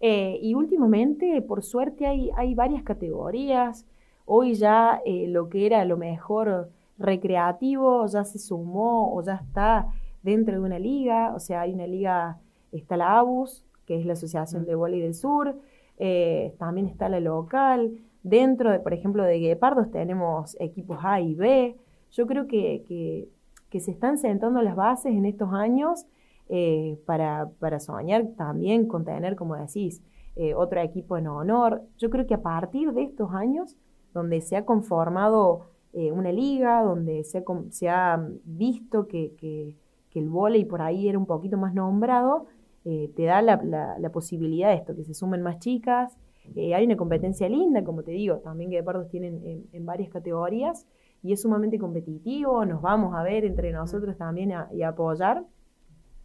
Eh, 0.00 0.38
y 0.40 0.54
últimamente, 0.54 1.42
por 1.42 1.62
suerte, 1.62 2.06
hay, 2.06 2.30
hay 2.36 2.54
varias 2.54 2.82
categorías. 2.82 3.86
Hoy 4.26 4.54
ya 4.54 5.00
eh, 5.04 5.26
lo 5.28 5.48
que 5.48 5.66
era 5.66 5.84
lo 5.84 5.96
mejor 5.96 6.70
recreativo 6.98 8.06
ya 8.06 8.24
se 8.24 8.38
sumó 8.38 9.14
o 9.14 9.22
ya 9.22 9.36
está 9.36 9.88
dentro 10.22 10.54
de 10.54 10.60
una 10.60 10.78
liga, 10.78 11.32
o 11.34 11.40
sea, 11.40 11.62
hay 11.62 11.72
una 11.72 11.86
liga, 11.86 12.38
está 12.72 12.96
la 12.96 13.18
ABUS, 13.18 13.64
que 13.86 13.98
es 13.98 14.04
la 14.04 14.12
Asociación 14.14 14.64
de 14.66 14.74
Volley 14.74 15.00
del 15.00 15.14
Sur, 15.14 15.56
eh, 15.98 16.54
también 16.58 16.86
está 16.86 17.08
la 17.08 17.20
local, 17.20 17.92
dentro, 18.22 18.70
de, 18.70 18.80
por 18.80 18.92
ejemplo, 18.92 19.22
de 19.22 19.38
Guepardos 19.38 19.90
tenemos 19.90 20.56
equipos 20.60 20.98
A 21.02 21.20
y 21.20 21.34
B, 21.34 21.76
yo 22.10 22.26
creo 22.26 22.46
que, 22.46 23.28
se 23.70 23.90
están 23.90 24.18
sentando 24.18 24.62
las 24.62 24.76
bases 24.76 25.12
en 25.12 25.24
estos 25.24 25.52
años 25.52 26.06
eh, 26.48 26.98
para, 27.06 27.48
soñar 27.80 28.26
también 28.36 28.86
con 28.86 29.04
tener, 29.04 29.36
como 29.36 29.56
decís, 29.56 30.02
eh, 30.36 30.54
otro 30.54 30.80
equipo 30.80 31.16
en 31.16 31.26
honor. 31.26 31.82
Yo 31.98 32.10
creo 32.10 32.26
que 32.26 32.34
a 32.34 32.42
partir 32.42 32.92
de 32.92 33.02
estos 33.02 33.32
años, 33.32 33.76
donde 34.14 34.40
se 34.40 34.56
ha 34.56 34.64
conformado 34.64 35.70
una 35.92 36.32
liga, 36.32 36.82
donde 36.82 37.24
se 37.24 37.88
ha, 37.88 38.28
visto 38.44 39.08
que 39.08 39.76
que 40.10 40.18
el 40.18 40.28
volei 40.28 40.64
por 40.64 40.82
ahí 40.82 41.08
era 41.08 41.18
un 41.18 41.26
poquito 41.26 41.56
más 41.56 41.74
nombrado, 41.74 42.46
eh, 42.84 43.10
te 43.14 43.24
da 43.24 43.42
la, 43.42 44.10
posibilidad 44.12 44.70
de 44.70 44.76
esto, 44.76 44.94
que 44.94 45.04
se 45.04 45.14
sumen 45.14 45.42
más 45.42 45.58
chicas. 45.58 46.16
Eh, 46.54 46.74
hay 46.74 46.86
una 46.86 46.96
competencia 46.96 47.48
linda, 47.48 47.84
como 47.84 48.02
te 48.02 48.12
digo, 48.12 48.38
también 48.38 48.70
que 48.70 48.76
de 48.76 48.82
Pardos 48.82 49.08
tienen 49.08 49.66
en, 49.72 49.86
varias 49.86 50.08
categorías 50.08 50.86
y 51.22 51.32
es 51.32 51.42
sumamente 51.42 51.78
competitivo, 51.78 52.64
nos 52.64 52.80
vamos 52.80 53.14
a 53.14 53.22
ver 53.22 53.44
entre 53.44 53.72
nosotros 53.72 54.16
también 54.16 54.52
y 54.72 54.82
a 54.82 54.88
apoyar. 54.88 55.44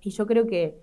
Y 0.02 0.10
yo 0.12 0.26
creo 0.26 0.48
que, 0.48 0.78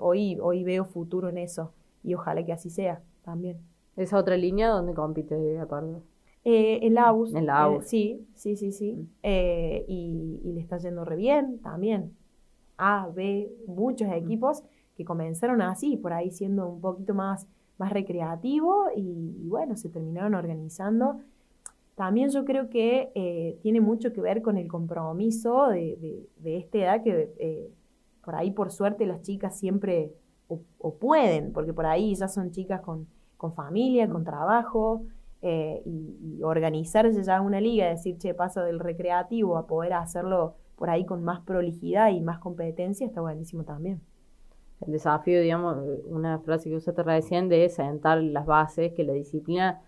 hoy, 0.00 0.38
hoy 0.40 0.64
veo 0.64 0.84
futuro 0.84 1.28
en 1.28 1.38
eso 1.38 1.72
y 2.02 2.14
ojalá 2.14 2.44
que 2.44 2.52
así 2.52 2.70
sea 2.70 3.02
también. 3.22 3.58
¿Esa 3.96 4.16
otra 4.16 4.36
línea 4.36 4.70
donde 4.70 4.94
compite 4.94 5.36
Pardos? 5.68 6.11
Eh, 6.44 6.80
en 6.82 6.94
la 6.94 7.08
AUS. 7.08 7.32
AUS. 7.34 7.86
sí, 7.86 8.26
sí, 8.34 8.56
sí, 8.56 8.72
sí. 8.72 8.94
Mm. 8.94 9.08
Eh, 9.22 9.84
y, 9.88 10.40
le 10.44 10.60
está 10.60 10.78
yendo 10.78 11.04
re 11.04 11.16
bien 11.16 11.58
también. 11.60 12.16
A, 12.76 13.08
B, 13.14 13.50
muchos 13.66 14.08
mm. 14.08 14.12
equipos 14.12 14.62
que 14.96 15.04
comenzaron 15.04 15.62
así, 15.62 15.96
por 15.96 16.12
ahí 16.12 16.30
siendo 16.30 16.68
un 16.68 16.80
poquito 16.80 17.14
más, 17.14 17.46
más 17.78 17.92
recreativo 17.92 18.86
y, 18.96 19.46
bueno, 19.48 19.76
se 19.76 19.88
terminaron 19.88 20.34
organizando. 20.34 21.20
También 21.94 22.30
yo 22.30 22.44
creo 22.44 22.70
que 22.70 23.12
eh, 23.14 23.58
tiene 23.62 23.80
mucho 23.80 24.12
que 24.12 24.20
ver 24.20 24.42
con 24.42 24.56
el 24.56 24.66
compromiso 24.66 25.68
de, 25.68 26.26
de, 26.38 26.56
esta 26.56 26.78
edad 26.78 27.02
que 27.02 27.70
por 28.24 28.34
ahí 28.34 28.50
por 28.50 28.70
suerte 28.70 29.06
las 29.06 29.22
chicas 29.22 29.58
siempre 29.58 30.12
o, 30.78 30.94
pueden, 30.94 31.52
porque 31.52 31.72
por 31.72 31.86
ahí 31.86 32.14
ya 32.14 32.28
son 32.28 32.50
chicas 32.50 32.80
con, 32.80 33.06
con 33.36 33.52
familia, 33.54 34.08
con 34.08 34.24
trabajo, 34.24 35.02
eh, 35.42 35.82
y, 35.84 36.40
organizarse 36.42 37.22
ya 37.22 37.40
una 37.40 37.60
liga, 37.60 37.88
decir, 37.88 38.16
che, 38.18 38.32
paso 38.32 38.62
del 38.62 38.78
recreativo 38.78 39.56
a 39.56 39.66
poder 39.66 39.92
hacerlo 39.92 40.54
por 40.76 40.88
ahí 40.88 41.04
con 41.04 41.22
más 41.24 41.40
prolijidad 41.40 42.10
y 42.10 42.20
más 42.20 42.38
competencia, 42.38 43.06
está 43.06 43.20
buenísimo 43.20 43.64
también. 43.64 44.00
El 44.86 44.92
desafío, 44.92 45.40
digamos, 45.40 45.78
una 46.06 46.38
frase 46.40 46.70
que 46.70 46.76
usaste 46.76 47.02
recién 47.02 47.48
de 47.48 47.68
sentar 47.68 48.22
las 48.22 48.46
bases, 48.46 48.92
que 48.92 49.04
la 49.04 49.12
disciplina 49.12 49.80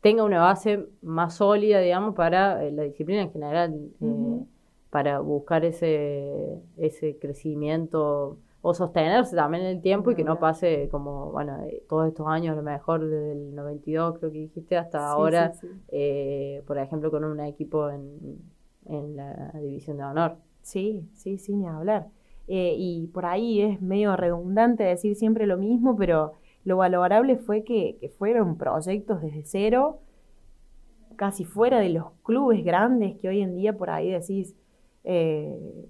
tenga 0.00 0.24
una 0.24 0.40
base 0.40 0.88
más 1.00 1.34
sólida, 1.34 1.80
digamos, 1.80 2.14
para 2.14 2.64
eh, 2.64 2.72
la 2.72 2.82
disciplina 2.82 3.22
en 3.22 3.32
general, 3.32 3.90
eh, 4.00 4.44
para 4.90 5.20
buscar 5.20 5.64
ese, 5.64 6.60
ese 6.76 7.18
crecimiento 7.18 8.38
o 8.64 8.74
sostenerse 8.74 9.34
también 9.34 9.64
en 9.64 9.76
el 9.76 9.82
tiempo 9.82 10.12
y 10.12 10.14
que 10.14 10.22
no 10.22 10.38
pase 10.38 10.88
como, 10.88 11.32
bueno, 11.32 11.60
eh, 11.64 11.82
todos 11.88 12.06
estos 12.06 12.28
años, 12.28 12.52
a 12.52 12.56
lo 12.56 12.62
mejor 12.62 13.04
desde 13.04 13.32
el 13.32 13.54
92, 13.56 14.18
creo 14.18 14.30
que 14.30 14.38
dijiste, 14.38 14.76
hasta 14.76 15.04
ahora, 15.10 15.52
eh, 15.88 16.62
por 16.64 16.78
ejemplo, 16.78 17.10
con 17.10 17.24
un 17.24 17.40
equipo 17.40 17.90
en, 17.90 18.38
en, 18.86 19.16
la 19.16 19.50
división 19.60 19.96
de 19.96 20.04
honor. 20.04 20.36
Sí, 20.62 21.08
sí, 21.12 21.38
sí, 21.38 21.56
ni 21.56 21.66
hablar. 21.66 22.06
Eh, 22.46 22.74
y 22.78 23.08
por 23.08 23.26
ahí 23.26 23.62
es 23.62 23.82
medio 23.82 24.16
redundante 24.16 24.84
decir 24.84 25.16
siempre 25.16 25.48
lo 25.48 25.56
mismo, 25.56 25.96
pero 25.96 26.34
lo 26.64 26.76
valorable 26.76 27.38
fue 27.38 27.64
que, 27.64 27.96
que 28.00 28.08
fueron 28.10 28.56
proyectos 28.56 29.20
desde 29.22 29.42
cero, 29.44 29.98
casi 31.16 31.44
fuera 31.44 31.80
de 31.80 31.88
los 31.88 32.12
clubes 32.22 32.64
grandes 32.64 33.16
que 33.20 33.28
hoy 33.28 33.42
en 33.42 33.56
día 33.56 33.76
por 33.76 33.90
ahí 33.90 34.10
decís, 34.10 34.54
eh, 35.02 35.88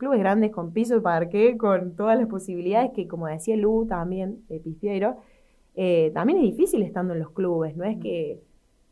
clubes 0.00 0.18
grandes 0.18 0.50
con 0.50 0.72
piso 0.72 0.94
de 0.94 1.02
parque, 1.02 1.58
con 1.58 1.94
todas 1.94 2.18
las 2.18 2.26
posibilidades 2.26 2.92
que, 2.92 3.06
como 3.06 3.26
decía 3.26 3.54
Lu 3.54 3.84
también, 3.86 4.42
eh, 4.48 4.58
Pispiero, 4.58 5.18
eh, 5.74 6.10
también 6.14 6.38
es 6.38 6.44
difícil 6.44 6.82
estando 6.82 7.12
en 7.12 7.20
los 7.20 7.30
clubes, 7.32 7.76
no 7.76 7.84
es 7.84 7.98
que 7.98 8.42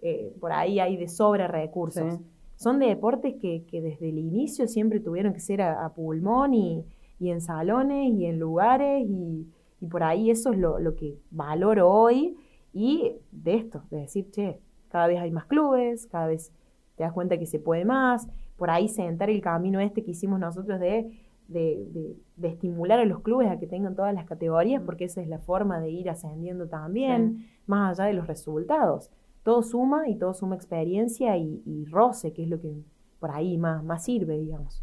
eh, 0.02 0.36
por 0.38 0.52
ahí 0.52 0.78
hay 0.80 0.98
de 0.98 1.08
sobra 1.08 1.48
recursos. 1.48 2.20
Son 2.56 2.78
de 2.78 2.86
deportes 2.88 3.36
que, 3.40 3.64
desde 3.72 4.10
el 4.10 4.18
inicio 4.18 4.68
siempre 4.68 5.00
tuvieron 5.00 5.32
que 5.32 5.40
ser 5.40 5.62
a, 5.62 5.88
pulmón 5.94 6.52
y, 6.52 6.84
en 7.20 7.40
salones 7.40 8.12
y 8.12 8.26
en 8.26 8.38
lugares 8.38 9.06
y, 9.08 9.46
por 9.88 10.02
ahí 10.02 10.30
eso 10.30 10.52
es 10.52 10.58
lo, 10.58 10.78
lo, 10.78 10.94
que 10.94 11.16
valoro 11.30 11.90
hoy 11.90 12.36
y 12.74 13.14
de 13.32 13.54
esto, 13.54 13.82
de 13.90 14.00
decir, 14.00 14.30
che, 14.30 14.58
cada 14.88 15.06
vez 15.06 15.20
hay 15.20 15.30
más 15.30 15.46
clubes, 15.46 16.06
cada 16.06 16.26
vez 16.26 16.52
te 16.96 17.04
das 17.04 17.12
cuenta 17.12 17.38
que 17.38 17.46
se 17.46 17.60
puede 17.60 17.86
más, 17.86 18.28
por 18.58 18.70
ahí 18.70 18.88
sentar 18.88 19.30
el 19.30 19.40
camino 19.40 19.80
este 19.80 20.02
que 20.02 20.10
hicimos 20.10 20.38
nosotros 20.40 20.80
de, 20.80 21.08
de, 21.46 22.16
estimular 22.42 22.98
a 22.98 23.04
los 23.04 23.20
clubes 23.20 23.48
a 23.48 23.58
que 23.58 23.66
tengan 23.66 23.94
todas 23.94 24.12
las 24.12 24.26
categorías, 24.26 24.82
porque 24.84 25.04
esa 25.04 25.22
es 25.22 25.28
la 25.28 25.38
forma 25.38 25.80
de 25.80 25.90
ir 25.90 26.10
ascendiendo 26.10 26.68
también, 26.68 27.46
más 27.66 27.98
allá 27.98 28.08
de 28.08 28.14
los 28.14 28.26
resultados. 28.26 29.10
Todo 29.44 29.62
suma 29.62 30.08
y 30.08 30.16
todo 30.16 30.34
suma 30.34 30.56
experiencia 30.56 31.36
y, 31.36 31.86
roce, 31.86 32.32
que 32.32 32.42
es 32.42 32.48
lo 32.48 32.60
que 32.60 32.74
por 33.20 33.30
ahí 33.30 33.56
más, 33.56 33.82
más 33.82 34.04
sirve, 34.04 34.36
digamos. 34.36 34.82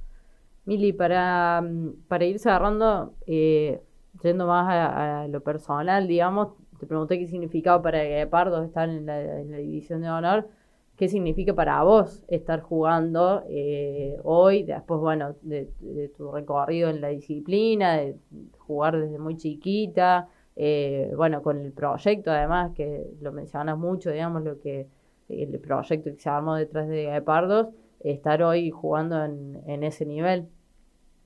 Mili, 0.66 0.94
para, 0.94 1.64
para 2.08 2.26
ir 2.26 2.40
cerrando, 2.40 3.14
eh, 3.28 3.84
yendo 4.24 4.48
más 4.48 4.68
a, 4.70 5.28
lo 5.28 5.42
personal, 5.42 6.08
digamos, 6.08 6.54
te 6.80 6.88
pregunté 6.88 7.20
qué 7.20 7.28
significaba 7.28 7.82
para 7.82 8.04
Guepardo 8.04 8.64
estar 8.64 8.90
en 8.90 9.06
la, 9.06 9.40
en 9.40 9.52
la 9.52 9.58
división 9.58 10.02
de 10.02 10.10
honor 10.10 10.48
qué 10.96 11.10
significa 11.10 11.54
para 11.54 11.84
vos 11.84 12.24
estar 12.28 12.62
jugando 12.62 13.44
eh, 13.50 14.18
hoy, 14.24 14.64
después, 14.64 15.00
bueno, 15.00 15.36
de, 15.42 15.70
tu 16.16 16.32
recorrido 16.32 16.90
en 16.90 17.02
la 17.02 17.10
disciplina, 17.10 17.98
de 17.98 18.16
jugar 18.58 18.98
desde 18.98 19.20
muy 19.20 19.36
chiquita, 19.36 20.30
eh, 20.56 21.12
bueno, 21.16 21.42
con 21.42 21.60
el 21.60 21.74
proyecto 21.74 22.32
además, 22.32 22.72
que 22.74 23.08
lo 23.22 23.34
mencionas 23.34 23.78
mucho, 23.78 24.10
digamos, 24.10 24.44
lo 24.44 24.60
que 24.60 24.88
el 25.28 25.60
proyecto 25.60 26.12
que 26.12 26.20
se 26.20 26.30
armó 26.30 26.56
detrás 26.56 26.88
de 26.88 27.06
Guepardos, 27.06 27.68
estar 28.00 28.44
hoy 28.44 28.70
jugando 28.70 29.24
en, 29.24 29.84
ese 29.84 30.06
nivel. 30.06 30.48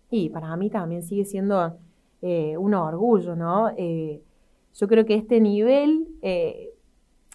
Y 0.10 0.30
para 0.30 0.56
mí 0.56 0.70
también 0.70 1.04
sigue 1.04 1.26
siendo 1.26 1.78
eh, 2.22 2.58
un 2.58 2.74
orgullo, 2.74 3.36
¿no? 3.36 3.70
yo 3.78 4.88
creo 4.88 5.06
que 5.06 5.16
este 5.16 5.42
nivel 5.42 6.08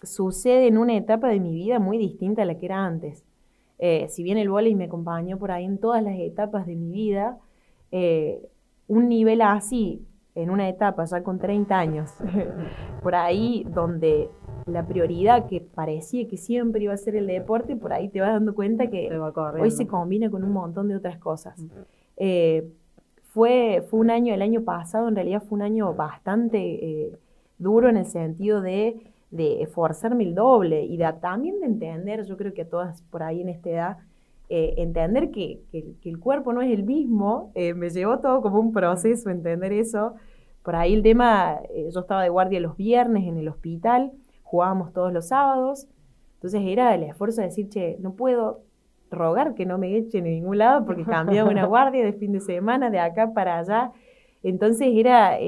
sucede 0.05 0.67
en 0.67 0.79
una 0.79 0.97
etapa 0.97 1.29
de 1.29 1.41
mi 1.41 1.53
vida 1.53 1.79
muy 1.79 1.99
distinta 1.99 2.43
a 2.43 2.45
la 2.45 2.59
que 2.59 2.67
era 2.67 2.85
antes. 2.85 3.25
Eh, 3.79 4.07
si 4.09 4.23
bien 4.23 4.39
el 4.39 4.49
vóley 4.49 4.75
me 4.75 4.85
acompañó 4.85 5.39
por 5.39 5.51
ahí 5.51 5.65
en 5.65 5.79
todas 5.79 6.03
las 6.03 6.19
etapas 6.19 6.67
de 6.67 6.77
mi 6.77 6.91
vida, 6.91 7.39
eh, 7.91 8.49
un 8.87 9.09
nivel 9.09 9.43
así, 9.43 10.07
en 10.35 10.51
una 10.51 10.69
etapa 10.69 11.05
ya 11.05 11.23
con 11.23 11.39
30 11.39 11.79
años, 11.79 12.11
por 13.03 13.15
ahí 13.15 13.67
donde 13.69 14.29
la 14.67 14.87
prioridad 14.87 15.47
que 15.47 15.61
parecía 15.61 16.27
que 16.29 16.37
siempre 16.37 16.83
iba 16.85 16.95
a 16.95 16.97
ser 16.97 17.17
el 17.17 17.27
deporte, 17.27 17.77
por 17.77 17.93
ahí 17.93 18.09
te 18.09 18.21
vas 18.21 18.31
dando 18.31 18.55
cuenta 18.55 18.89
que 18.89 19.11
hoy 19.61 19.71
se 19.71 19.87
combina 19.87 20.31
con 20.31 20.45
un 20.45 20.53
montón 20.53 20.89
de 20.89 20.97
otras 20.97 21.19
cosas. 21.19 21.61
Eh, 22.17 22.73
fue, 23.23 23.85
fue 23.91 24.01
un 24.01 24.11
año, 24.11 24.33
el 24.33 24.43
año 24.43 24.63
pasado 24.63 25.09
en 25.09 25.17
realidad 25.17 25.43
fue 25.43 25.57
un 25.57 25.63
año 25.63 25.93
bastante 25.95 27.19
duro 27.59 27.89
en 27.89 27.97
el 27.97 28.07
sentido 28.07 28.63
de 28.63 29.14
de 29.31 29.63
esforzarme 29.63 30.25
el 30.25 30.35
doble 30.35 30.85
y 30.85 30.97
de, 30.97 31.13
también 31.21 31.61
de 31.61 31.67
entender, 31.67 32.25
yo 32.25 32.37
creo 32.37 32.55
que 32.55 32.63
a 32.63 32.69
todas 32.69 33.03
por 33.03 33.23
ahí 33.23 33.41
en 33.41 33.49
esta 33.49 33.71
edad, 33.71 33.97
eh, 34.49 34.75
entender 34.77 35.31
que, 35.31 35.61
el 35.73 36.19
cuerpo 36.21 36.53
no 36.53 36.61
es 36.61 36.71
el 36.71 36.85
mismo, 36.85 37.51
eh, 37.55 37.75
me 37.75 37.89
llevó 37.91 38.19
todo 38.19 38.43
como 38.43 38.61
un 38.61 38.73
proceso 38.73 39.31
entender 39.31 39.73
eso. 39.73 40.15
Por 40.63 40.77
ahí 40.77 40.95
el 40.95 41.03
tema, 41.03 41.61
eh, 41.71 41.89
yo 41.93 42.01
estaba 42.01 42.23
de 42.23 42.29
guardia 42.29 42.61
los 42.61 42.77
viernes 42.77 43.25
en 43.27 43.39
el 43.39 43.49
hospital, 43.49 44.13
jugábamos 44.43 44.93
todos 44.93 45.13
los 45.13 45.29
sábados, 45.29 45.89
entonces 46.37 46.61
era 46.65 46.95
el 46.95 47.05
esfuerzo 47.05 47.41
de 47.41 47.49
decir, 47.49 47.69
che, 47.71 47.97
no 48.01 48.13
puedo 48.13 48.61
rogar 49.11 49.55
que 49.55 49.65
no 49.65 49.79
me 49.79 49.97
echen 49.97 50.27
en 50.27 50.35
ningún 50.35 50.59
lado 50.59 50.85
porque 50.85 51.05
cambiaba 51.05 51.51
una 51.51 51.65
guardia 51.67 52.05
de 52.05 52.13
fin 52.13 52.33
de 52.33 52.41
semana, 52.41 52.91
de 52.91 52.99
acá 52.99 53.33
para 53.33 53.59
allá. 53.59 53.93
Entonces 54.43 54.89
era 54.93 55.39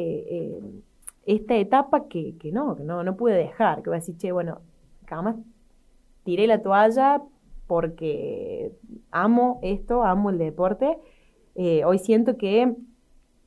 esta 1.26 1.56
etapa 1.56 2.08
que, 2.08 2.36
que 2.38 2.52
no, 2.52 2.76
que 2.76 2.84
no, 2.84 3.02
no 3.02 3.16
pude 3.16 3.34
dejar, 3.34 3.82
que 3.82 3.90
voy 3.90 3.96
a 3.96 4.00
decir, 4.00 4.16
che, 4.16 4.32
bueno, 4.32 4.60
jamás 5.06 5.36
tiré 6.24 6.46
la 6.46 6.62
toalla 6.62 7.22
porque 7.66 8.72
amo 9.10 9.58
esto, 9.62 10.04
amo 10.04 10.30
el 10.30 10.38
deporte. 10.38 10.98
Eh, 11.56 11.84
hoy 11.84 11.98
siento 11.98 12.36
que, 12.36 12.74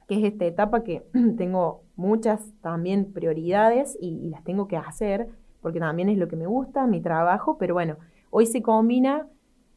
que, 0.08 0.16
es 0.16 0.24
esta 0.34 0.46
etapa 0.46 0.84
que 0.84 1.06
tengo 1.38 1.84
muchas 1.96 2.52
también 2.62 3.14
prioridades 3.14 3.98
y, 4.00 4.30
las 4.30 4.44
tengo 4.44 4.68
que 4.68 4.78
hacer 4.78 5.28
porque 5.62 5.80
también 5.80 6.10
es 6.10 6.18
lo 6.18 6.28
que 6.28 6.38
me 6.38 6.48
gusta, 6.48 6.88
mi 6.88 7.02
trabajo, 7.02 7.58
pero 7.58 7.74
bueno, 7.74 7.98
hoy 8.30 8.46
se 8.46 8.62
combina 8.62 9.28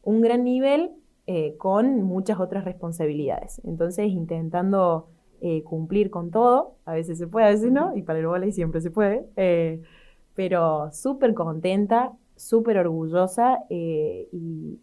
un 0.01 0.21
gran 0.21 0.43
nivel 0.45 0.91
eh, 1.27 1.55
con 1.57 2.03
muchas 2.03 2.39
otras 2.39 2.63
responsabilidades. 2.63 3.61
Entonces, 3.65 4.07
intentando 4.07 5.09
eh, 5.45 5.61
cumplir 5.61 6.09
con 6.09 6.31
todo. 6.31 6.77
A 6.85 6.93
veces 6.93 7.17
se 7.17 7.27
puede, 7.27 7.47
a 7.47 7.49
veces 7.49 7.69
no, 7.69 7.93
y 7.97 8.01
para 8.01 8.19
el 8.19 8.27
volei 8.27 8.53
siempre 8.53 8.79
se 8.79 8.91
puede. 8.91 9.27
Eh, 9.35 9.81
pero 10.35 10.89
súper 10.93 11.33
contenta, 11.33 12.13
súper 12.37 12.77
orgullosa 12.77 13.59
eh, 13.69 14.29
y, 14.31 14.79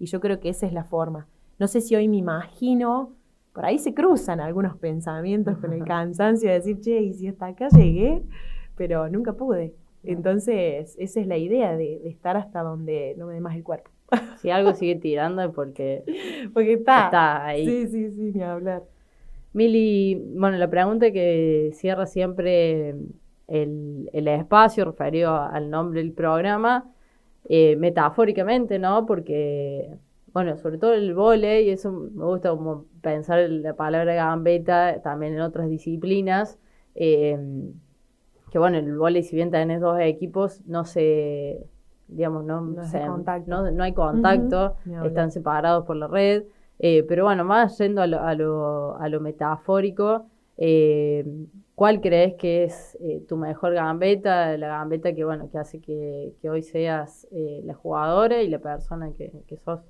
yo 0.00 0.18
creo 0.18 0.40
que 0.40 0.48
esa 0.48 0.66
es 0.66 0.72
la 0.72 0.82
forma. 0.82 1.28
No 1.60 1.68
sé 1.68 1.80
si 1.80 1.94
hoy 1.94 2.08
me 2.08 2.16
imagino, 2.16 3.12
por 3.52 3.64
ahí 3.64 3.78
se 3.78 3.94
cruzan 3.94 4.40
algunos 4.40 4.76
pensamientos 4.76 5.56
con 5.58 5.72
el 5.72 5.84
cansancio 5.86 6.48
de 6.48 6.56
decir, 6.56 6.80
che, 6.80 7.00
y 7.00 7.14
si 7.14 7.28
hasta 7.28 7.46
acá 7.46 7.68
llegué, 7.68 8.20
pero 8.76 9.08
nunca 9.08 9.34
pude. 9.34 9.76
Entonces, 10.02 10.96
esa 10.98 11.20
es 11.20 11.26
la 11.28 11.36
idea 11.36 11.76
de, 11.76 12.00
de 12.00 12.08
estar 12.08 12.36
hasta 12.36 12.62
donde 12.62 13.14
no 13.16 13.28
me 13.28 13.34
dé 13.34 13.40
más 13.40 13.54
el 13.54 13.62
cuerpo. 13.62 13.92
Si 14.38 14.50
algo 14.50 14.74
sigue 14.74 14.96
tirando 14.96 15.40
es 15.42 15.50
porque, 15.52 16.02
porque 16.52 16.72
está. 16.72 17.04
está 17.04 17.46
ahí. 17.46 17.64
Sí, 17.64 17.86
sí, 17.86 18.10
sí, 18.10 18.32
ni 18.34 18.42
hablar. 18.42 18.82
Mili, 19.52 20.14
bueno, 20.34 20.56
la 20.56 20.70
pregunta 20.70 21.10
que 21.10 21.70
cierra 21.74 22.06
siempre 22.06 22.96
el, 23.48 24.28
espacio 24.28 24.84
referido 24.84 25.34
al 25.36 25.70
nombre 25.70 26.00
del 26.00 26.12
programa, 26.12 26.90
eh, 27.48 27.76
metafóricamente, 27.76 28.78
¿no? 28.78 29.04
Porque, 29.04 29.94
bueno, 30.32 30.56
sobre 30.56 30.78
todo 30.78 30.94
el 30.94 31.14
vole, 31.14 31.62
y 31.62 31.70
eso 31.70 31.92
me 31.92 32.24
gusta 32.24 32.50
como 32.50 32.86
pensar 33.02 33.40
en 33.40 33.62
la 33.62 33.74
palabra 33.74 34.14
gambeta 34.14 35.02
también 35.02 35.34
en 35.34 35.40
otras 35.40 35.68
disciplinas, 35.68 36.58
eh, 36.94 37.38
que 38.50 38.58
bueno, 38.58 38.78
el 38.78 38.96
vole, 38.96 39.22
si 39.22 39.36
bien 39.36 39.50
tenés 39.50 39.80
dos 39.80 39.98
equipos, 40.00 40.62
no 40.66 40.84
se, 40.84 41.66
digamos, 42.08 42.44
no, 42.44 42.60
no, 42.60 42.82
hay 43.82 43.92
contacto, 43.92 44.76
están 45.04 45.30
separados 45.30 45.84
por 45.84 45.96
la 45.96 46.06
red. 46.06 46.44
Eh, 46.78 47.04
pero 47.04 47.24
bueno, 47.24 47.44
más 47.44 47.78
yendo 47.78 48.02
a 48.02 48.06
lo, 48.06 48.20
a 48.20 48.34
lo, 48.34 48.96
a 48.96 49.08
lo 49.08 49.20
metafórico, 49.20 50.26
eh, 50.56 51.24
¿cuál 51.74 52.00
crees 52.00 52.34
que 52.34 52.64
es 52.64 52.98
eh, 53.00 53.24
tu 53.28 53.36
mejor 53.36 53.74
gambeta? 53.74 54.56
La 54.56 54.68
gambeta 54.68 55.14
que, 55.14 55.24
bueno, 55.24 55.48
que 55.50 55.58
hace 55.58 55.80
que, 55.80 56.34
hoy 56.50 56.62
seas 56.62 57.28
la 57.30 57.74
jugadora 57.74 58.42
y 58.42 58.48
la 58.48 58.58
persona 58.58 59.12
que, 59.16 59.56
sos. 59.64 59.80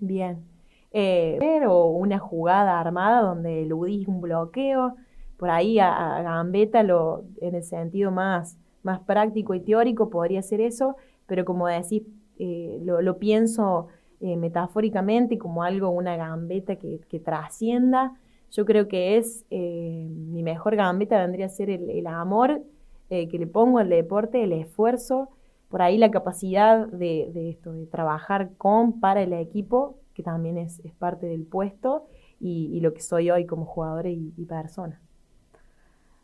Bien. 0.00 0.44
pero 0.90 1.86
una 1.86 2.18
jugada 2.18 2.80
armada 2.80 3.22
donde 3.22 3.62
eludís 3.62 4.08
un 4.08 4.20
bloqueo, 4.20 4.96
por 5.36 5.50
ahí 5.50 5.78
a, 5.78 6.22
gambeta 6.22 6.82
lo, 6.82 7.24
en 7.40 7.54
el 7.54 7.62
sentido 7.62 8.10
más, 8.10 8.58
más 8.82 9.00
práctico 9.00 9.54
y 9.54 9.60
teórico 9.60 10.10
podría 10.10 10.42
ser 10.42 10.60
eso, 10.60 10.96
pero 11.26 11.44
como 11.44 11.66
decís, 11.68 12.02
lo, 12.38 13.00
lo 13.00 13.18
pienso 13.18 13.88
eh, 14.20 14.36
metafóricamente 14.36 15.36
como 15.36 15.62
algo, 15.62 15.90
una 15.90 16.16
gambeta 16.16 16.76
que, 16.76 17.20
trascienda. 17.20 18.14
Yo 18.50 18.64
creo 18.64 18.88
que 18.88 19.18
es 19.18 19.44
eh, 19.50 20.08
mi 20.08 20.42
mejor 20.42 20.76
gambeta, 20.76 21.20
vendría 21.20 21.46
a 21.46 21.48
ser 21.50 21.68
el, 21.70 22.06
amor 22.06 22.62
eh, 23.10 23.28
que 23.28 23.38
le 23.38 23.46
pongo 23.46 23.78
al 23.78 23.90
deporte, 23.90 24.42
el 24.42 24.52
esfuerzo, 24.52 25.28
por 25.68 25.82
ahí 25.82 25.98
la 25.98 26.10
capacidad 26.10 26.86
de, 26.86 27.50
esto, 27.50 27.72
de 27.72 27.86
trabajar 27.86 28.50
con, 28.56 29.00
para 29.00 29.22
el 29.22 29.32
equipo, 29.32 29.98
que 30.14 30.22
también 30.22 30.56
es, 30.56 30.80
parte 30.98 31.26
del 31.26 31.44
puesto, 31.44 32.06
y, 32.40 32.80
lo 32.80 32.94
que 32.94 33.00
soy 33.00 33.30
hoy 33.30 33.46
como 33.46 33.66
jugadora 33.66 34.08
y, 34.08 34.32
y 34.36 34.44
persona. 34.44 35.00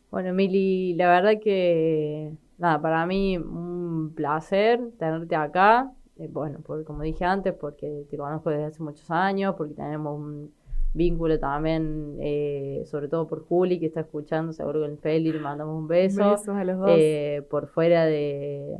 Bueno, 0.09 0.33
Mili, 0.33 0.93
la 0.93 1.09
verdad 1.09 1.41
que, 1.41 2.31
nada, 2.57 2.81
para 2.81 3.05
mí 3.05 3.37
un 3.37 4.13
placer 4.15 4.79
tenerte 4.97 5.35
acá. 5.35 5.91
Eh, 6.17 6.27
bueno, 6.31 6.59
porque 6.63 6.85
como 6.85 7.01
dije 7.01 7.25
antes, 7.25 7.53
porque 7.53 8.05
te 8.09 8.17
conozco 8.17 8.49
desde 8.49 8.65
hace 8.65 8.83
muchos 8.83 9.09
años, 9.09 9.55
porque 9.57 9.73
tenemos 9.73 10.19
un 10.19 10.51
vínculo 10.93 11.39
también, 11.39 12.17
eh, 12.19 12.83
sobre 12.85 13.07
todo 13.07 13.27
por 13.27 13.43
Juli, 13.47 13.79
que 13.79 13.87
está 13.87 14.01
escuchando, 14.01 14.53
seguro 14.53 14.81
que 14.81 14.91
el 14.91 14.97
Feli 14.99 15.31
le 15.31 15.39
mandamos 15.39 15.75
un 15.75 15.87
beso. 15.87 16.31
Besos 16.31 16.55
a 16.55 16.63
los 16.63 16.77
dos. 16.77 16.91
Eh, 16.93 17.43
por 17.49 17.67
fuera 17.67 18.05
de, 18.05 18.77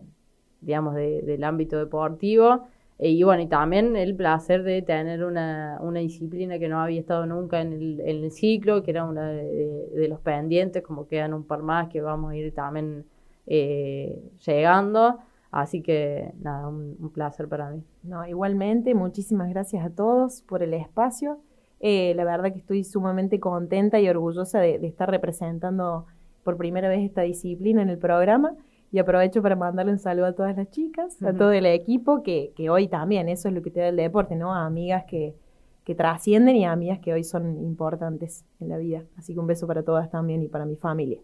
digamos, 0.62 0.94
del 0.94 1.44
ámbito 1.44 1.78
deportivo. 1.80 2.68
y 3.00 3.24
bueno, 3.24 3.42
y 3.42 3.48
también 3.48 3.96
el 3.96 4.16
placer 4.16 4.62
de 4.62 4.84
tener 4.84 5.24
una, 5.26 5.80
disciplina 5.96 6.60
que 6.60 6.70
no 6.70 6.80
había 6.80 7.00
estado 7.00 7.26
nunca 7.26 7.62
en 7.62 7.74
el, 7.74 8.00
en 8.02 8.24
el 8.24 8.32
ciclo, 8.32 8.84
que 8.84 8.92
era 8.92 9.06
una 9.06 9.30
de, 9.30 10.08
los 10.08 10.20
pendientes, 10.20 10.84
como 10.84 11.08
quedan 11.08 11.34
un 11.34 11.46
par 11.46 11.64
más 11.64 11.90
que 11.90 12.00
vamos 12.00 12.32
a 12.32 12.36
ir 12.36 12.54
también 12.54 13.06
llegando. 13.48 15.18
Así 15.54 15.84
que 15.84 16.34
nada, 16.42 16.68
un, 16.68 17.12
placer 17.14 17.48
para 17.48 17.70
mí. 17.70 17.84
No, 18.02 18.26
igualmente, 18.26 18.96
muchísimas 18.96 19.50
gracias 19.52 19.86
a 19.86 19.92
todos 19.92 20.42
por 20.42 20.64
el 20.64 20.74
espacio. 20.74 21.38
Eh, 21.80 22.14
la 22.16 22.26
verdad 22.26 22.52
que 22.52 22.58
estoy 22.58 22.84
sumamente 22.84 23.40
contenta 23.40 24.00
y 24.00 24.10
orgullosa 24.10 24.60
de, 24.60 24.84
estar 24.88 25.12
representando 25.12 26.08
por 26.44 26.58
primera 26.58 26.90
vez 26.90 27.02
esta 27.06 27.22
disciplina 27.22 27.84
en 27.84 27.90
el 27.90 28.00
programa. 28.00 28.56
Y 28.92 28.98
aprovecho 28.98 29.44
para 29.44 29.56
mandarle 29.56 29.92
un 29.92 30.00
saludo 30.00 30.26
a 30.26 30.34
todas 30.34 30.58
las 30.58 30.72
chicas, 30.72 31.22
a 31.22 31.34
todo 31.34 31.52
el 31.52 31.68
equipo, 31.68 32.24
que, 32.24 32.52
hoy 32.72 32.88
también, 32.88 33.30
eso 33.30 33.48
es 33.48 33.54
lo 33.54 33.62
que 33.62 33.70
te 33.70 33.80
da 33.80 33.90
el 33.90 33.96
deporte, 33.96 34.36
¿no? 34.36 34.56
A 34.56 34.66
amigas 34.66 35.06
que, 35.08 35.36
que 35.84 35.94
trascienden 35.94 36.56
y 36.56 36.66
a 36.66 36.72
amigas 36.72 36.98
que 36.98 37.14
hoy 37.14 37.24
son 37.24 37.60
importantes 37.64 38.44
en 38.60 38.70
la 38.70 38.78
vida. 38.78 39.04
Así 39.18 39.36
que 39.36 39.40
un 39.40 39.46
beso 39.46 39.68
para 39.68 39.84
todas 39.84 40.10
también 40.10 40.42
y 40.42 40.48
para 40.48 40.66
mi 40.66 40.78
familia 40.78 41.22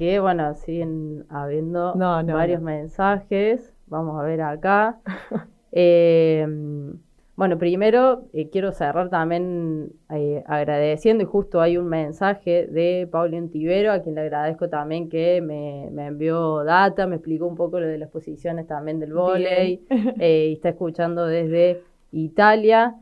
que 0.00 0.18
bueno, 0.18 0.54
siguen 0.54 1.26
habiendo 1.28 1.92
varios 1.94 2.62
mensajes. 2.62 3.74
Vamos 3.86 4.18
a 4.18 4.24
ver 4.24 4.40
acá. 4.40 4.98
Em, 5.72 6.98
Bueno, 7.36 7.56
primero 7.56 8.24
eh, 8.32 8.48
quiero 8.50 8.72
cerrar 8.72 9.08
también 9.08 9.92
eh, 10.08 10.42
agradeciendo 10.46 11.22
y 11.22 11.26
justo 11.26 11.60
hay 11.60 11.76
un 11.76 11.86
mensaje 11.86 12.66
de 12.66 13.08
Pablo 13.12 13.36
Antivero, 13.36 13.92
a 13.92 14.02
quien 14.02 14.16
le 14.16 14.22
agradezco 14.22 14.68
también 14.68 15.08
que 15.08 15.40
me, 15.40 15.84
envió 16.06 16.64
data, 16.64 17.06
me 17.06 17.16
explicó 17.16 17.46
un 17.46 17.54
poco 17.54 17.78
lo 17.78 17.86
de 17.86 17.98
las 17.98 18.08
posiciones 18.08 18.66
también 18.66 18.98
del 18.98 19.12
volei 19.12 19.84
eh, 20.18 20.48
y 20.48 20.54
está 20.54 20.70
escuchando 20.70 21.26
desde 21.26 21.82
Italia. 22.10 22.96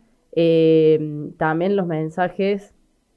también 1.38 1.74
los 1.74 1.86
mensajes 1.86 2.74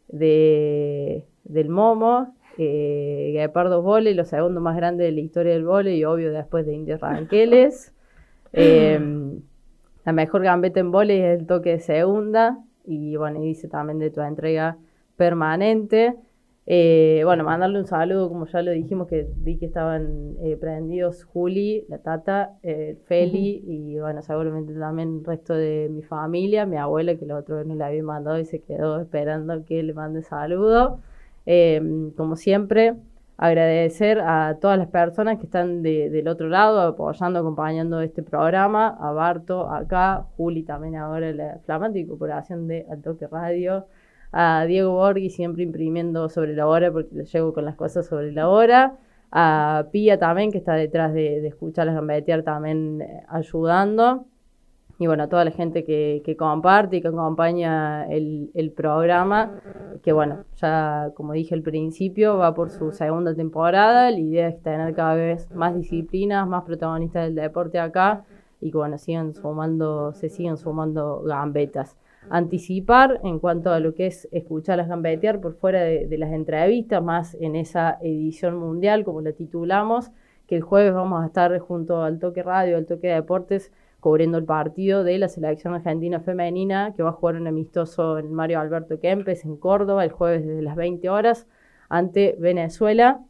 de, 0.07 1.25
del 1.43 1.67
Momo, 1.67 2.33
eh, 2.57 3.31
Guepardo 3.33 3.81
Voley, 3.81 4.13
lo 4.13 4.25
segundo 4.25 4.61
más 4.61 4.75
grande 4.75 5.03
de 5.05 5.11
la 5.11 5.21
historia 5.21 5.53
del 5.53 5.65
volei 5.65 5.97
y 5.97 6.05
obvio 6.05 6.31
después 6.31 6.65
de 6.65 6.73
Indios 6.73 6.99
Ranqueles. 6.99 7.93
La 10.03 10.13
mejor 10.13 10.41
gambeta 10.41 10.79
en 10.79 10.91
volei 10.91 11.21
es 11.21 11.39
el 11.39 11.45
toque 11.45 11.71
de 11.71 11.79
segunda. 11.79 12.57
Y 12.85 13.15
bueno, 13.15 13.43
y 13.43 13.47
dice 13.47 13.67
también 13.67 13.99
de 13.99 14.09
tu 14.09 14.21
entrega 14.21 14.77
permanente. 15.15 16.15
Eh, 16.65 17.21
bueno, 17.25 17.43
mandarle 17.43 17.79
un 17.79 17.87
saludo, 17.87 18.29
como 18.29 18.45
ya 18.45 18.61
lo 18.61 18.71
dijimos, 18.71 19.07
que 19.07 19.27
vi 19.37 19.57
que 19.57 19.65
estaban 19.65 20.35
eh, 20.41 20.57
prendidos 20.57 21.23
Juli, 21.25 21.85
la 21.89 21.97
Tata, 21.99 22.57
eh, 22.63 22.97
Feli 23.05 23.63
y 23.65 23.99
bueno, 23.99 24.21
seguramente 24.21 24.73
también 24.73 25.19
el 25.19 25.25
resto 25.25 25.53
de 25.53 25.89
mi 25.91 26.03
familia, 26.03 26.65
mi 26.65 26.77
abuela, 26.77 27.15
que 27.15 27.25
la 27.25 27.37
otra 27.37 27.57
vez 27.57 27.65
no 27.65 27.75
le 27.75 27.83
había 27.83 28.03
mandado 28.03 28.39
y 28.39 28.45
se 28.45 28.61
quedó 28.61 29.01
esperando 29.01 29.65
que 29.65 29.81
le 29.83 29.93
mande 29.93 30.21
saludo. 30.21 31.01
Como 32.15 32.35
siempre, 32.35 32.95
agradecer 33.37 34.19
a 34.19 34.57
todas 34.61 34.77
las 34.77 34.87
personas 34.87 35.39
que 35.39 35.45
están 35.45 35.81
del 35.81 36.27
otro 36.27 36.47
lado 36.47 36.79
apoyando, 36.81 37.39
acompañando 37.39 37.99
este 38.01 38.21
programa, 38.21 38.95
a 38.99 39.11
Barto 39.13 39.67
acá, 39.71 40.27
Juli 40.37 40.61
también 40.63 40.95
ahora 40.95 41.31
la 41.33 41.59
flamante 41.65 41.99
incorporación 41.99 42.67
de 42.67 42.85
Altoque 42.89 43.27
Radio, 43.27 43.87
a 44.31 44.65
Diego 44.65 44.91
Borghi 44.91 45.31
siempre 45.31 45.63
imprimiendo 45.63 46.29
sobre 46.29 46.55
la 46.55 46.67
hora 46.67 46.91
porque 46.91 47.15
le 47.15 47.25
llego 47.25 47.51
con 47.53 47.65
las 47.65 47.75
cosas 47.75 48.05
sobre 48.05 48.31
la 48.31 48.47
hora, 48.47 48.97
a 49.31 49.87
Pía 49.91 50.19
también 50.19 50.51
que 50.51 50.59
está 50.59 50.73
detrás 50.75 51.11
de, 51.13 51.41
de 51.41 51.47
escucharlas 51.47 51.95
gambetear 51.95 52.43
también 52.43 53.01
eh, 53.01 53.23
ayudando 53.27 54.27
y 55.01 55.07
bueno, 55.07 55.23
a 55.23 55.29
toda 55.29 55.43
la 55.43 55.49
gente 55.49 55.83
que, 55.83 56.35
comparte 56.37 56.97
y 56.97 57.01
que 57.01 57.07
acompaña 57.07 58.05
el, 58.05 58.71
programa, 58.77 59.59
que 60.03 60.13
bueno, 60.13 60.45
ya 60.57 61.09
como 61.15 61.33
dije 61.33 61.55
al 61.55 61.63
principio, 61.63 62.37
va 62.37 62.53
por 62.53 62.69
su 62.69 62.91
segunda 62.91 63.33
temporada, 63.33 64.11
la 64.11 64.19
idea 64.19 64.49
es 64.49 64.61
tener 64.61 64.93
cada 64.93 65.15
vez 65.15 65.49
más 65.55 65.75
disciplinas, 65.75 66.47
más 66.47 66.65
protagonistas 66.65 67.25
del 67.25 67.33
deporte 67.33 67.79
acá 67.79 68.25
y 68.59 68.69
que 68.69 68.77
bueno, 68.77 68.99
sigan 68.99 69.33
sumando, 69.33 70.13
se 70.13 70.29
siguen 70.29 70.57
sumando 70.57 71.23
gambetas. 71.23 71.97
Anticipar 72.29 73.19
en 73.23 73.39
cuanto 73.39 73.71
a 73.71 73.79
lo 73.79 73.95
que 73.95 74.05
es 74.05 74.29
escuchar 74.31 74.77
las 74.77 74.87
gambetear 74.87 75.41
por 75.41 75.55
fuera 75.55 75.81
de, 75.81 76.05
de 76.05 76.17
las 76.19 76.31
entrevistas, 76.31 77.01
más 77.01 77.35
en 77.41 77.55
esa 77.55 77.97
edición 78.03 78.55
mundial, 78.55 79.03
como 79.03 79.21
la 79.21 79.31
titulamos, 79.31 80.11
que 80.45 80.57
el 80.57 80.61
jueves 80.61 80.93
vamos 80.93 81.23
a 81.23 81.25
estar 81.25 81.57
junto 81.57 82.03
al 82.03 82.19
Toque 82.19 82.43
Radio, 82.43 82.77
al 82.77 82.85
Toque 82.85 83.07
de 83.07 83.15
Deportes, 83.15 83.71
cubriendo 84.01 84.39
el 84.39 84.45
partido 84.45 85.03
de 85.05 85.17
la 85.19 85.29
selección 85.29 85.75
argentina 85.75 86.19
femenina 86.19 86.93
que 86.97 87.03
va 87.03 87.09
a 87.09 87.13
jugar 87.13 87.35
un 87.35 87.47
amistoso 87.47 88.17
en 88.17 88.33
Mario 88.33 88.59
Alberto 88.59 88.99
Kempes 88.99 89.45
en 89.45 89.55
Córdoba 89.55 90.03
el 90.03 90.11
jueves 90.11 90.45
desde 90.45 90.63
las 90.63 90.75
20 90.75 91.07
horas 91.09 91.47
ante 91.87 92.35
Venezuela. 92.39 93.21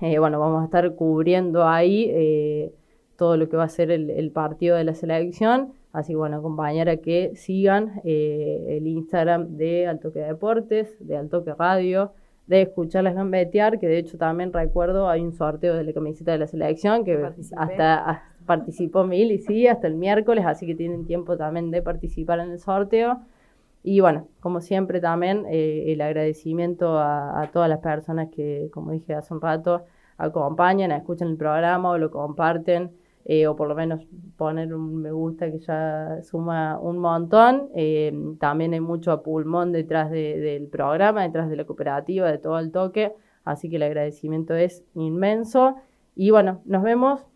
Eh, 0.00 0.20
bueno, 0.20 0.38
vamos 0.38 0.62
a 0.62 0.66
estar 0.66 0.94
cubriendo 0.94 1.66
ahí 1.66 2.06
eh, 2.10 2.72
todo 3.16 3.36
lo 3.36 3.48
que 3.48 3.56
va 3.56 3.64
a 3.64 3.68
ser 3.68 3.90
el, 3.90 4.30
partido 4.30 4.76
de 4.76 4.84
la 4.84 4.94
selección. 4.94 5.72
Así 5.92 6.12
que 6.12 6.16
bueno, 6.16 6.36
acompañar 6.36 6.88
a 6.88 6.98
que 6.98 7.32
sigan 7.34 8.00
eh, 8.04 8.76
el 8.78 8.86
Instagram 8.86 9.56
de 9.56 9.88
Altoque 9.88 10.20
Deportes, 10.20 10.94
de 11.00 11.16
Altoque 11.16 11.54
Radio, 11.54 12.12
de 12.46 12.62
escucharlas 12.62 13.14
gambetear, 13.14 13.80
que 13.80 13.88
de 13.88 13.98
hecho 13.98 14.16
también 14.16 14.52
recuerdo 14.52 15.08
hay 15.08 15.22
un 15.22 15.32
sorteo 15.32 15.74
de 15.74 15.82
la 15.82 15.92
camiseta 15.92 16.32
de 16.32 16.38
la 16.38 16.46
selección 16.46 17.04
que 17.04 17.28
hasta, 17.56 18.22
participó 18.48 19.04
mil 19.04 19.30
y 19.30 19.38
sí, 19.38 19.68
hasta 19.68 19.86
el 19.86 19.94
miércoles, 19.94 20.44
así 20.46 20.66
que 20.66 20.74
tienen 20.74 21.04
tiempo 21.04 21.36
también 21.36 21.70
de 21.70 21.82
participar 21.82 22.40
en 22.40 22.50
el 22.50 22.58
sorteo. 22.58 23.20
Y 23.84 24.00
bueno, 24.00 24.26
como 24.40 24.60
siempre 24.60 25.00
también 25.00 25.44
eh, 25.50 25.92
el 25.92 26.00
agradecimiento 26.00 26.98
a, 26.98 27.48
todas 27.52 27.68
las 27.68 27.80
personas 27.80 28.28
que, 28.30 28.70
como 28.72 28.90
dije 28.92 29.14
hace 29.14 29.34
un 29.34 29.40
rato, 29.40 29.84
acompañan, 30.16 30.90
escuchan 30.92 31.28
el 31.28 31.36
programa 31.36 31.90
o 31.90 31.98
lo 31.98 32.10
comparten, 32.10 32.90
eh, 33.26 33.46
o 33.46 33.54
por 33.54 33.68
lo 33.68 33.74
menos 33.74 34.00
poner 34.36 34.74
un 34.74 34.96
me 35.02 35.12
gusta 35.12 35.50
que 35.50 35.58
ya 35.58 36.22
suma 36.22 36.78
un 36.80 36.98
montón. 36.98 37.68
Eh, 37.74 38.12
también 38.40 38.72
hay 38.72 38.80
mucho 38.80 39.22
pulmón 39.22 39.72
detrás 39.72 40.10
del 40.10 40.68
programa, 40.68 41.22
detrás 41.22 41.50
de 41.50 41.56
la 41.56 41.64
cooperativa, 41.64 42.30
de 42.30 42.38
todo 42.38 42.58
el 42.58 42.72
toque, 42.72 43.12
así 43.44 43.68
que 43.68 43.76
el 43.76 43.82
agradecimiento 43.82 44.54
es 44.54 44.84
inmenso. 44.94 45.76
Y 46.16 46.30
bueno, 46.30 46.62
nos 46.64 46.82
vemos 46.82 47.26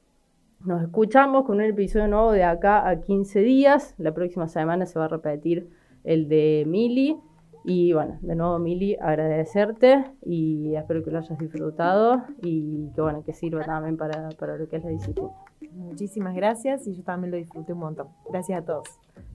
nos 0.64 0.82
escuchamos 0.82 1.44
con 1.44 1.56
un 1.56 1.64
episodio 1.64 2.08
nuevo 2.08 2.32
de 2.32 2.44
acá 2.44 2.88
a 2.88 3.00
15 3.00 3.40
días. 3.40 3.94
La 3.98 4.14
próxima 4.14 4.48
semana 4.48 4.86
se 4.86 4.98
va 4.98 5.06
a 5.06 5.08
repetir 5.08 5.70
el 6.04 6.28
de 6.28 6.64
Mili. 6.66 7.16
Y 7.64 7.92
bueno, 7.92 8.18
de 8.22 8.34
nuevo 8.34 8.58
Mili, 8.58 8.96
agradecerte 9.00 10.04
y 10.24 10.74
espero 10.74 11.04
que 11.04 11.12
lo 11.12 11.18
hayas 11.18 11.38
disfrutado 11.38 12.24
y 12.42 12.90
que 12.94 13.00
bueno, 13.00 13.22
que 13.24 13.32
sirva 13.32 13.62
también 13.62 13.96
para, 13.96 14.30
para 14.30 14.56
lo 14.56 14.68
que 14.68 14.76
es 14.76 14.84
la 14.84 14.90
disciplina. 14.90 15.30
Muchísimas 15.72 16.34
gracias 16.34 16.86
y 16.88 16.94
yo 16.94 17.04
también 17.04 17.30
lo 17.30 17.36
disfruté 17.36 17.72
un 17.72 17.78
montón. 17.78 18.08
Gracias 18.30 18.62
a 18.62 18.64
todos. 18.64 18.88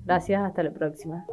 Gracias, 0.06 0.42
hasta 0.42 0.62
la 0.64 0.72
próxima. 0.72 1.26